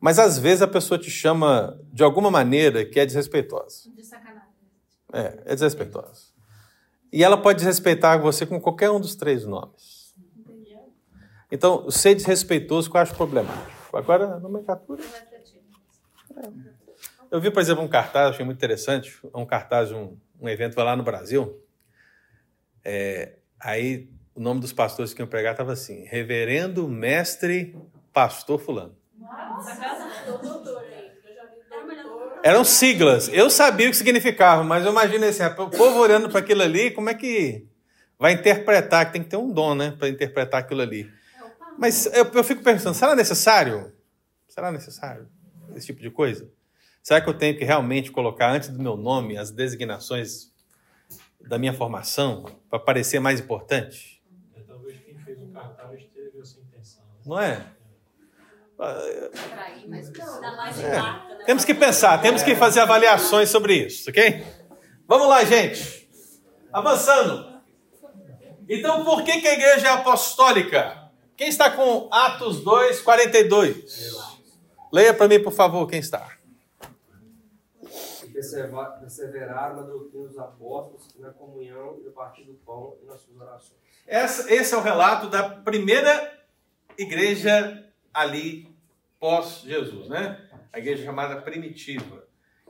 Mas 0.00 0.18
às 0.18 0.38
vezes 0.38 0.62
a 0.62 0.68
pessoa 0.68 0.98
te 0.98 1.10
chama 1.10 1.78
de 1.92 2.02
alguma 2.02 2.30
maneira 2.30 2.84
que 2.84 3.00
é 3.00 3.04
desrespeitosa. 3.04 3.90
De 3.94 4.04
sacanagem. 4.04 4.48
É, 5.12 5.42
é 5.44 5.54
desrespeitosa. 5.54 6.28
E 7.12 7.24
ela 7.24 7.36
pode 7.36 7.58
desrespeitar 7.58 8.20
você 8.20 8.46
com 8.46 8.60
qualquer 8.60 8.90
um 8.90 9.00
dos 9.00 9.16
três 9.16 9.44
nomes. 9.44 10.14
Então, 11.50 11.90
ser 11.90 12.14
desrespeitoso 12.14 12.90
que 12.90 12.96
eu 12.96 13.00
acho 13.00 13.14
problemático. 13.14 13.96
Agora, 13.96 14.34
a 14.34 14.38
nomenclatura. 14.38 15.02
É. 16.36 16.77
Eu 17.30 17.40
vi, 17.40 17.50
por 17.50 17.60
exemplo, 17.60 17.84
um 17.84 17.88
cartaz, 17.88 18.30
achei 18.30 18.44
muito 18.44 18.56
interessante, 18.56 19.18
um 19.34 19.44
cartaz 19.44 19.88
de 19.88 19.94
um, 19.94 20.16
um 20.40 20.48
evento 20.48 20.76
lá 20.78 20.96
no 20.96 21.02
Brasil. 21.02 21.62
É, 22.82 23.36
aí 23.60 24.08
o 24.34 24.40
nome 24.40 24.60
dos 24.60 24.72
pastores 24.72 25.12
que 25.12 25.20
iam 25.20 25.28
pregar 25.28 25.52
estava 25.52 25.72
assim: 25.72 26.04
Reverendo 26.04 26.88
Mestre 26.88 27.76
Pastor 28.12 28.58
Fulano. 28.58 28.96
Eram 32.42 32.64
siglas. 32.64 33.28
Eu 33.28 33.50
sabia 33.50 33.88
o 33.88 33.90
que 33.90 33.96
significava, 33.96 34.64
mas 34.64 34.84
eu 34.84 34.92
imagino 34.92 35.26
assim, 35.26 35.42
o 35.42 35.68
povo 35.70 35.98
olhando 35.98 36.30
para 36.30 36.38
aquilo 36.38 36.62
ali, 36.62 36.90
como 36.92 37.10
é 37.10 37.14
que 37.14 37.66
vai 38.18 38.32
interpretar? 38.32 39.06
Que 39.06 39.12
tem 39.12 39.22
que 39.22 39.28
ter 39.28 39.36
um 39.36 39.52
dom, 39.52 39.74
né, 39.74 39.94
para 39.98 40.08
interpretar 40.08 40.60
aquilo 40.60 40.80
ali. 40.80 41.10
Mas 41.76 42.06
eu, 42.06 42.24
eu 42.32 42.44
fico 42.44 42.62
pensando, 42.62 42.94
será 42.94 43.14
necessário? 43.14 43.92
Será 44.48 44.72
necessário 44.72 45.28
esse 45.76 45.86
tipo 45.86 46.00
de 46.00 46.10
coisa? 46.10 46.48
Será 47.08 47.22
que 47.22 47.28
eu 47.30 47.32
tenho 47.32 47.56
que 47.56 47.64
realmente 47.64 48.10
colocar 48.12 48.50
antes 48.52 48.68
do 48.68 48.82
meu 48.82 48.94
nome 48.94 49.38
as 49.38 49.50
designações 49.50 50.52
da 51.40 51.58
minha 51.58 51.72
formação 51.72 52.44
para 52.68 52.78
parecer 52.78 53.18
mais 53.18 53.40
importante? 53.40 54.22
É, 54.54 54.60
Talvez 54.60 55.00
quem 55.00 55.18
fez 55.18 55.40
o 55.40 55.46
cartaz 55.46 56.02
teve 56.14 56.38
essa 56.38 56.60
intenção. 56.60 57.02
né? 57.02 57.16
Não 57.24 57.40
é? 57.40 57.66
É. 58.78 59.30
né? 61.38 61.44
Temos 61.46 61.64
que 61.64 61.74
pensar, 61.74 62.20
temos 62.20 62.42
que 62.42 62.54
fazer 62.54 62.80
avaliações 62.80 63.48
sobre 63.48 63.86
isso, 63.86 64.10
ok? 64.10 64.44
Vamos 65.06 65.28
lá, 65.28 65.42
gente. 65.44 66.10
Avançando. 66.70 67.58
Então, 68.68 69.02
por 69.02 69.22
que, 69.22 69.40
que 69.40 69.48
a 69.48 69.54
igreja 69.54 69.88
é 69.88 69.92
apostólica? 69.92 71.10
Quem 71.38 71.48
está 71.48 71.70
com 71.70 72.06
Atos 72.12 72.62
2, 72.62 73.00
42? 73.00 74.14
Leia 74.92 75.14
para 75.14 75.26
mim, 75.26 75.42
por 75.42 75.54
favor, 75.54 75.88
quem 75.88 76.00
está. 76.00 76.37
Perseveraram 79.00 79.76
na 79.76 79.82
doutrina 79.82 80.28
dos 80.28 80.38
apóstolos, 80.38 81.08
na 81.18 81.30
comunhão 81.30 81.98
e 82.00 82.04
no 82.04 82.12
partir 82.12 82.44
do 82.44 82.54
pão 82.54 82.96
e 83.02 83.06
nas 83.06 83.20
suas 83.20 83.40
orações. 83.40 83.78
Essa, 84.06 84.52
esse 84.52 84.74
é 84.74 84.76
o 84.76 84.80
relato 84.80 85.28
da 85.28 85.48
primeira 85.48 86.38
igreja 86.96 87.84
ali 88.12 88.74
pós-Jesus, 89.18 90.08
né? 90.08 90.48
A 90.72 90.78
igreja 90.78 91.04
chamada 91.04 91.40
primitiva. 91.40 92.26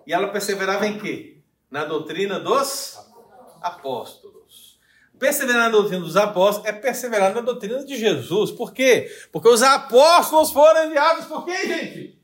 E 0.06 0.12
ela 0.12 0.28
perseverava 0.28 0.86
em 0.86 0.98
quê? 0.98 1.40
Na 1.70 1.84
doutrina 1.84 2.40
dos 2.40 2.98
apóstolos. 3.60 4.80
Perseverar 5.18 5.64
na 5.64 5.68
doutrina 5.70 6.00
dos 6.00 6.16
apóstolos 6.16 6.68
é 6.68 6.72
perseverar 6.72 7.34
na 7.34 7.40
doutrina 7.40 7.84
de 7.84 7.96
Jesus. 7.96 8.52
Por 8.52 8.72
quê? 8.72 9.10
Porque 9.32 9.48
os 9.48 9.62
apóstolos 9.62 10.50
foram 10.50 10.86
enviados 10.86 11.26
por 11.26 11.44
quem, 11.44 11.66
gente? 11.66 12.18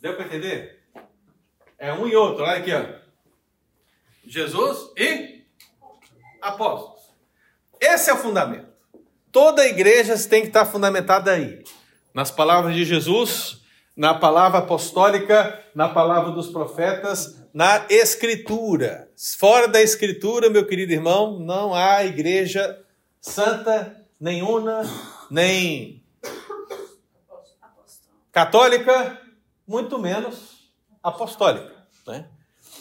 Deu 0.00 0.16
para 0.16 0.26
entender? 0.26 0.81
É 1.82 1.92
um 1.92 2.06
e 2.06 2.14
outro. 2.14 2.44
Olha 2.44 2.58
aqui, 2.58 2.72
ó. 2.72 2.84
Jesus 4.24 4.92
e 4.96 5.42
apóstolos. 6.40 7.00
Esse 7.80 8.08
é 8.08 8.14
o 8.14 8.18
fundamento. 8.18 8.68
Toda 9.32 9.66
igreja 9.66 10.16
tem 10.28 10.42
que 10.42 10.46
estar 10.46 10.64
fundamentada 10.64 11.32
aí. 11.32 11.64
Nas 12.14 12.30
palavras 12.30 12.76
de 12.76 12.84
Jesus, 12.84 13.62
na 13.96 14.14
palavra 14.14 14.60
apostólica, 14.60 15.60
na 15.74 15.88
palavra 15.88 16.30
dos 16.30 16.50
profetas, 16.50 17.42
na 17.52 17.84
escritura. 17.90 19.10
Fora 19.36 19.66
da 19.66 19.82
escritura, 19.82 20.48
meu 20.48 20.64
querido 20.64 20.92
irmão, 20.92 21.40
não 21.40 21.74
há 21.74 22.04
igreja 22.04 22.80
santa, 23.20 24.06
nem 24.20 24.40
una, 24.40 24.82
nem 25.28 26.00
católica, 28.30 29.20
muito 29.66 29.98
menos 29.98 30.70
apostólica. 31.02 31.71
Né? 32.06 32.26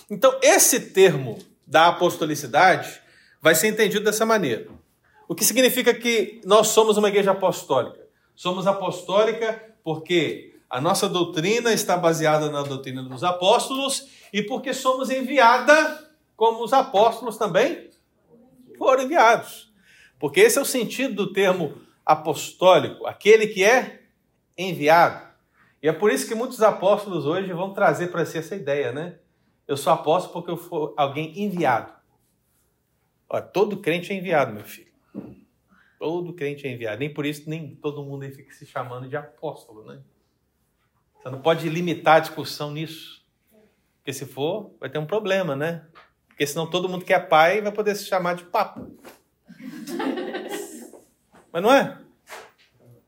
Então, 0.09 0.37
esse 0.41 0.91
termo 0.91 1.37
da 1.65 1.87
apostolicidade 1.87 3.01
vai 3.41 3.55
ser 3.55 3.67
entendido 3.67 4.03
dessa 4.03 4.25
maneira. 4.25 4.67
O 5.27 5.35
que 5.35 5.45
significa 5.45 5.93
que 5.93 6.41
nós 6.45 6.67
somos 6.67 6.97
uma 6.97 7.07
igreja 7.07 7.31
apostólica? 7.31 7.99
Somos 8.35 8.67
apostólica 8.67 9.73
porque 9.83 10.55
a 10.69 10.79
nossa 10.81 11.07
doutrina 11.07 11.73
está 11.73 11.97
baseada 11.97 12.49
na 12.49 12.63
doutrina 12.63 13.03
dos 13.03 13.23
apóstolos 13.23 14.07
e 14.33 14.41
porque 14.41 14.73
somos 14.73 15.09
enviada 15.09 16.09
como 16.35 16.63
os 16.63 16.73
apóstolos 16.73 17.37
também 17.37 17.89
foram 18.77 19.03
enviados. 19.03 19.71
Porque 20.19 20.39
esse 20.39 20.57
é 20.57 20.61
o 20.61 20.65
sentido 20.65 21.15
do 21.15 21.33
termo 21.33 21.73
apostólico, 22.05 23.07
aquele 23.07 23.47
que 23.47 23.63
é 23.63 24.01
enviado. 24.57 25.30
E 25.81 25.87
é 25.87 25.93
por 25.93 26.11
isso 26.11 26.27
que 26.27 26.35
muitos 26.35 26.61
apóstolos 26.61 27.25
hoje 27.25 27.51
vão 27.53 27.73
trazer 27.73 28.07
para 28.07 28.25
si 28.25 28.37
essa 28.37 28.55
ideia, 28.55 28.91
né? 28.91 29.17
Eu 29.67 29.75
sou 29.75 29.91
apóstolo 29.91 30.33
porque 30.33 30.51
eu 30.51 30.57
fui 30.57 30.93
alguém 30.95 31.39
enviado. 31.41 31.93
Todo 33.53 33.77
crente 33.77 34.11
é 34.11 34.15
enviado, 34.15 34.53
meu 34.53 34.63
filho. 34.63 34.91
Todo 35.97 36.33
crente 36.33 36.67
é 36.67 36.71
enviado. 36.71 36.99
Nem 36.99 37.13
por 37.13 37.25
isso, 37.25 37.49
nem 37.49 37.75
todo 37.75 38.03
mundo 38.03 38.23
aí 38.23 38.31
fica 38.31 38.53
se 38.53 38.65
chamando 38.65 39.07
de 39.07 39.15
apóstolo, 39.15 39.85
né? 39.85 40.01
Você 41.15 41.29
não 41.29 41.41
pode 41.41 41.69
limitar 41.69 42.17
a 42.17 42.19
discussão 42.19 42.71
nisso. 42.71 43.23
Porque 43.97 44.11
se 44.11 44.25
for, 44.25 44.75
vai 44.79 44.89
ter 44.89 44.97
um 44.97 45.05
problema, 45.05 45.55
né? 45.55 45.87
Porque 46.27 46.45
senão 46.45 46.69
todo 46.69 46.89
mundo 46.89 47.05
que 47.05 47.13
é 47.13 47.19
pai 47.19 47.61
vai 47.61 47.71
poder 47.71 47.95
se 47.95 48.05
chamar 48.05 48.35
de 48.35 48.43
papa. 48.43 48.87
Mas 51.51 51.63
não 51.63 51.71
é? 51.71 51.99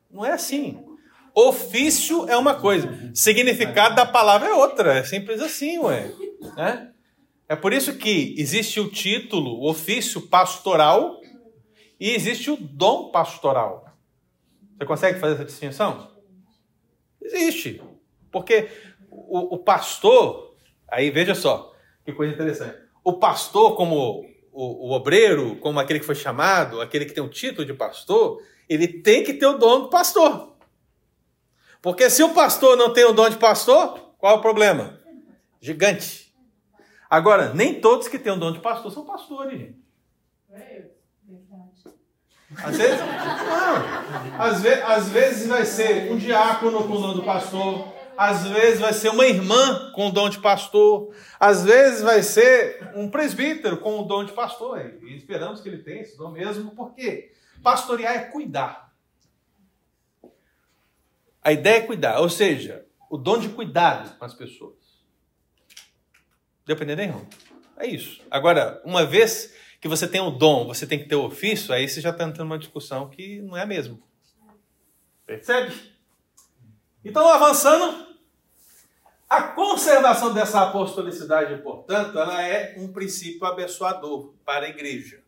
Não 0.09 0.23
é 0.23 0.31
assim. 0.31 0.92
Ofício 1.35 2.29
é 2.29 2.37
uma 2.37 2.55
coisa, 2.55 3.11
significado 3.13 3.95
da 3.95 4.05
palavra 4.05 4.49
é 4.49 4.53
outra. 4.53 4.99
É 4.99 5.03
simples 5.03 5.41
assim, 5.41 5.79
ué. 5.79 6.11
Né? 6.55 6.91
É 7.49 7.55
por 7.55 7.73
isso 7.73 7.97
que 7.97 8.35
existe 8.37 8.79
o 8.79 8.89
título, 8.89 9.59
o 9.59 9.69
ofício 9.69 10.21
pastoral, 10.21 11.19
e 11.99 12.11
existe 12.11 12.51
o 12.51 12.57
dom 12.57 13.09
pastoral. 13.11 13.85
Você 14.77 14.85
consegue 14.85 15.19
fazer 15.19 15.35
essa 15.35 15.45
distinção? 15.45 16.11
Existe. 17.21 17.81
Porque 18.31 18.67
o, 19.09 19.55
o 19.55 19.57
pastor, 19.57 20.55
aí 20.87 21.09
veja 21.09 21.33
só, 21.33 21.73
que 22.05 22.11
coisa 22.11 22.33
interessante. 22.33 22.77
O 23.03 23.13
pastor, 23.13 23.75
como 23.75 24.25
o, 24.51 24.89
o, 24.89 24.91
obreiro, 24.91 25.55
como 25.57 25.79
aquele 25.79 25.99
que 25.99 26.05
foi 26.05 26.15
chamado, 26.15 26.81
aquele 26.81 27.05
que 27.05 27.13
tem 27.13 27.23
o 27.23 27.29
título 27.29 27.65
de 27.65 27.73
pastor, 27.73 28.41
ele 28.67 28.87
tem 28.87 29.23
que 29.23 29.33
ter 29.33 29.45
o 29.45 29.57
dom 29.57 29.81
do 29.81 29.89
pastor. 29.89 30.52
Porque 31.83 32.09
se 32.09 32.23
o 32.23 32.33
pastor 32.33 32.77
não 32.77 32.93
tem 32.93 33.03
o 33.03 33.11
dom 33.11 33.29
de 33.29 33.35
pastor, 33.35 34.13
qual 34.17 34.35
é 34.35 34.37
o 34.37 34.41
problema? 34.41 35.01
Gigante. 35.59 36.33
Agora, 37.09 37.53
nem 37.53 37.81
todos 37.81 38.07
que 38.07 38.17
têm 38.17 38.31
o 38.31 38.39
dom 38.39 38.53
de 38.53 38.59
pastor 38.59 38.89
são 38.89 39.03
pastores, 39.03 39.59
gente. 39.59 39.83
Às 42.63 42.77
vezes, 42.77 42.99
não. 42.99 44.39
Às, 44.39 44.61
ve 44.61 44.69
às 44.69 45.09
vezes 45.09 45.47
vai 45.49 45.65
ser 45.65 46.09
um 46.09 46.17
diácono 46.17 46.87
com 46.87 46.93
o 46.93 47.01
dom 47.01 47.13
do 47.15 47.23
pastor, 47.23 47.93
às 48.15 48.47
vezes 48.47 48.79
vai 48.79 48.93
ser 48.93 49.09
uma 49.09 49.25
irmã 49.25 49.91
com 49.91 50.07
o 50.07 50.11
dom 50.11 50.29
de 50.29 50.39
pastor, 50.39 51.13
às 51.37 51.65
vezes 51.65 52.01
vai 52.01 52.23
ser 52.23 52.93
um 52.95 53.09
presbítero 53.09 53.75
com 53.77 53.99
o 53.99 54.03
dom 54.03 54.23
de 54.23 54.31
pastor. 54.31 54.79
E 54.79 55.17
esperamos 55.17 55.59
que 55.59 55.67
ele 55.67 55.83
tenha 55.83 56.03
esse 56.03 56.17
dom 56.17 56.31
mesmo, 56.31 56.71
porque 56.71 57.33
pastorear 57.61 58.15
é 58.15 58.19
cuidar. 58.19 58.82
A 61.43 61.51
ideia 61.51 61.77
é 61.77 61.81
cuidar, 61.81 62.19
ou 62.19 62.29
seja, 62.29 62.85
o 63.09 63.17
dom 63.17 63.37
de 63.37 63.49
cuidado 63.49 64.17
com 64.17 64.25
as 64.25 64.33
pessoas. 64.33 64.75
Deu 66.65 66.75
para 66.75 66.85
entender? 66.85 67.13
É 67.77 67.85
isso. 67.85 68.21
Agora, 68.31 68.81
uma 68.85 69.05
vez 69.05 69.53
que 69.81 69.87
você 69.87 70.07
tem 70.07 70.21
o 70.21 70.31
dom, 70.31 70.65
você 70.65 70.87
tem 70.87 70.97
que 70.97 71.09
ter 71.09 71.15
o 71.15 71.25
ofício, 71.25 71.73
aí 71.73 71.87
você 71.89 71.99
já 71.99 72.11
está 72.11 72.23
entrando 72.23 72.47
numa 72.47 72.57
discussão 72.57 73.09
que 73.09 73.41
não 73.41 73.57
é 73.57 73.63
a 73.63 73.65
mesma. 73.65 73.99
Percebe? 75.25 75.73
Então, 77.03 77.27
avançando, 77.27 78.07
a 79.29 79.43
conservação 79.43 80.33
dessa 80.33 80.61
apostolicidade, 80.61 81.61
portanto, 81.61 82.17
ela 82.17 82.41
é 82.41 82.75
um 82.77 82.93
princípio 82.93 83.45
abençoador 83.45 84.33
para 84.45 84.65
a 84.67 84.69
igreja. 84.69 85.21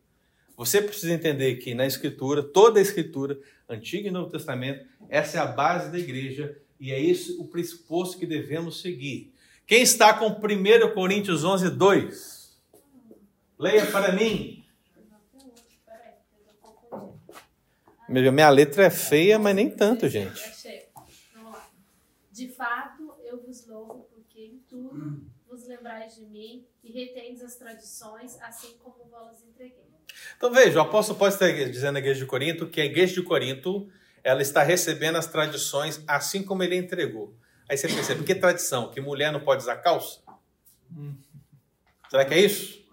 Você 0.55 0.81
precisa 0.81 1.11
entender 1.11 1.55
que 1.55 1.73
na 1.73 1.85
Escritura, 1.85 2.41
toda 2.41 2.79
a 2.79 2.81
Escritura, 2.81 3.37
Antigo 3.67 4.07
e 4.07 4.11
Novo 4.11 4.29
Testamento, 4.29 4.85
essa 5.09 5.37
é 5.37 5.41
a 5.41 5.45
base 5.45 5.91
da 5.91 5.97
igreja 5.97 6.59
e 6.79 6.91
é 6.91 6.99
isso 6.99 7.41
o 7.41 7.47
pressuposto 7.47 8.17
que 8.17 8.25
devemos 8.25 8.81
seguir. 8.81 9.33
Quem 9.65 9.81
está 9.81 10.13
com 10.13 10.27
1 10.27 10.93
Coríntios 10.93 11.43
11, 11.43 11.71
2? 11.71 12.59
Leia 13.57 13.85
para 13.87 14.11
mim. 14.11 14.63
Minha 18.07 18.49
letra 18.49 18.85
é 18.85 18.89
feia, 18.89 19.39
mas 19.39 19.55
nem 19.55 19.69
tanto, 19.69 20.07
gente. 20.07 20.39
Lá. 21.35 21.69
De 22.31 22.47
fato, 22.49 23.15
eu 23.23 23.41
vos 23.41 23.65
louvo, 23.65 24.07
porque 24.13 24.45
em 24.45 24.59
tudo 24.69 25.25
vos 25.47 25.67
lembrais 25.67 26.15
de 26.15 26.25
mim 26.25 26.67
e 26.83 26.91
retendes 26.91 27.41
as 27.41 27.55
tradições, 27.55 28.39
assim 28.41 28.77
como 28.83 29.05
vos 29.05 29.43
entreguei. 29.43 29.85
Então 30.37 30.51
veja, 30.51 30.77
o 30.77 30.81
apóstolo 30.81 31.17
pode 31.17 31.33
estar 31.33 31.51
dizendo 31.51 31.93
na 31.93 31.99
igreja 31.99 32.19
de 32.19 32.25
Corinto 32.25 32.67
que 32.67 32.81
a 32.81 32.85
igreja 32.85 33.13
de 33.13 33.23
Corinto 33.23 33.89
ela 34.25 34.41
está 34.41 34.63
recebendo 34.63 35.17
as 35.17 35.27
tradições 35.27 36.03
assim 36.07 36.41
como 36.41 36.63
ele 36.63 36.75
entregou. 36.75 37.37
Aí 37.69 37.77
você 37.77 37.87
percebe, 37.87 38.23
que 38.23 38.33
tradição? 38.33 38.89
Que 38.89 38.99
mulher 38.99 39.31
não 39.31 39.39
pode 39.39 39.61
usar 39.61 39.75
calça? 39.77 40.19
Será 42.09 42.25
que 42.25 42.33
é 42.33 42.39
isso? 42.39 42.83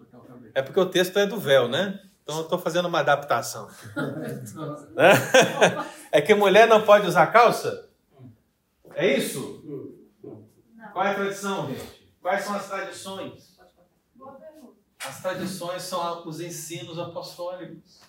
É 0.53 0.61
porque 0.61 0.79
o 0.79 0.85
texto 0.85 1.17
é 1.17 1.25
do 1.25 1.39
véu, 1.39 1.67
né? 1.67 1.99
Então 2.21 2.37
eu 2.37 2.43
estou 2.43 2.59
fazendo 2.59 2.87
uma 2.87 2.99
adaptação. 2.99 3.67
é 6.11 6.21
que 6.21 6.35
mulher 6.35 6.67
não 6.67 6.85
pode 6.85 7.07
usar 7.07 7.25
calça? 7.27 7.89
É 8.93 9.17
isso? 9.17 9.63
Qual 10.93 11.03
é 11.03 11.11
a 11.11 11.15
tradição, 11.15 11.67
gente? 11.67 12.13
Quais 12.21 12.43
são 12.43 12.55
as 12.55 12.69
tradições? 12.69 13.57
As 15.03 15.19
tradições 15.19 15.81
são 15.81 16.27
os 16.27 16.39
ensinos 16.39 16.99
apostólicos. 16.99 18.01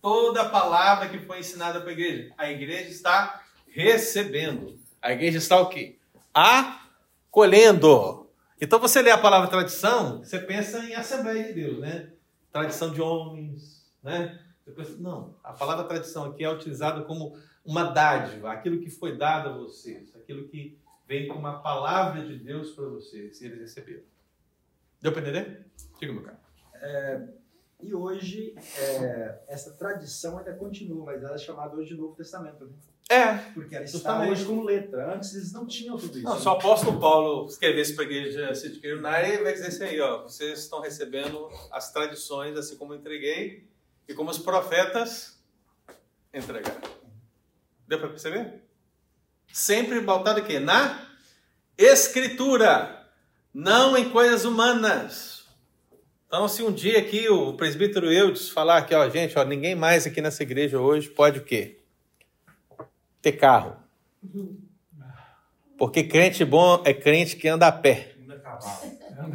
Toda 0.00 0.42
a 0.42 0.48
palavra 0.48 1.08
que 1.08 1.18
foi 1.18 1.40
ensinada 1.40 1.80
para 1.80 1.90
a 1.90 1.92
igreja, 1.92 2.32
a 2.38 2.50
igreja 2.50 2.88
está 2.88 3.42
recebendo. 3.66 4.78
A 5.02 5.12
igreja 5.12 5.38
está 5.38 5.60
o 5.60 5.68
quê? 5.68 5.96
Acolhendo. 6.32 8.28
Então 8.60 8.78
você 8.78 9.02
lê 9.02 9.10
a 9.10 9.18
palavra 9.18 9.48
tradição, 9.48 10.18
você 10.18 10.38
pensa 10.38 10.78
em 10.80 10.94
Assembleia 10.94 11.44
de 11.44 11.52
Deus, 11.52 11.78
né? 11.78 12.10
Tradição 12.52 12.92
de 12.92 13.00
homens, 13.00 13.88
né? 14.02 14.40
Pensa, 14.74 14.96
não, 14.98 15.34
a 15.42 15.52
palavra 15.52 15.84
tradição 15.84 16.24
aqui 16.26 16.44
é 16.44 16.50
utilizada 16.50 17.02
como 17.02 17.38
uma 17.64 17.84
dádiva, 17.84 18.52
aquilo 18.52 18.80
que 18.80 18.90
foi 18.90 19.16
dado 19.16 19.48
a 19.48 19.52
vocês, 19.52 20.14
aquilo 20.14 20.48
que 20.48 20.78
vem 21.06 21.26
como 21.26 21.40
uma 21.40 21.60
palavra 21.60 22.24
de 22.24 22.36
Deus 22.38 22.72
para 22.72 22.84
vocês, 22.86 23.40
e 23.40 23.46
eles 23.46 23.60
receberam. 23.60 24.02
Deu 25.00 25.12
para 25.12 25.22
entender? 25.22 25.66
Diga, 25.98 26.12
meu 26.12 26.22
cara. 26.22 26.40
E 27.80 27.94
hoje, 27.94 28.54
é, 28.76 29.38
essa 29.46 29.70
tradição 29.72 30.38
ainda 30.38 30.52
continua, 30.54 31.04
mas 31.04 31.22
ela 31.22 31.36
é 31.36 31.38
chamada 31.38 31.76
hoje 31.76 31.94
de 31.94 32.00
Novo 32.00 32.14
Testamento, 32.16 32.64
né? 32.64 32.72
É. 33.08 33.36
Porque 33.54 33.74
ela 33.74 33.84
está 33.84 33.98
Justamente. 33.98 34.32
hoje 34.32 34.44
como 34.44 34.64
letra. 34.64 35.14
Antes 35.14 35.34
eles 35.34 35.52
não 35.52 35.64
tinham 35.64 35.96
tudo 35.96 36.18
isso. 36.18 36.28
Não, 36.28 36.38
se 36.38 36.46
o 36.46 36.50
apóstolo 36.50 37.00
Paulo 37.00 37.46
escrevesse 37.46 37.94
para 37.94 38.04
a 38.04 38.06
igreja 38.06 38.54
City 38.54 38.86
Unite, 38.92 39.30
ele 39.30 39.44
vai 39.44 39.52
dizer 39.52 39.68
isso 39.68 39.82
aí, 39.82 40.00
ó. 40.00 40.24
Vocês 40.24 40.58
estão 40.58 40.80
recebendo 40.80 41.48
as 41.70 41.92
tradições, 41.92 42.56
assim 42.56 42.76
como 42.76 42.94
entreguei, 42.94 43.66
e 44.06 44.12
como 44.12 44.30
os 44.30 44.38
profetas 44.38 45.38
entregaram. 46.34 46.80
Deu 47.86 47.98
para 47.98 48.08
perceber? 48.08 48.62
Sempre 49.52 50.02
pautado 50.02 50.40
aqui 50.40 50.58
na 50.58 51.06
escritura, 51.78 53.08
não 53.54 53.96
em 53.96 54.10
coisas 54.10 54.44
humanas. 54.44 55.37
Então, 56.28 56.46
se 56.46 56.62
um 56.62 56.70
dia 56.70 56.98
aqui 56.98 57.26
o 57.30 57.54
presbítero 57.54 58.12
Eudes 58.12 58.50
falar 58.50 58.76
aqui, 58.76 58.94
ó, 58.94 59.08
gente, 59.08 59.38
ó, 59.38 59.44
ninguém 59.44 59.74
mais 59.74 60.06
aqui 60.06 60.20
nessa 60.20 60.42
igreja 60.42 60.78
hoje 60.78 61.08
pode 61.08 61.38
o 61.38 61.42
quê? 61.42 61.78
Ter 63.22 63.32
carro. 63.32 63.76
Porque 65.78 66.04
crente 66.04 66.44
bom 66.44 66.82
é 66.84 66.92
crente 66.92 67.34
que 67.34 67.48
anda 67.48 67.66
a 67.66 67.72
pé 67.72 68.14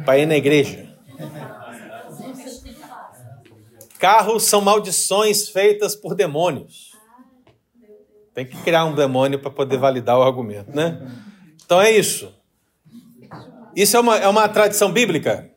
para 0.04 0.18
ir 0.18 0.26
na 0.26 0.36
igreja. 0.36 0.96
Carros 3.98 4.44
são 4.44 4.60
maldições 4.60 5.48
feitas 5.48 5.96
por 5.96 6.14
demônios. 6.14 6.92
Tem 8.32 8.46
que 8.46 8.56
criar 8.62 8.84
um 8.84 8.94
demônio 8.94 9.40
para 9.40 9.50
poder 9.50 9.78
validar 9.78 10.16
o 10.16 10.22
argumento, 10.22 10.70
né? 10.70 11.04
Então 11.64 11.82
é 11.82 11.90
isso. 11.90 12.32
Isso 13.74 13.96
é 13.96 14.00
uma, 14.00 14.16
é 14.16 14.28
uma 14.28 14.48
tradição 14.48 14.92
bíblica? 14.92 15.53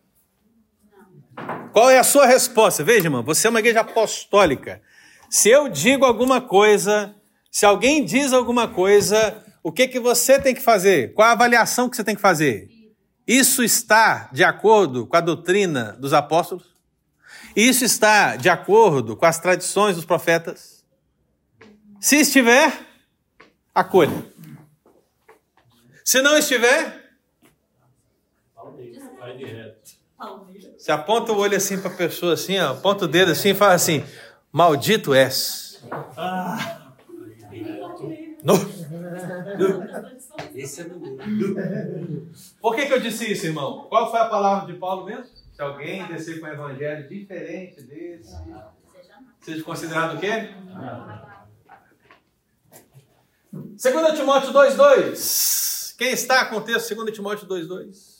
Qual 1.78 1.92
é 1.92 2.00
a 2.00 2.04
sua 2.04 2.26
resposta? 2.26 2.84
Veja, 2.84 3.06
irmão, 3.06 3.22
você 3.22 3.46
é 3.46 3.52
uma 3.52 3.60
igreja 3.60 3.82
apostólica. 3.82 4.82
Se 5.30 5.48
eu 5.48 5.70
digo 5.70 6.06
alguma 6.06 6.42
coisa, 6.42 7.14
se 7.52 7.68
alguém 7.68 8.04
diz 8.04 8.34
alguma 8.34 8.68
coisa, 8.68 9.46
o 9.62 9.72
que, 9.72 9.88
que 9.88 10.00
você 10.00 10.42
tem 10.42 10.56
que 10.56 10.60
fazer? 10.60 11.14
Qual 11.14 11.28
a 11.30 11.34
avaliação 11.34 11.88
que 11.88 11.96
você 11.96 12.04
tem 12.04 12.16
que 12.16 12.22
fazer? 12.22 12.68
Isso 13.28 13.64
está 13.64 14.28
de 14.34 14.44
acordo 14.44 15.06
com 15.06 15.18
a 15.18 15.22
doutrina 15.22 15.96
dos 16.00 16.14
apóstolos? 16.14 16.76
Isso 17.56 17.86
está 17.86 18.38
de 18.38 18.50
acordo 18.50 19.16
com 19.16 19.28
as 19.28 19.40
tradições 19.40 19.96
dos 19.96 20.04
profetas? 20.04 20.84
Se 22.00 22.16
estiver, 22.16 22.74
acolha. 23.76 24.26
Se 26.04 26.24
não 26.24 26.36
estiver, 26.36 27.06
Vai 29.20 29.38
de 29.38 29.46
reto. 29.46 29.77
Você 30.78 30.92
aponta 30.92 31.32
o 31.32 31.38
olho 31.38 31.56
assim 31.56 31.80
para 31.80 31.92
a 31.92 31.96
pessoa, 31.96 32.34
assim, 32.34 32.58
ó, 32.60 32.72
aponta 32.72 33.06
o 33.06 33.08
dedo 33.08 33.32
assim 33.32 33.50
e 33.50 33.56
fala 33.56 33.74
assim: 33.74 34.04
Maldito 34.52 35.14
és. 35.14 35.80
No. 38.44 38.54
Esse 40.56 40.82
é 40.82 40.86
Por 42.60 42.76
que, 42.76 42.86
que 42.86 42.94
eu 42.94 43.00
disse 43.00 43.32
isso, 43.32 43.46
irmão? 43.46 43.86
Qual 43.90 44.10
foi 44.10 44.20
a 44.20 44.26
palavra 44.26 44.72
de 44.72 44.80
Paulo 44.80 45.06
mesmo? 45.06 45.26
Se 45.54 45.62
alguém 45.62 46.06
descer 46.08 46.40
com 46.40 46.46
um 46.46 46.50
evangelho 46.50 47.08
diferente 47.08 47.82
desse, 47.82 48.36
seja 49.42 49.64
considerado 49.64 50.18
o 50.18 50.20
quê? 50.20 50.54
2 53.52 54.18
Timóteo 54.18 54.54
2,2. 54.54 55.96
Quem 55.98 56.12
está 56.12 56.46
com 56.46 56.58
o 56.58 56.62
texto 56.62 56.94
2 56.96 57.12
Timóteo 57.12 57.48
2,2? 57.48 58.17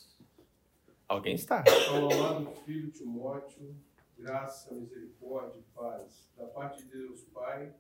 Alguém 1.08 1.36
está. 1.36 1.64
Ao 1.90 2.12
amado 2.12 2.54
filho 2.66 2.92
Timóteo, 2.92 3.74
graça, 4.18 4.74
misericórdia 4.74 5.60
e 5.60 5.64
paz, 5.74 6.30
da 6.36 6.46
parte 6.48 6.84
de 6.84 6.90
Deus 6.90 7.24
Pai 7.34 7.74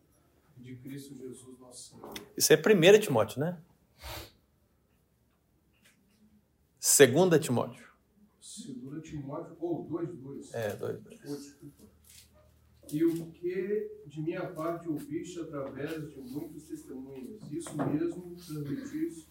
e 0.58 0.62
de 0.62 0.76
Cristo 0.78 1.14
Jesus 1.14 1.60
nosso 1.60 1.90
Senhor. 1.90 2.14
Isso 2.38 2.54
é 2.54 2.56
1 2.56 3.00
Timóteo, 3.02 3.42
né? 3.42 3.62
2 6.80 7.44
Timóteo. 7.44 7.86
Segunda 8.40 9.02
Timóteo, 9.02 9.58
ou 9.60 9.84
2, 9.84 10.18
2. 10.20 10.54
É, 10.54 10.76
2, 10.78 11.02
2. 11.02 11.20
desculpa. 11.20 11.84
E 12.90 13.04
o 13.04 13.30
que 13.32 14.02
de 14.06 14.22
minha 14.22 14.48
parte 14.54 14.88
ouviste 14.88 15.42
através 15.42 16.10
de 16.10 16.22
muitos 16.22 16.64
testemunhos, 16.64 17.42
isso 17.52 17.76
mesmo 17.76 18.38
transmitiste 18.38 19.27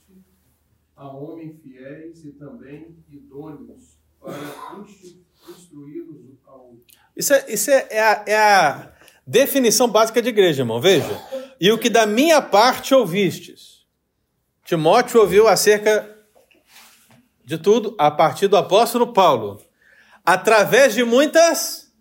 a 0.96 1.08
homens 1.08 1.60
fiéis 1.62 2.24
e 2.24 2.32
também 2.32 2.96
idôneos 3.10 3.98
para 4.20 4.32
instru- 4.80 5.20
instruí-los 5.50 6.38
ao 6.46 6.74
Isso 7.14 7.34
é, 7.34 7.44
isso 7.52 7.70
é, 7.70 7.86
é 7.90 8.00
a, 8.00 8.24
é 8.26 8.36
a 8.36 8.92
definição 9.26 9.88
básica 9.88 10.22
de 10.22 10.30
igreja, 10.30 10.62
irmão. 10.62 10.80
Veja. 10.80 11.20
E 11.60 11.70
o 11.70 11.78
que 11.78 11.90
da 11.90 12.06
minha 12.06 12.40
parte 12.40 12.94
ouvistes. 12.94 13.84
Timóteo 14.64 15.20
ouviu 15.20 15.46
acerca 15.46 16.16
de 17.44 17.56
tudo 17.56 17.94
a 17.98 18.10
partir 18.10 18.48
do 18.48 18.56
apóstolo 18.56 19.12
Paulo, 19.12 19.62
através 20.24 20.92
de 20.92 21.04
muitas 21.04 21.92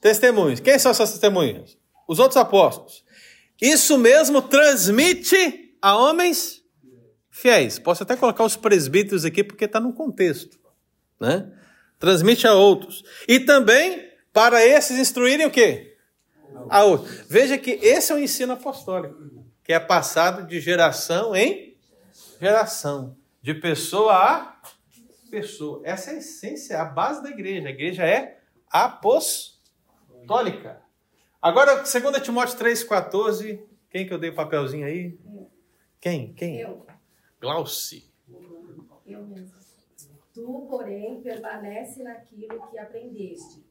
testemunhas. 0.00 0.60
Quem 0.60 0.78
são 0.78 0.90
essas 0.90 1.10
testemunhas? 1.10 1.76
Os 2.08 2.18
outros 2.18 2.38
apóstolos. 2.38 3.04
Isso 3.60 3.98
mesmo 3.98 4.40
transmite 4.40 5.76
a 5.82 5.94
homens 5.96 6.63
fiéis. 7.34 7.78
Posso 7.80 8.04
até 8.04 8.16
colocar 8.16 8.44
os 8.44 8.56
presbíteros 8.56 9.24
aqui 9.24 9.42
porque 9.42 9.64
está 9.64 9.80
no 9.80 9.92
contexto, 9.92 10.56
né? 11.20 11.52
Transmite 11.98 12.46
a 12.46 12.54
outros. 12.54 13.02
E 13.26 13.40
também 13.40 14.08
para 14.32 14.64
esses 14.64 14.96
instruírem 14.98 15.44
o 15.44 15.50
quê? 15.50 15.96
A 16.70 16.84
outros. 16.84 17.24
Veja 17.28 17.58
que 17.58 17.72
esse 17.72 18.12
é 18.12 18.14
o 18.14 18.18
ensino 18.18 18.52
apostólico, 18.52 19.18
que 19.64 19.72
é 19.72 19.80
passado 19.80 20.46
de 20.46 20.60
geração 20.60 21.34
em 21.34 21.76
geração, 22.40 23.16
de 23.42 23.52
pessoa 23.52 24.14
a 24.14 24.60
pessoa. 25.28 25.82
Essa 25.84 26.12
é 26.12 26.14
a 26.14 26.18
essência, 26.18 26.80
a 26.80 26.84
base 26.84 27.20
da 27.20 27.30
igreja. 27.30 27.66
A 27.66 27.72
igreja 27.72 28.04
é 28.04 28.38
apostólica. 28.70 29.60
Agora, 31.42 31.74
2 31.82 32.22
Timóteo 32.22 32.56
3,14. 32.56 33.60
Quem 33.90 34.06
que 34.06 34.14
eu 34.14 34.18
dei 34.18 34.30
o 34.30 34.34
papelzinho 34.34 34.86
aí? 34.86 35.18
Quem? 36.00 36.32
Quem? 36.34 36.60
Eu, 36.60 36.86
Glauci. 37.44 38.10
eu 39.06 39.22
mesmo. 39.26 39.52
Tu, 40.32 40.66
porém, 40.68 41.20
permanece 41.20 42.02
naquilo 42.02 42.66
que 42.68 42.78
aprendeste 42.78 43.62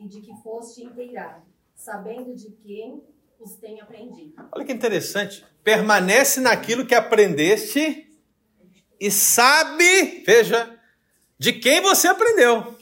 e 0.00 0.08
de 0.08 0.22
que 0.22 0.34
foste 0.42 0.82
inteirado, 0.82 1.42
sabendo 1.74 2.34
de 2.34 2.50
quem 2.52 3.04
os 3.38 3.54
tem 3.56 3.80
aprendido. 3.82 4.34
Olha 4.50 4.64
que 4.64 4.72
interessante. 4.72 5.44
Permanece 5.62 6.40
naquilo 6.40 6.86
que 6.86 6.94
aprendeste 6.94 8.10
e 8.98 9.10
sabe, 9.10 10.24
veja, 10.24 10.80
de 11.38 11.52
quem 11.52 11.82
você 11.82 12.08
aprendeu. 12.08 12.74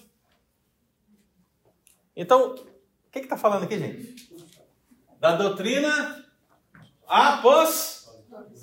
Então, 2.14 2.54
o 2.54 3.10
que 3.10 3.18
está 3.18 3.36
falando 3.36 3.64
aqui, 3.64 3.78
gente? 3.78 4.32
Da 5.18 5.34
doutrina 5.34 6.24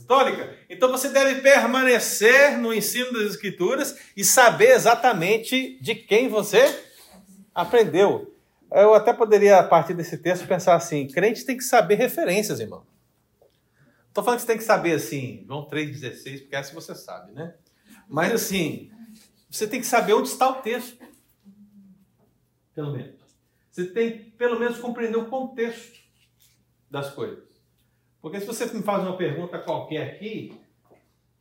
apostólica. 0.03 0.57
Então 0.69 0.91
você 0.91 1.09
deve 1.09 1.41
permanecer 1.41 2.57
no 2.57 2.73
ensino 2.73 3.13
das 3.13 3.31
Escrituras 3.31 3.97
e 4.15 4.23
saber 4.23 4.71
exatamente 4.71 5.79
de 5.81 5.95
quem 5.95 6.27
você 6.27 6.63
aprendeu. 7.55 8.31
Eu 8.71 8.93
até 8.93 9.13
poderia, 9.13 9.59
a 9.59 9.63
partir 9.63 9.93
desse 9.93 10.17
texto, 10.17 10.47
pensar 10.47 10.75
assim: 10.75 11.07
crente 11.07 11.45
tem 11.45 11.57
que 11.57 11.63
saber 11.63 11.95
referências, 11.95 12.59
irmão. 12.59 12.85
Estou 14.07 14.23
falando 14.23 14.39
que 14.39 14.45
você 14.45 14.47
tem 14.47 14.57
que 14.57 14.63
saber 14.63 14.93
assim, 14.93 15.43
João 15.47 15.67
3,16, 15.67 16.41
porque 16.41 16.55
essa 16.55 16.73
você 16.73 16.93
sabe, 16.93 17.31
né? 17.31 17.55
Mas 18.07 18.31
assim, 18.31 18.91
você 19.49 19.65
tem 19.65 19.79
que 19.79 19.87
saber 19.87 20.13
onde 20.13 20.27
está 20.27 20.49
o 20.49 20.61
texto. 20.61 21.03
Pelo 22.75 22.91
menos. 22.91 23.15
Você 23.71 23.85
tem 23.85 24.11
que, 24.11 24.31
pelo 24.31 24.59
menos, 24.59 24.77
compreender 24.77 25.17
o 25.17 25.25
contexto 25.25 25.99
das 26.91 27.11
coisas. 27.11 27.52
Porque 28.23 28.39
se 28.39 28.45
você 28.45 28.65
me 28.67 28.81
faz 28.81 29.03
uma 29.03 29.17
pergunta 29.17 29.59
qualquer 29.59 30.13
aqui, 30.13 30.57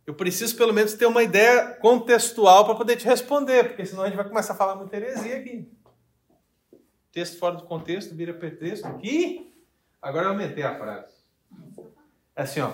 eu 0.04 0.14
preciso 0.14 0.56
pelo 0.56 0.72
menos 0.72 0.94
ter 0.94 1.06
uma 1.06 1.22
ideia 1.22 1.76
contextual 1.76 2.64
para 2.64 2.74
poder 2.74 2.96
te 2.96 3.06
responder, 3.06 3.68
porque 3.68 3.86
senão 3.86 4.02
a 4.02 4.06
gente 4.08 4.16
vai 4.16 4.28
começar 4.28 4.54
a 4.54 4.56
falar 4.56 4.74
muita 4.74 4.96
heresia 4.96 5.36
aqui. 5.36 5.70
Texto 7.12 7.38
fora 7.38 7.54
do 7.54 7.62
contexto 7.66 8.16
vira 8.16 8.34
pretexto. 8.34 8.98
E 9.00 9.48
agora 10.02 10.26
eu 10.26 10.30
aumentei 10.30 10.64
a 10.64 10.76
frase. 10.76 11.14
É 12.34 12.42
assim, 12.42 12.60
ó. 12.60 12.72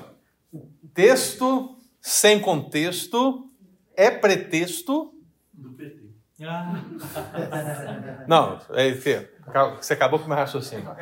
Texto 0.95 1.79
sem 2.01 2.41
contexto 2.41 3.51
é 3.95 4.11
pretexto. 4.11 5.13
Do 5.53 5.75
PT. 5.75 6.09
Não, 8.27 8.59
é, 8.71 8.91
você 8.93 9.93
acabou 9.93 10.19
com 10.19 10.25
o 10.25 10.29
meu 10.29 10.37
raciocínio. 10.39 10.97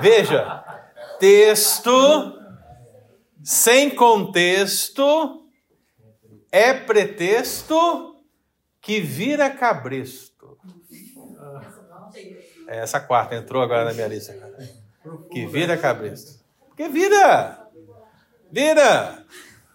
Veja, 0.00 0.85
texto 1.18 2.36
sem 3.42 3.90
contexto 3.90 5.44
é 6.50 6.74
pretexto 6.74 8.16
que 8.80 9.00
vira 9.00 9.50
cabresto. 9.50 10.58
É, 12.66 12.78
essa 12.78 12.98
quarta 12.98 13.36
entrou 13.36 13.62
agora 13.62 13.84
na 13.84 13.92
minha 13.92 14.08
lista. 14.08 14.34
Que 15.30 15.46
vira 15.46 15.76
cabresto. 15.76 16.40
Porque 16.68 16.88
vira! 16.88 17.68
Vira! 18.50 19.24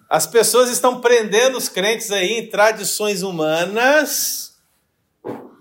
As 0.10 0.28
pessoas 0.28 0.70
estão 0.70 1.00
prendendo 1.00 1.58
os 1.58 1.70
crentes 1.70 2.12
aí 2.12 2.39
em 2.39 2.50
tradições 2.50 3.22
humanas, 3.24 4.58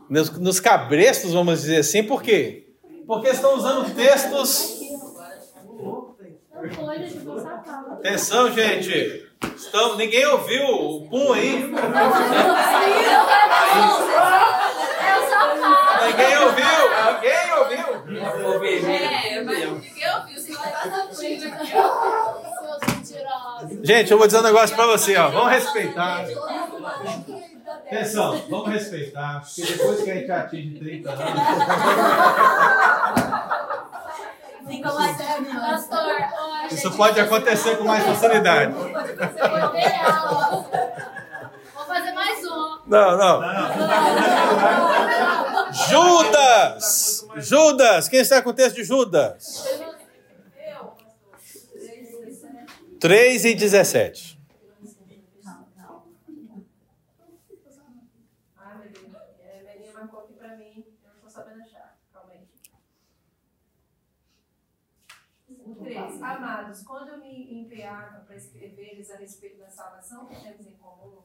nos 0.08 0.58
cabrestos, 0.58 1.32
vamos 1.32 1.60
dizer 1.60 1.76
assim, 1.78 2.02
por 2.02 2.20
quê? 2.20 2.74
Porque 3.06 3.28
estão 3.28 3.56
usando 3.56 3.94
textos. 3.94 4.79
Atenção, 7.92 8.52
gente! 8.52 9.26
Estão, 9.56 9.96
ninguém 9.96 10.26
ouviu 10.26 10.62
o 10.64 11.08
pum 11.08 11.32
aí? 11.32 11.72
Ninguém 16.06 16.38
ouviu? 16.38 16.64
Ninguém 17.14 17.52
ouviu? 18.44 18.88
É, 18.88 19.42
mas 19.42 19.58
ninguém 19.58 20.14
ouviu. 20.14 20.40
Você 20.40 20.52
vai. 20.52 20.70
Gente, 23.82 24.10
eu 24.10 24.18
vou 24.18 24.26
dizer 24.26 24.38
um 24.38 24.42
negócio 24.42 24.74
pra 24.76 24.86
você, 24.86 25.16
ó. 25.16 25.28
Vamos 25.28 25.50
respeitar. 25.50 26.24
Atenção, 27.86 28.36
vamos 28.48 28.68
respeitar, 28.68 29.42
porque 29.42 29.62
depois 29.72 30.02
que 30.02 30.10
a 30.10 30.14
gente 30.14 30.30
atinge 30.30 30.78
30 30.78 31.10
anos. 31.10 31.24
Fica 34.66 34.92
mais 34.92 35.16
Pastor, 35.16 36.16
ó, 36.38 36.66
Isso 36.66 36.90
pode 36.96 37.20
acontecer 37.20 37.76
com 37.76 37.84
mais 37.84 38.04
facilidade. 38.04 38.72
Vou 38.72 38.88
pegar, 39.70 40.28
ó. 40.30 40.62
Vou 41.74 41.84
fazer 41.86 42.12
mais 42.12 42.44
um. 42.44 42.78
Não, 42.86 43.16
não. 43.16 43.42
Judas! 45.88 47.26
Judas! 47.36 48.08
Quem 48.08 48.20
está 48.20 48.42
com 48.42 48.50
o 48.50 48.54
texto 48.54 48.76
de 48.76 48.84
Judas? 48.84 49.64
3 53.00 53.44
e 53.46 53.54
17. 53.54 54.38
Ah, 58.58 58.74
meu 58.78 58.90
Deus. 58.90 59.14
É, 59.40 59.60
a 59.60 59.72
Belinha 59.72 59.92
marcou 59.94 60.20
aqui 60.20 60.34
pra 60.34 60.54
mim. 60.56 60.84
Eu 61.02 61.10
não 61.14 61.20
tô 61.22 61.30
sabendo 61.30 61.62
achar. 61.62 61.96
Calma 62.12 62.32
aí. 62.32 62.46
Três. 65.82 66.22
Amados, 66.22 66.82
quando 66.82 67.08
eu 67.08 67.18
me 67.18 67.62
empenhava 67.62 68.20
para 68.20 68.36
escrever-lhes 68.36 69.09
a 69.09 69.09
respeito 69.20 69.58
da 69.58 69.70
salvação 69.70 70.26
que 70.26 70.40
temos 70.40 70.66
em 70.66 70.72
comum, 70.72 71.22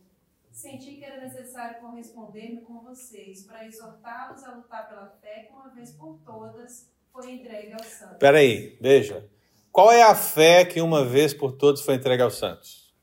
senti 0.52 0.96
que 0.96 1.04
era 1.04 1.22
necessário 1.22 1.80
corresponder-me 1.82 2.62
com 2.62 2.82
vocês 2.82 3.43
para 3.43 3.66
exortá-los 3.66 4.43
a 4.43 4.56
lutar 4.56 4.88
pela 4.88 5.08
fé 5.22 5.43
que 5.43 5.54
uma 5.54 5.70
vez 5.70 5.91
por 5.91 6.20
todas 6.26 6.89
foi 7.12 7.32
entregue 7.32 7.74
aos 7.74 7.88
santos. 7.88 8.18
Peraí, 8.18 8.78
veja. 8.80 9.30
Qual 9.72 9.91
é 9.91 10.04
a 10.04 10.16
fé 10.16 10.64
que 10.64 10.82
uma 10.82 11.04
vez 11.04 11.34
por 11.34 11.54
todos 11.54 11.82
foi 11.82 11.96
entregue 11.96 12.24
aos 12.24 12.38
santos? 12.38 12.93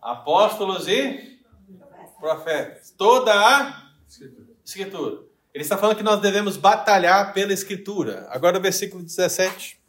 Apóstolos 0.00 0.88
e 0.88 1.40
profetas. 2.18 2.90
Toda 2.90 3.32
a 3.32 3.92
Escritura. 4.64 5.24
Ele 5.52 5.62
está 5.62 5.76
falando 5.76 5.96
que 5.96 6.02
nós 6.02 6.20
devemos 6.20 6.56
batalhar 6.56 7.32
pela 7.34 7.52
Escritura. 7.52 8.26
Agora 8.30 8.58
o 8.58 8.60
versículo 8.60 9.02
17. 9.02 9.82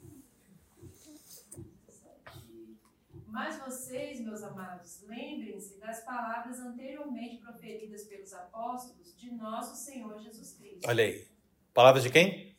Mas 3.28 3.58
vocês, 3.60 4.20
meus 4.20 4.44
amados, 4.44 5.02
lembrem-se 5.08 5.80
das 5.80 6.04
palavras 6.44 6.60
anteriormente 6.60 7.38
proferidas 7.38 8.04
pelos 8.04 8.34
apóstolos 8.34 9.16
de 9.18 9.32
nosso 9.32 9.78
Senhor 9.78 10.20
Jesus 10.20 10.58
Cristo. 10.58 10.82
Olha 10.86 11.06
aí. 11.06 11.26
Palavras 11.74 12.04
de 12.04 12.10
quem? 12.10 12.54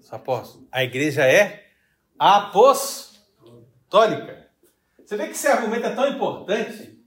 Os 0.00 0.12
apóstolos. 0.12 0.66
A 0.72 0.82
igreja 0.82 1.24
é 1.24 1.70
apostólica. 2.18 3.30
Você 4.98 5.16
vê 5.16 5.26
que 5.26 5.32
esse 5.32 5.46
argumento 5.46 5.86
é 5.86 5.94
tão 5.94 6.08
importante. 6.08 7.00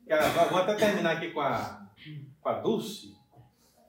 Vou 0.49 0.59
até 0.59 0.75
terminar 0.75 1.17
aqui 1.17 1.31
com 1.31 1.41
a, 1.41 1.91
com 2.39 2.49
a 2.49 2.53
Dulce. 2.59 3.13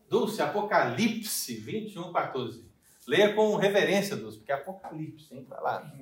Dulce, 0.09 0.43
Apocalipse 0.43 1.55
21, 1.55 2.12
14. 2.12 2.68
Leia 3.07 3.33
com 3.35 3.55
reverência, 3.57 4.16
Dulce, 4.16 4.39
porque 4.39 4.51
é 4.53 4.57
Apocalipse, 4.57 5.33
hein? 5.35 5.47
Vai 5.49 5.62
lá. 5.62 5.93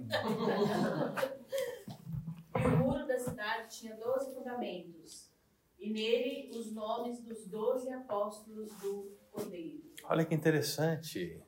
E 2.56 2.66
o 2.66 2.70
muro 2.78 3.06
cidade 3.20 3.78
tinha 3.78 3.94
doze 3.96 4.34
fundamentos, 4.34 5.30
e 5.78 5.90
nele 5.90 6.50
os 6.54 6.72
nomes 6.72 7.20
dos 7.20 7.46
doze 7.46 7.90
apóstolos 7.92 8.72
do 8.80 9.16
Cordeiro. 9.30 9.82
Olha 10.04 10.24
que 10.24 10.34
interessante. 10.34 11.40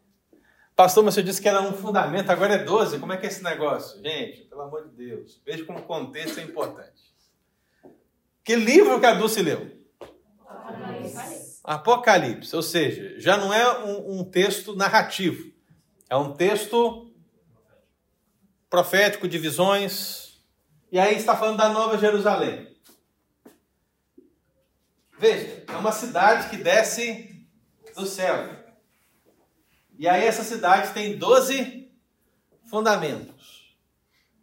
Pastor, 0.75 1.05
mas 1.05 1.15
você 1.15 1.23
disse 1.23 1.41
que 1.41 1.49
era 1.49 1.61
um 1.61 1.73
fundamento, 1.73 2.31
agora 2.31 2.55
é 2.55 2.65
12. 2.65 2.99
Como 2.99 3.13
é 3.13 3.17
que 3.17 3.27
é 3.27 3.29
esse 3.29 3.43
negócio? 3.43 4.03
Gente, 4.03 4.45
pelo 4.45 4.63
amor 4.63 4.89
de 4.89 4.95
Deus, 4.95 5.43
veja 5.45 5.65
como 5.65 5.81
o 5.81 5.83
contexto 5.83 6.41
é 6.41 6.43
importante. 6.43 7.13
Que 8.43 8.57
livro 8.57 8.99
que 8.99 9.07
a 9.07 9.15
Dulce 9.15 9.43
leu? 9.43 9.71
Apocalipse, 11.63 12.57
ou 12.57 12.63
seja, 12.63 13.19
já 13.21 13.37
não 13.37 13.53
é 13.53 13.85
um, 13.85 14.21
um 14.21 14.25
texto 14.25 14.75
narrativo, 14.75 15.53
é 16.11 16.17
um 16.17 16.33
texto 16.33 17.13
profético 18.69 19.29
de 19.29 19.39
visões, 19.39 20.22
e 20.93 20.99
aí 20.99 21.17
está 21.17 21.35
falando 21.35 21.57
da 21.57 21.71
Nova 21.71 21.97
Jerusalém. 21.97 22.69
Veja, 25.19 25.65
é 25.67 25.77
uma 25.77 25.91
cidade 25.91 26.51
que 26.51 26.59
desce 26.59 27.47
do 27.97 28.05
céu. 28.05 28.55
E 29.99 30.07
aí 30.07 30.27
essa 30.27 30.45
cidade 30.45 30.93
tem 30.93 31.17
12 31.17 31.91
fundamentos. 32.67 33.75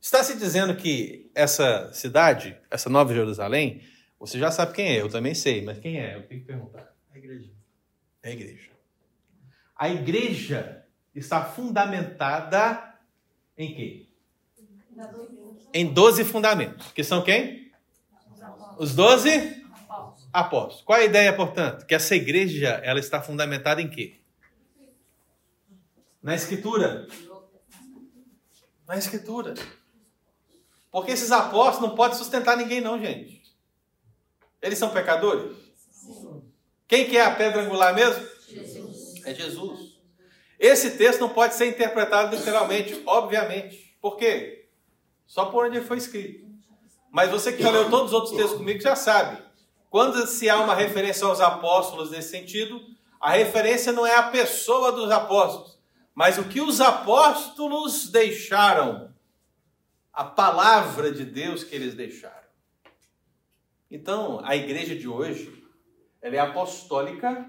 Está 0.01 0.23
se 0.23 0.35
dizendo 0.37 0.75
que 0.75 1.29
essa 1.35 1.93
cidade, 1.93 2.57
essa 2.71 2.89
Nova 2.89 3.13
Jerusalém, 3.13 3.83
você 4.17 4.39
já 4.39 4.49
sabe 4.49 4.73
quem 4.73 4.87
é, 4.87 5.01
eu 5.01 5.09
também 5.09 5.35
sei, 5.35 5.63
mas 5.63 5.77
quem 5.77 5.99
é? 5.99 6.15
Eu 6.15 6.27
tenho 6.27 6.41
que 6.41 6.47
perguntar. 6.47 6.95
A 7.13 7.17
igreja. 7.19 7.51
É 8.23 8.29
a 8.29 8.31
igreja. 8.31 8.71
A 9.75 9.89
igreja 9.89 10.85
está 11.13 11.45
fundamentada 11.45 12.95
em 13.55 13.75
quê? 13.75 14.09
Em 15.73 15.93
12 15.93 16.23
fundamentos. 16.23 16.91
Que 16.91 17.03
são 17.03 17.23
quem? 17.23 17.71
Os 18.77 18.95
12 18.95 19.63
apóstolos. 20.31 20.81
Qual 20.83 20.99
a 20.99 21.03
ideia, 21.03 21.33
portanto? 21.33 21.85
Que 21.85 21.95
essa 21.95 22.15
igreja 22.15 22.81
ela 22.83 22.99
está 22.99 23.21
fundamentada 23.21 23.81
em 23.81 23.89
quê? 23.89 24.19
Na 26.21 26.35
escritura. 26.35 27.07
Na 28.87 28.97
escritura. 28.97 29.53
Porque 30.91 31.11
esses 31.11 31.31
apóstolos 31.31 31.89
não 31.89 31.95
podem 31.95 32.17
sustentar 32.17 32.57
ninguém, 32.57 32.81
não, 32.81 32.99
gente. 32.99 33.43
Eles 34.61 34.77
são 34.77 34.89
pecadores? 34.89 35.55
Quem 36.87 37.07
que 37.07 37.17
é 37.17 37.23
a 37.23 37.35
pedra 37.35 37.61
angular 37.61 37.93
mesmo? 37.93 38.25
Jesus. 38.47 39.23
É 39.25 39.33
Jesus. 39.33 39.99
Esse 40.59 40.97
texto 40.97 41.21
não 41.21 41.29
pode 41.29 41.53
ser 41.53 41.67
interpretado 41.67 42.35
literalmente, 42.35 43.01
obviamente. 43.05 43.95
Por 44.01 44.17
quê? 44.17 44.58
Só 45.29 45.45
por 45.45 45.67
onde 45.67 45.77
ele 45.77 45.85
foi 45.85 45.97
escrito. 45.97 46.49
Mas 47.11 47.29
você 47.29 47.53
que 47.53 47.61
já 47.61 47.69
leu 47.69 47.87
todos 47.87 48.07
os 48.07 48.13
outros 48.13 48.35
textos 48.35 48.57
comigo 48.57 48.81
já 48.81 48.95
sabe. 48.95 49.39
Quando 49.87 50.25
se 50.25 50.49
há 50.49 50.59
uma 50.59 50.73
referência 50.73 51.25
aos 51.27 51.39
apóstolos 51.39 52.09
nesse 52.09 52.29
sentido, 52.29 52.81
a 53.21 53.29
referência 53.29 53.91
não 53.91 54.07
é 54.07 54.15
a 54.15 54.23
pessoa 54.23 54.91
dos 54.91 55.11
apóstolos, 55.11 55.77
mas 56.15 56.39
o 56.39 56.45
que 56.45 56.59
os 56.59 56.81
apóstolos 56.81 58.09
deixaram, 58.09 59.13
a 60.11 60.23
palavra 60.23 61.11
de 61.11 61.25
Deus 61.25 61.63
que 61.63 61.75
eles 61.75 61.93
deixaram. 61.93 62.49
Então, 63.91 64.41
a 64.43 64.55
igreja 64.55 64.95
de 64.95 65.07
hoje, 65.07 65.63
ela 66.23 66.35
é 66.35 66.39
apostólica 66.39 67.47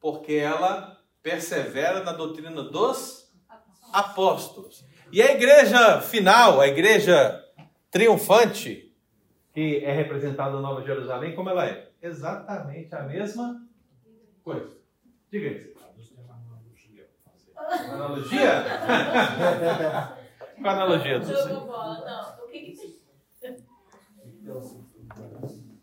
porque 0.00 0.34
ela 0.34 1.02
persevera 1.20 2.04
na 2.04 2.12
doutrina 2.12 2.62
dos 2.62 3.28
apóstolos. 3.92 4.84
E 5.12 5.20
a 5.20 5.32
igreja 5.32 6.00
final, 6.00 6.58
a 6.58 6.66
igreja 6.66 7.44
triunfante, 7.90 8.90
que 9.52 9.84
é 9.84 9.92
representada 9.92 10.52
na 10.52 10.60
Nova 10.60 10.82
Jerusalém, 10.82 11.34
como 11.34 11.50
ela 11.50 11.66
é? 11.66 11.90
Exatamente 12.00 12.94
a 12.94 13.02
mesma 13.02 13.62
coisa. 14.42 14.74
Diga 15.30 15.48
isso. 15.48 15.72
Analogia? 17.90 18.64
Qual 20.62 20.66
a 20.66 20.72
analogia? 20.72 21.22
Jogou 21.22 21.66
bola. 21.66 22.04
Não, 22.06 22.44
o 22.44 22.48
que 22.48 22.60
que 22.60 23.00
tem? 23.38 23.56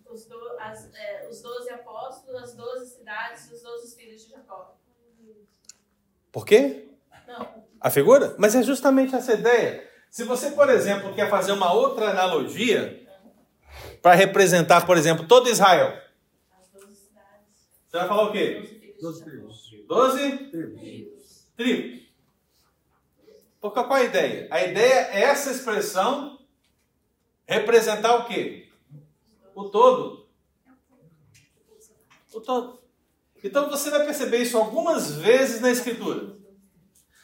Os, 0.10 0.26
do, 0.26 0.58
as, 0.60 0.94
é, 0.96 1.28
os 1.30 1.42
12 1.42 1.70
apóstolos, 1.70 2.42
as 2.42 2.56
12 2.56 2.98
cidades 2.98 3.52
e 3.52 3.54
os 3.54 3.62
12 3.62 3.96
filhos 3.96 4.26
de 4.26 4.32
Jacó. 4.32 4.76
Por 6.32 6.46
quê? 6.46 6.90
Não, 7.28 7.69
A 7.82 7.90
figura? 7.90 8.36
Mas 8.38 8.56
é 8.56 8.64
justamente 8.64 9.16
essa 9.16 9.34
ideia. 9.34 9.88
Se 10.10 10.24
você, 10.24 10.52
por 10.52 10.70
exemplo, 10.70 11.14
quer 11.14 11.30
fazer 11.30 11.52
uma 11.52 11.72
outra 11.72 12.10
analogia, 12.10 13.08
para 14.02 14.16
representar, 14.16 14.86
por 14.86 14.98
exemplo, 14.98 15.28
todo 15.28 15.50
Israel? 15.50 15.98
Você 17.88 17.98
vai 17.98 18.08
falar 18.08 18.24
o 18.24 18.32
quê? 18.32 18.94
Doze 19.02 19.24
tribos. 19.24 19.70
Doze 19.88 20.52
Tribos. 21.56 22.00
Porque 23.60 23.84
qual 23.84 23.94
a 23.94 24.04
ideia? 24.04 24.48
A 24.52 24.64
ideia 24.64 25.10
é 25.12 25.22
essa 25.22 25.52
expressão 25.52 26.40
representar 27.46 28.16
o 28.16 28.26
quê? 28.26 28.70
O 29.56 29.66
todo. 29.66 30.28
O 32.34 32.40
todo. 32.40 32.80
Então 33.44 33.70
você 33.70 33.90
vai 33.90 34.06
perceber 34.06 34.38
isso 34.38 34.58
algumas 34.58 35.16
vezes 35.16 35.60
na 35.60 35.72
Escritura. 35.72 36.39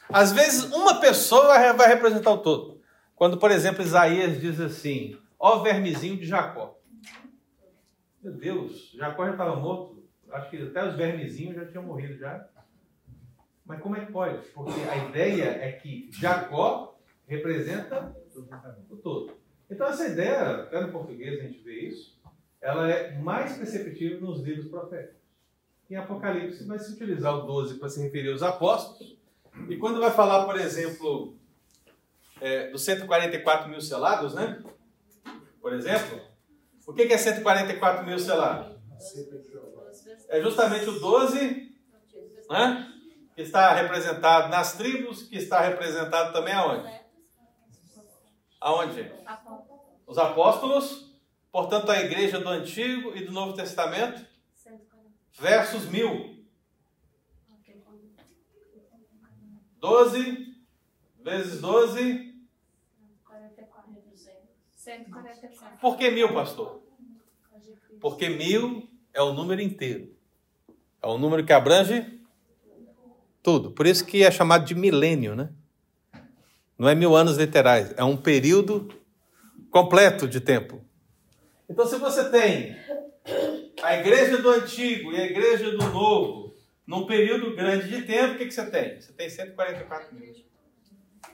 Às 0.10 0.32
vezes 0.32 0.66
uma 0.72 0.99
pessoa 0.99 1.74
vai 1.74 1.88
representar 1.88 2.32
o 2.32 2.38
todo. 2.38 2.82
Quando, 3.16 3.38
por 3.38 3.51
exemplo, 3.51 3.82
Isaías 3.82 4.39
diz 4.39 4.60
assim: 4.60 5.18
Ó 5.39 5.60
vermezinho 5.60 6.18
de 6.18 6.26
Jacó. 6.26 6.80
Meu 8.22 8.34
Deus, 8.34 8.91
Jacó 8.95 9.26
já 9.26 9.32
estava 9.32 9.56
morto. 9.56 10.03
Acho 10.32 10.49
que 10.49 10.62
até 10.62 10.88
os 10.88 10.95
vermezinhos 10.95 11.56
já 11.56 11.66
tinham 11.66 11.84
morrido 11.84 12.18
já. 12.18 12.47
Mas 13.66 13.82
como 13.82 13.95
é 13.95 14.06
que 14.06 14.12
pode? 14.12 14.45
Porque 14.49 14.80
a 14.89 15.10
ideia 15.10 15.45
é 15.45 15.72
que 15.72 16.10
Jacó 16.12 16.99
representa 17.28 18.16
o 18.89 18.95
todo. 18.97 19.38
Então 19.70 19.88
essa 19.88 20.08
ideia, 20.08 20.64
até 20.64 20.82
no 20.82 20.91
português 20.91 21.39
a 21.39 21.43
gente 21.43 21.60
vê 21.60 21.88
isso, 21.88 22.20
ela 22.62 22.89
é 22.89 23.18
mais 23.20 23.58
perceptível 23.58 24.22
nos 24.22 24.41
livros 24.41 24.68
proféticos. 24.68 25.22
Em 25.89 25.95
Apocalipse 25.95 26.64
vai 26.66 26.80
se 26.80 26.93
utilizar 26.93 27.38
o 27.38 27.45
12 27.45 27.80
para 27.80 27.89
se 27.89 28.01
referir 28.01 28.32
aos 28.32 28.43
apóstolos. 28.43 29.14
E 29.70 29.78
quando 29.78 29.99
vai 29.99 30.11
falar, 30.11 30.45
por 30.45 30.59
exemplo, 30.59 31.36
é, 32.39 32.70
dos 32.70 32.84
144 32.84 33.70
mil 33.70 33.82
selados, 33.82 34.34
né? 34.34 34.63
Por 35.61 35.74
exemplo, 35.74 36.22
o 36.86 36.93
que 36.93 37.01
é 37.03 37.18
144 37.18 38.05
mil 38.05 38.20
selados? 38.20 38.76
É 40.30 40.41
justamente 40.41 40.89
o 40.89 40.99
12, 40.99 41.76
né? 42.49 42.91
que 43.36 43.41
está 43.41 43.74
representado 43.74 44.49
nas 44.49 44.74
tribos, 44.74 45.24
que 45.24 45.38
está 45.38 45.59
representado 45.59 46.32
também 46.32 46.53
aonde? 46.53 46.89
Aonde? 48.61 49.11
Os 50.07 50.18
apóstolos, 50.18 51.11
portanto, 51.51 51.91
a 51.91 51.99
igreja 51.99 52.39
do 52.39 52.47
Antigo 52.47 53.16
e 53.16 53.26
do 53.26 53.34
Novo 53.34 53.53
Testamento, 53.53 54.26
versus 55.34 55.86
mil. 55.86 56.35
12 59.86 60.56
vezes 61.24 61.62
12. 61.62 62.34
144. 64.74 65.78
Por 65.80 65.98
que 65.98 66.10
mil, 66.10 66.34
pastor? 66.34 66.82
Porque 68.00 68.30
mil 68.30 68.90
é 69.14 69.22
o 69.22 69.34
número 69.34 69.62
inteiro. 69.62 70.12
É 71.02 71.08
o 71.08 71.20
número 71.20 71.46
que 71.46 71.54
abrange 71.54 72.20
tudo. 73.44 73.72
Por 73.72 73.86
isso 73.86 74.06
que 74.06 74.24
é 74.24 74.32
chamado 74.32 74.66
de 74.66 74.74
milênio, 74.74 75.36
né? 75.36 75.50
Não 76.78 76.90
é 76.90 76.96
mil 76.96 77.16
anos 77.16 77.38
literais, 77.38 77.94
é 77.96 78.04
um 78.04 78.18
período 78.18 78.90
completo 79.70 80.28
de 80.28 80.42
tempo. 80.42 80.84
Então, 81.70 81.88
se 81.88 81.98
você 81.98 82.30
tem 82.30 82.76
a 83.82 83.98
igreja 83.98 84.40
do 84.40 84.50
Antigo 84.50 85.12
e 85.14 85.18
a 85.18 85.26
igreja 85.26 85.72
do 85.72 85.90
Novo 85.90 86.45
num 86.86 87.08
período 87.08 87.56
grande 87.56 87.90
de 87.90 88.04
tempo, 88.04 88.36
o 88.36 88.38
que, 88.38 88.46
que 88.46 88.54
você 88.54 88.70
tem? 88.70 89.02
Você 89.02 89.12
tem 89.14 89.30
144 89.30 90.16
mil. 90.16 90.36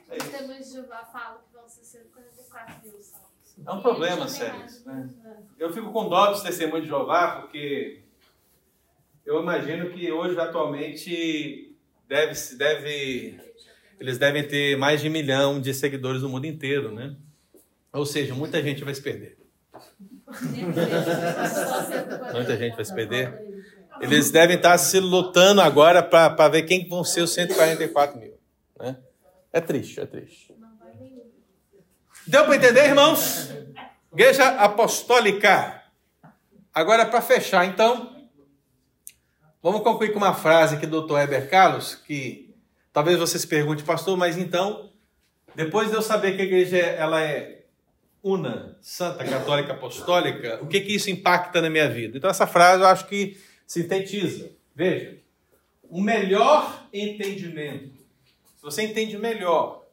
É 0.08 0.16
Os 0.16 0.24
testemunhos 0.24 0.66
de 0.66 0.72
Jeová 0.72 1.04
falam 1.04 1.40
que 1.42 1.54
vão 1.54 1.68
ser 1.68 1.84
144 1.84 2.74
mil 2.82 3.02
salvos. 3.02 3.28
É 3.64 3.70
um 3.70 3.82
problema 3.82 4.26
sério 4.28 4.64
isso, 4.64 4.86
né? 4.86 5.10
Eu 5.58 5.72
fico 5.72 5.92
com 5.92 6.08
dó 6.08 6.30
dos 6.30 6.42
testemunhos 6.42 6.84
de 6.84 6.88
Jeová, 6.88 7.40
porque 7.40 8.00
eu 9.26 9.42
imagino 9.42 9.90
que 9.90 10.10
hoje, 10.10 10.40
atualmente, 10.40 11.76
deve, 12.08 12.34
deve, 12.56 13.38
eles 14.00 14.18
devem 14.18 14.46
ter 14.46 14.76
mais 14.76 15.02
de 15.02 15.08
um 15.08 15.12
milhão 15.12 15.60
de 15.60 15.74
seguidores 15.74 16.22
no 16.22 16.30
mundo 16.30 16.46
inteiro, 16.46 16.92
né? 16.92 17.14
Ou 17.92 18.06
seja, 18.06 18.34
muita 18.34 18.62
gente 18.62 18.84
vai 18.84 18.94
se 18.94 19.02
perder. 19.02 19.36
Muita 22.32 22.56
gente 22.56 22.74
vai 22.74 22.84
se 22.84 22.94
perder. 22.94 23.51
Eles 24.02 24.32
devem 24.32 24.56
estar 24.56 24.76
se 24.78 24.98
lutando 24.98 25.60
agora 25.60 26.02
para 26.02 26.48
ver 26.48 26.62
quem 26.62 26.88
vão 26.88 27.04
ser 27.04 27.20
os 27.20 27.32
144 27.32 28.18
mil. 28.18 28.36
Né? 28.78 28.96
É 29.52 29.60
triste, 29.60 30.00
é 30.00 30.06
triste. 30.06 30.52
Deu 32.26 32.44
para 32.44 32.56
entender, 32.56 32.86
irmãos? 32.86 33.48
Igreja 34.12 34.44
apostólica. 34.56 35.82
Agora, 36.74 37.06
para 37.06 37.20
fechar, 37.20 37.64
então, 37.64 38.26
vamos 39.62 39.82
concluir 39.82 40.12
com 40.12 40.18
uma 40.18 40.34
frase 40.34 40.74
aqui 40.74 40.86
do 40.86 41.06
Dr. 41.06 41.18
Heber 41.18 41.48
Carlos, 41.48 41.94
que 41.94 42.52
talvez 42.92 43.18
você 43.18 43.38
se 43.38 43.46
pergunte, 43.46 43.84
pastor, 43.84 44.16
mas 44.16 44.36
então, 44.36 44.90
depois 45.54 45.90
de 45.90 45.94
eu 45.94 46.02
saber 46.02 46.34
que 46.34 46.42
a 46.42 46.44
igreja 46.44 46.76
ela 46.76 47.22
é 47.22 47.66
una, 48.20 48.76
santa, 48.80 49.24
católica, 49.24 49.74
apostólica, 49.74 50.58
o 50.60 50.66
que, 50.66 50.80
que 50.80 50.94
isso 50.94 51.10
impacta 51.10 51.60
na 51.60 51.70
minha 51.70 51.88
vida? 51.88 52.18
Então, 52.18 52.30
essa 52.30 52.46
frase 52.46 52.82
eu 52.82 52.88
acho 52.88 53.06
que 53.06 53.36
sintetiza. 53.66 54.50
Veja, 54.74 55.18
o 55.82 56.00
melhor 56.00 56.86
entendimento, 56.92 57.94
se 58.56 58.62
você 58.62 58.82
entende 58.82 59.18
melhor 59.18 59.84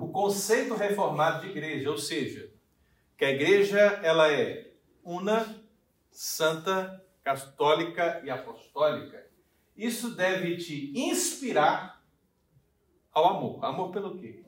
o 0.00 0.08
conceito 0.08 0.74
reformado 0.74 1.42
de 1.42 1.50
igreja, 1.50 1.90
ou 1.90 1.98
seja, 1.98 2.50
que 3.16 3.24
a 3.24 3.30
igreja 3.30 3.78
ela 4.02 4.32
é 4.32 4.70
una, 5.04 5.62
santa, 6.10 7.02
católica 7.22 8.22
e 8.24 8.30
apostólica. 8.30 9.26
Isso 9.76 10.14
deve 10.14 10.56
te 10.56 10.92
inspirar 10.98 12.02
ao 13.12 13.36
amor. 13.36 13.64
Amor 13.64 13.90
pelo 13.90 14.18
quê? 14.18 14.44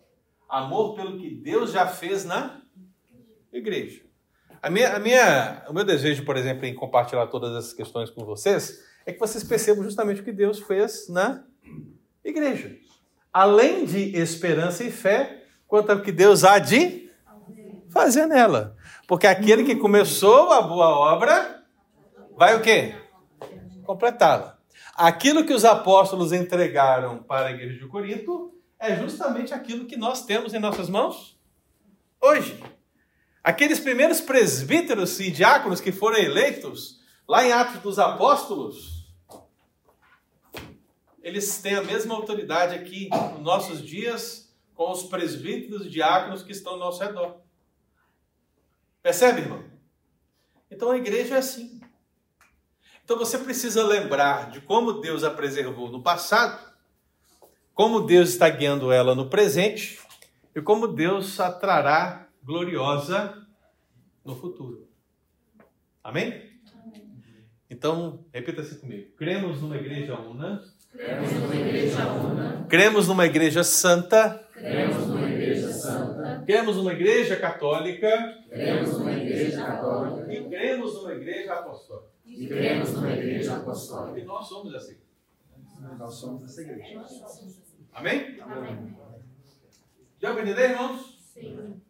Amor 0.49 0.95
pelo 0.95 1.19
que 1.19 1.29
Deus 1.29 1.73
já 1.73 1.87
fez 1.87 2.25
na 2.25 2.63
igreja. 3.53 4.08
A 4.61 4.71
minha, 4.71 4.97
a 4.97 4.99
minha, 4.99 5.63
o 5.69 5.73
meu 5.73 5.85
desejo, 5.85 6.25
por 6.25 6.37
exemplo, 6.37 6.67
em 6.67 6.75
compartilhar 6.75 7.27
todas 7.29 7.57
essas 7.57 7.73
questões 7.73 8.11
com 8.11 8.25
vocês, 8.25 8.85
é 9.07 9.13
que 9.13 9.19
vocês 9.19 9.45
percebam 9.45 9.85
justamente 9.85 10.21
o 10.21 10.25
que 10.25 10.33
Deus 10.33 10.59
fez 10.59 11.09
na 11.09 11.45
igreja. 12.25 12.77
Além 13.33 13.85
de 13.85 14.17
esperança 14.17 14.83
e 14.83 14.91
fé, 14.91 15.45
quanto 15.67 15.91
ao 15.91 16.01
que 16.01 16.11
Deus 16.11 16.45
há 16.45 16.59
de 16.59 17.09
fazer 17.91 18.27
nela. 18.27 18.77
Porque 19.07 19.27
aquele 19.27 19.65
que 19.65 19.77
começou 19.77 20.51
a 20.53 20.61
boa 20.61 20.89
obra, 20.89 21.65
vai 22.37 22.57
o 22.57 22.61
quê? 22.61 22.95
Completá-la. 23.85 24.59
Aquilo 24.95 25.45
que 25.47 25.55
os 25.55 25.65
apóstolos 25.65 26.33
entregaram 26.33 27.19
para 27.23 27.47
a 27.47 27.51
igreja 27.53 27.79
de 27.79 27.87
Corinto 27.87 28.53
é 28.79 28.97
justamente 28.97 29.55
aquilo 29.55 29.87
que 29.87 29.97
nós 29.97 30.25
temos 30.25 30.53
em 30.53 30.59
nossas 30.59 30.89
mãos 30.89 31.39
hoje. 32.21 32.61
Aqueles 33.49 33.81
primeiros 33.81 34.21
presbíteros 34.21 35.19
e 35.21 35.31
diáconos 35.31 35.81
que 35.81 35.91
foram 35.91 36.19
eleitos 36.19 37.01
lá 37.27 37.47
em 37.47 37.51
Atos 37.51 37.81
dos 37.81 37.99
Apóstolos, 37.99 39.11
eles 41.23 41.57
têm 41.63 41.75
a 41.75 41.83
mesma 41.83 42.15
autoridade 42.15 42.75
aqui 42.75 43.09
nos 43.09 43.41
nossos 43.41 43.83
dias 43.83 44.55
com 44.75 44.93
os 44.93 45.05
presbíteros 45.05 45.87
e 45.87 45.89
diáconos 45.89 46.43
que 46.43 46.53
estão 46.53 46.75
ao 46.75 46.79
nosso 46.79 47.03
redor. 47.03 47.37
Percebe, 49.03 49.41
irmão? 49.41 49.65
Então 50.71 50.91
a 50.91 50.99
igreja 50.99 51.37
é 51.37 51.39
assim. 51.39 51.81
Então 53.03 53.17
você 53.17 53.39
precisa 53.39 53.83
lembrar 53.83 54.51
de 54.51 54.61
como 54.61 55.01
Deus 55.01 55.25
a 55.25 55.31
preservou 55.31 55.91
no 55.91 56.03
passado, 56.03 56.71
como 57.73 58.03
Deus 58.03 58.29
está 58.29 58.51
guiando 58.51 58.93
ela 58.93 59.15
no 59.15 59.31
presente 59.31 59.99
e 60.55 60.61
como 60.61 60.87
Deus 60.87 61.41
a 61.41 61.51
trará 61.51 62.28
gloriosa 62.49 63.47
no 64.25 64.35
futuro. 64.35 64.89
Amém? 66.03 66.51
Então, 67.69 68.25
repita 68.33 68.63
assim 68.63 68.81
comigo. 68.81 69.13
Cremos 69.19 69.61
numa 69.61 69.77
igreja 69.77 70.19
una. 70.19 70.65
Cremos 70.91 71.31
numa 71.31 71.55
igreja 71.55 72.11
una. 72.11 72.67
Cremos 72.67 73.07
numa 73.07 73.27
igreja 73.27 73.63
santa. 73.63 74.49
Cremos 74.55 75.07
numa 75.09 75.29
igreja 75.29 75.71
santa. 75.71 76.43
Cremos 76.47 76.77
numa 76.77 76.95
igreja 76.95 77.37
católica. 77.37 78.39
Cremos 78.49 78.99
numa 78.99 79.13
igreja 79.13 79.67
católica. 79.67 80.33
E 80.33 80.49
cremos 80.49 80.95
numa 80.95 81.13
igreja 81.13 81.53
apostólica. 81.53 82.13
E 82.25 82.49
cremos 82.49 82.93
numa 82.95 83.13
igreja 83.13 83.57
apostólica. 83.59 84.21
E 84.21 84.25
nós 84.25 84.49
somos 84.49 84.75
assim. 84.75 84.97
Nós 85.99 86.15
somos 86.15 86.45
essa 86.45 86.63
igreja. 86.63 87.05
Amém? 87.93 88.41
Amém. 88.41 88.97
Já 90.19 90.33
entender, 90.33 90.71
irmãos? 90.71 91.19
Sim. 91.35 91.83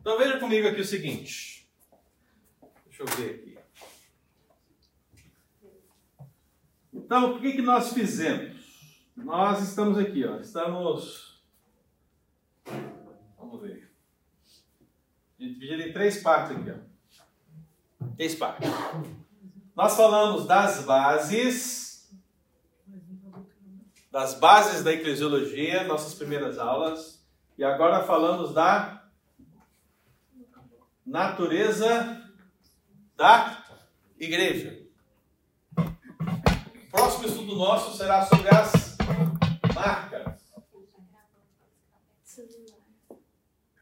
Então 0.00 0.18
veja 0.18 0.38
comigo 0.38 0.68
aqui 0.68 0.80
o 0.80 0.84
seguinte. 0.84 1.68
Deixa 2.86 3.02
eu 3.02 3.06
ver 3.06 3.34
aqui. 3.34 3.58
Então, 6.92 7.36
o 7.36 7.40
que, 7.40 7.52
que 7.52 7.62
nós 7.62 7.92
fizemos? 7.92 8.58
Nós 9.16 9.62
estamos 9.62 9.96
aqui, 9.96 10.26
ó. 10.26 10.36
Estamos. 10.40 11.42
Vamos 13.38 13.62
ver. 13.62 13.90
Dividido 15.38 15.82
em 15.82 15.92
três 15.92 16.22
partes 16.22 16.56
aqui, 16.56 16.70
ó. 16.70 18.06
Fez 18.16 18.34
parte. 18.34 18.66
Nós 19.74 19.96
falamos 19.96 20.44
das 20.46 20.84
bases, 20.84 22.12
das 24.10 24.34
bases 24.34 24.82
da 24.82 24.92
eclesiologia, 24.92 25.84
nossas 25.84 26.14
primeiras 26.14 26.58
aulas, 26.58 27.24
e 27.56 27.64
agora 27.64 28.04
falamos 28.04 28.52
da 28.52 28.97
natureza 31.08 32.22
da 33.16 33.64
igreja. 34.18 34.86
O 35.76 36.90
próximo 36.90 37.26
estudo 37.26 37.56
nosso 37.56 37.96
será 37.96 38.26
sobre 38.26 38.48
as 38.48 38.96
marcas. 39.74 40.52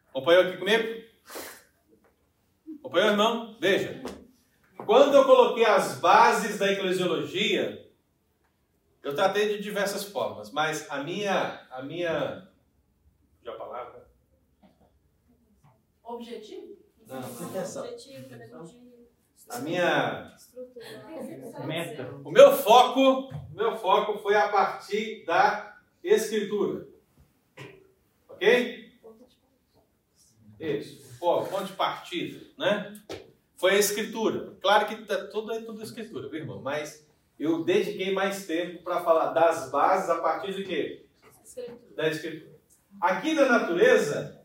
Acompanhou 0.09 0.43
aqui 0.45 0.57
comigo? 0.57 1.05
Acompanhou, 2.79 3.11
irmão? 3.11 3.57
Veja. 3.61 4.03
Quando 4.87 5.15
eu 5.15 5.25
coloquei 5.25 5.65
as 5.65 5.99
bases 5.99 6.59
da 6.59 6.71
eclesiologia, 6.71 7.91
eu 9.03 9.15
tratei 9.17 9.49
de 9.49 9.63
diversas 9.63 10.05
formas, 10.05 10.53
mas 10.53 10.89
a 10.89 11.03
minha, 11.03 11.67
a 11.71 11.83
minha, 11.83 12.49
já 13.43 13.53
a 13.53 13.57
palavra? 13.57 14.09
Objetivo? 16.05 16.66
Não, 17.07 17.21
Objetivo, 17.21 18.29
pedagogia. 18.29 18.81
A 19.49 19.59
minha 19.61 20.37
Meta. 21.65 22.11
O 22.25 22.31
meu 22.31 22.53
foco, 22.53 23.29
o 23.31 23.55
meu 23.55 23.77
foco 23.77 24.19
foi 24.19 24.35
a 24.35 24.49
partir 24.49 25.25
da 25.25 25.79
escritura. 26.03 26.87
OK? 28.29 28.93
Isso. 30.59 31.17
Foco, 31.19 31.49
ponto 31.49 31.65
de 31.67 31.73
partida, 31.75 32.45
né? 32.59 33.01
Foi 33.57 33.73
a 33.73 33.79
escritura. 33.79 34.57
Claro 34.61 34.87
que 34.87 34.97
tá, 35.05 35.29
tudo 35.29 35.53
é 35.53 35.61
tudo 35.61 35.83
escritura, 35.83 36.29
viu, 36.29 36.41
irmão? 36.41 36.61
Mas 36.61 37.07
eu 37.39 37.65
dediquei 37.65 38.13
mais 38.13 38.47
tempo 38.47 38.83
para 38.83 39.03
falar 39.03 39.33
das 39.33 39.71
bases 39.71 40.11
a 40.11 40.21
partir 40.21 40.55
de 40.55 40.65
quê? 40.65 41.07
Da 41.95 42.09
escritura. 42.09 42.57
Aqui 43.01 43.33
na 43.35 43.47
natureza 43.47 44.45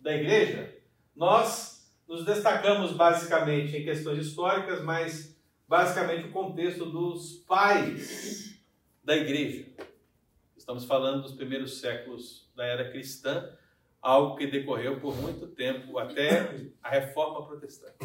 da 0.00 0.14
igreja, 0.14 0.74
nós 1.14 1.71
nos 2.08 2.24
destacamos 2.24 2.92
basicamente 2.92 3.76
em 3.76 3.84
questões 3.84 4.26
históricas, 4.26 4.82
mas 4.82 5.36
basicamente 5.68 6.26
o 6.26 6.32
contexto 6.32 6.84
dos 6.86 7.36
pais 7.46 8.60
da 9.02 9.16
igreja. 9.16 9.66
Estamos 10.56 10.84
falando 10.84 11.22
dos 11.22 11.32
primeiros 11.32 11.80
séculos 11.80 12.50
da 12.54 12.64
era 12.64 12.90
cristã, 12.90 13.50
algo 14.00 14.36
que 14.36 14.46
decorreu 14.46 15.00
por 15.00 15.16
muito 15.16 15.46
tempo 15.46 15.98
até 15.98 16.54
a 16.82 16.90
reforma 16.90 17.46
protestante. 17.46 17.96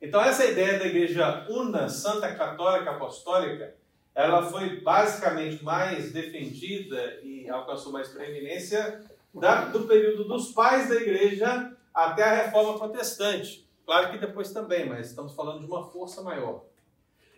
Então 0.00 0.20
essa 0.20 0.44
ideia 0.44 0.78
da 0.78 0.86
igreja 0.86 1.46
una, 1.48 1.88
santa, 1.88 2.34
católica, 2.34 2.90
apostólica, 2.90 3.74
ela 4.14 4.42
foi 4.42 4.80
basicamente 4.80 5.62
mais 5.62 6.12
defendida 6.12 7.20
e 7.22 7.48
alcançou 7.48 7.92
mais 7.92 8.08
preeminência 8.08 9.04
da, 9.34 9.66
do 9.66 9.86
período 9.86 10.24
dos 10.24 10.52
pais 10.52 10.88
da 10.88 10.96
igreja 10.96 11.72
até 11.94 12.22
a 12.22 12.44
reforma 12.44 12.78
protestante. 12.78 13.68
Claro 13.84 14.10
que 14.10 14.18
depois 14.18 14.52
também, 14.52 14.88
mas 14.88 15.08
estamos 15.08 15.34
falando 15.34 15.60
de 15.60 15.66
uma 15.66 15.84
força 15.90 16.22
maior. 16.22 16.64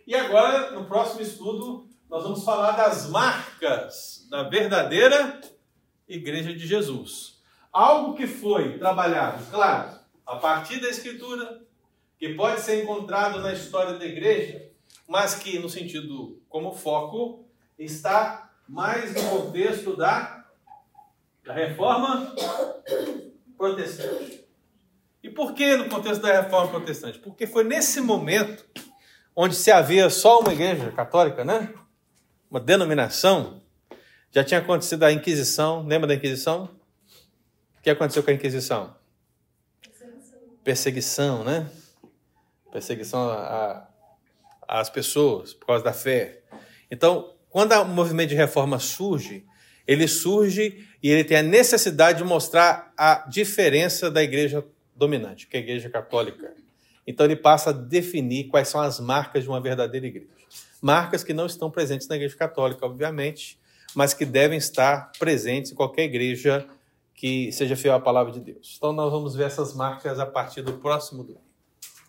E 0.05 0.15
agora, 0.15 0.71
no 0.71 0.85
próximo 0.85 1.21
estudo, 1.21 1.87
nós 2.09 2.23
vamos 2.23 2.43
falar 2.43 2.71
das 2.71 3.09
marcas 3.09 4.27
da 4.29 4.43
verdadeira 4.43 5.41
Igreja 6.07 6.53
de 6.53 6.67
Jesus. 6.67 7.39
Algo 7.73 8.13
que 8.15 8.27
foi 8.27 8.77
trabalhado, 8.77 9.43
claro, 9.49 9.99
a 10.25 10.35
partir 10.35 10.79
da 10.79 10.87
Escritura, 10.87 11.61
que 12.19 12.35
pode 12.35 12.61
ser 12.61 12.83
encontrado 12.83 13.39
na 13.39 13.51
história 13.51 13.97
da 13.97 14.05
igreja, 14.05 14.69
mas 15.07 15.35
que, 15.35 15.59
no 15.59 15.67
sentido 15.67 16.41
como 16.47 16.73
foco, 16.73 17.45
está 17.77 18.53
mais 18.67 19.13
no 19.13 19.29
contexto 19.29 19.97
da, 19.97 20.45
da 21.43 21.53
reforma 21.53 22.33
protestante. 23.57 24.44
E 25.25 25.29
por 25.31 25.55
que 25.55 25.75
no 25.75 25.89
contexto 25.89 26.21
da 26.21 26.39
reforma 26.39 26.69
protestante? 26.69 27.17
Porque 27.17 27.47
foi 27.47 27.63
nesse 27.63 27.99
momento 27.99 28.63
onde 29.35 29.55
se 29.55 29.71
havia 29.71 30.07
só 30.07 30.39
uma 30.39 30.53
igreja 30.53 30.91
católica, 30.91 31.43
né? 31.43 31.73
Uma 32.47 32.59
denominação. 32.59 33.63
Já 34.29 34.43
tinha 34.43 34.59
acontecido 34.59 35.01
a 35.01 35.11
Inquisição, 35.11 35.83
lembra 35.87 36.07
da 36.07 36.13
Inquisição? 36.13 36.69
O 37.79 37.81
que 37.81 37.89
aconteceu 37.89 38.21
com 38.21 38.29
a 38.29 38.35
Inquisição? 38.35 38.95
Perseguição, 40.63 41.43
né? 41.43 41.71
Perseguição 42.71 43.27
às 44.67 44.91
pessoas 44.91 45.55
por 45.55 45.65
causa 45.65 45.83
da 45.83 45.91
fé. 45.91 46.43
Então, 46.91 47.33
quando 47.49 47.71
o 47.71 47.85
movimento 47.85 48.29
de 48.29 48.35
reforma 48.35 48.77
surge, 48.77 49.43
ele 49.87 50.07
surge 50.07 50.87
e 51.01 51.09
ele 51.09 51.23
tem 51.23 51.37
a 51.37 51.43
necessidade 51.43 52.19
de 52.19 52.23
mostrar 52.23 52.93
a 52.95 53.25
diferença 53.27 54.11
da 54.11 54.21
igreja 54.21 54.63
dominante, 54.95 55.47
que 55.47 55.57
é 55.57 55.59
a 55.59 55.63
igreja 55.63 55.89
católica. 55.89 56.53
Então 57.05 57.25
ele 57.25 57.35
passa 57.35 57.69
a 57.69 57.73
definir 57.73 58.45
quais 58.45 58.67
são 58.67 58.81
as 58.81 58.99
marcas 58.99 59.43
de 59.43 59.49
uma 59.49 59.61
verdadeira 59.61 60.07
igreja. 60.07 60.29
Marcas 60.81 61.23
que 61.23 61.33
não 61.33 61.45
estão 61.45 61.69
presentes 61.69 62.07
na 62.07 62.15
igreja 62.15 62.35
católica, 62.35 62.85
obviamente, 62.85 63.59
mas 63.95 64.13
que 64.13 64.25
devem 64.25 64.57
estar 64.57 65.11
presentes 65.19 65.71
em 65.71 65.75
qualquer 65.75 66.03
igreja 66.03 66.67
que 67.13 67.51
seja 67.51 67.75
fiel 67.75 67.95
à 67.95 67.99
palavra 67.99 68.31
de 68.31 68.39
Deus. 68.39 68.75
Então 68.77 68.91
nós 68.91 69.11
vamos 69.11 69.35
ver 69.35 69.45
essas 69.45 69.73
marcas 69.73 70.19
a 70.19 70.25
partir 70.25 70.61
do 70.61 70.73
próximo 70.73 71.23
domingo. 71.23 71.45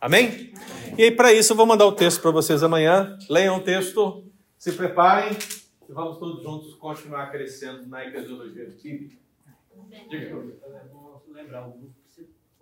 Amém? 0.01 0.53
E 0.99 1.05
aí, 1.05 1.11
para 1.11 1.33
isso, 1.33 1.53
eu 1.53 1.57
vou 1.57 1.65
mandar 1.65 1.87
o 1.87 1.93
texto 1.93 2.21
para 2.21 2.31
vocês 2.31 2.63
amanhã. 2.63 3.17
Leiam 3.31 3.57
o 3.57 3.63
texto, 3.63 4.25
se 4.59 4.73
preparem 4.73 5.37
e 5.89 5.93
vamos 5.93 6.19
todos 6.19 6.43
juntos 6.43 6.75
continuar 6.75 7.31
crescendo 7.31 7.87
na 7.87 8.05
eclesiologia 8.05 8.69
bíblica. 8.83 9.17
Diga. 10.11 10.37
Lembrar 11.33 11.69
o 11.69 11.91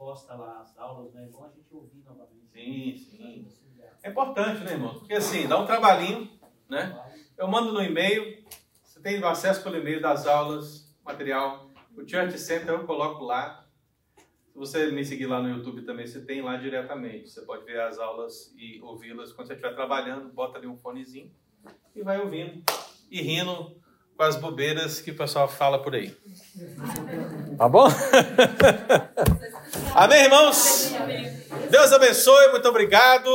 posta 0.05 0.35
lá 0.35 0.61
as 0.61 0.77
aulas, 0.77 1.15
né? 1.15 1.25
É 1.25 1.29
bom 1.29 1.47
a 1.47 1.49
gente 1.49 1.73
ouvir 1.73 2.05
novamente. 2.05 2.47
Sim, 2.53 2.99
sim. 2.99 3.49
É 4.03 4.11
importante, 4.11 4.63
né, 4.63 4.73
irmão? 4.73 4.99
Porque 4.99 5.15
assim, 5.15 5.49
dá 5.49 5.59
um 5.59 5.65
trabalhinho, 5.65 6.31
né? 6.69 7.03
Eu 7.39 7.49
mando 7.49 7.73
no 7.73 7.83
e-mail, 7.83 8.45
você 8.83 9.01
tem 9.01 9.25
acesso 9.25 9.63
pelo 9.63 9.79
e-mail 9.79 10.03
das 10.03 10.27
aulas, 10.27 10.95
material. 11.03 11.71
O 11.97 12.07
Church 12.07 12.39
Center 12.39 12.75
eu 12.75 12.85
coloco 12.85 13.25
lá. 13.25 13.67
Se 14.53 14.59
você 14.59 14.91
me 14.91 15.03
seguir 15.07 15.25
lá 15.25 15.41
no 15.41 15.49
YouTube 15.49 15.83
também, 15.83 16.07
você 16.07 16.21
tem 16.21 16.43
lá 16.43 16.59
diretamente. 16.59 17.31
Você 17.31 17.41
pode 17.41 17.65
ver 17.65 17.81
as 17.81 17.99
aulas 17.99 18.55
e 18.59 18.81
ouvi-las 18.83 19.33
quando 19.33 19.47
você 19.47 19.55
estiver 19.55 19.75
trabalhando, 19.75 20.31
bota 20.35 20.59
ali 20.59 20.67
um 20.67 20.77
fonezinho 20.77 21.33
e 21.97 22.03
vai 22.03 22.21
ouvindo 22.21 22.63
e 23.11 23.23
rindo 23.23 23.81
com 24.15 24.23
as 24.23 24.37
bobeiras 24.37 25.01
que 25.01 25.13
o 25.13 25.17
pessoal 25.17 25.49
fala 25.49 25.83
por 25.83 25.95
aí. 25.95 26.15
Tá 27.57 27.69
bom? 27.69 27.89
Amém, 29.95 30.25
irmãos? 30.25 30.93
Deus 31.71 31.93
abençoe, 31.93 32.49
muito 32.51 32.69
obrigado. 32.69 33.31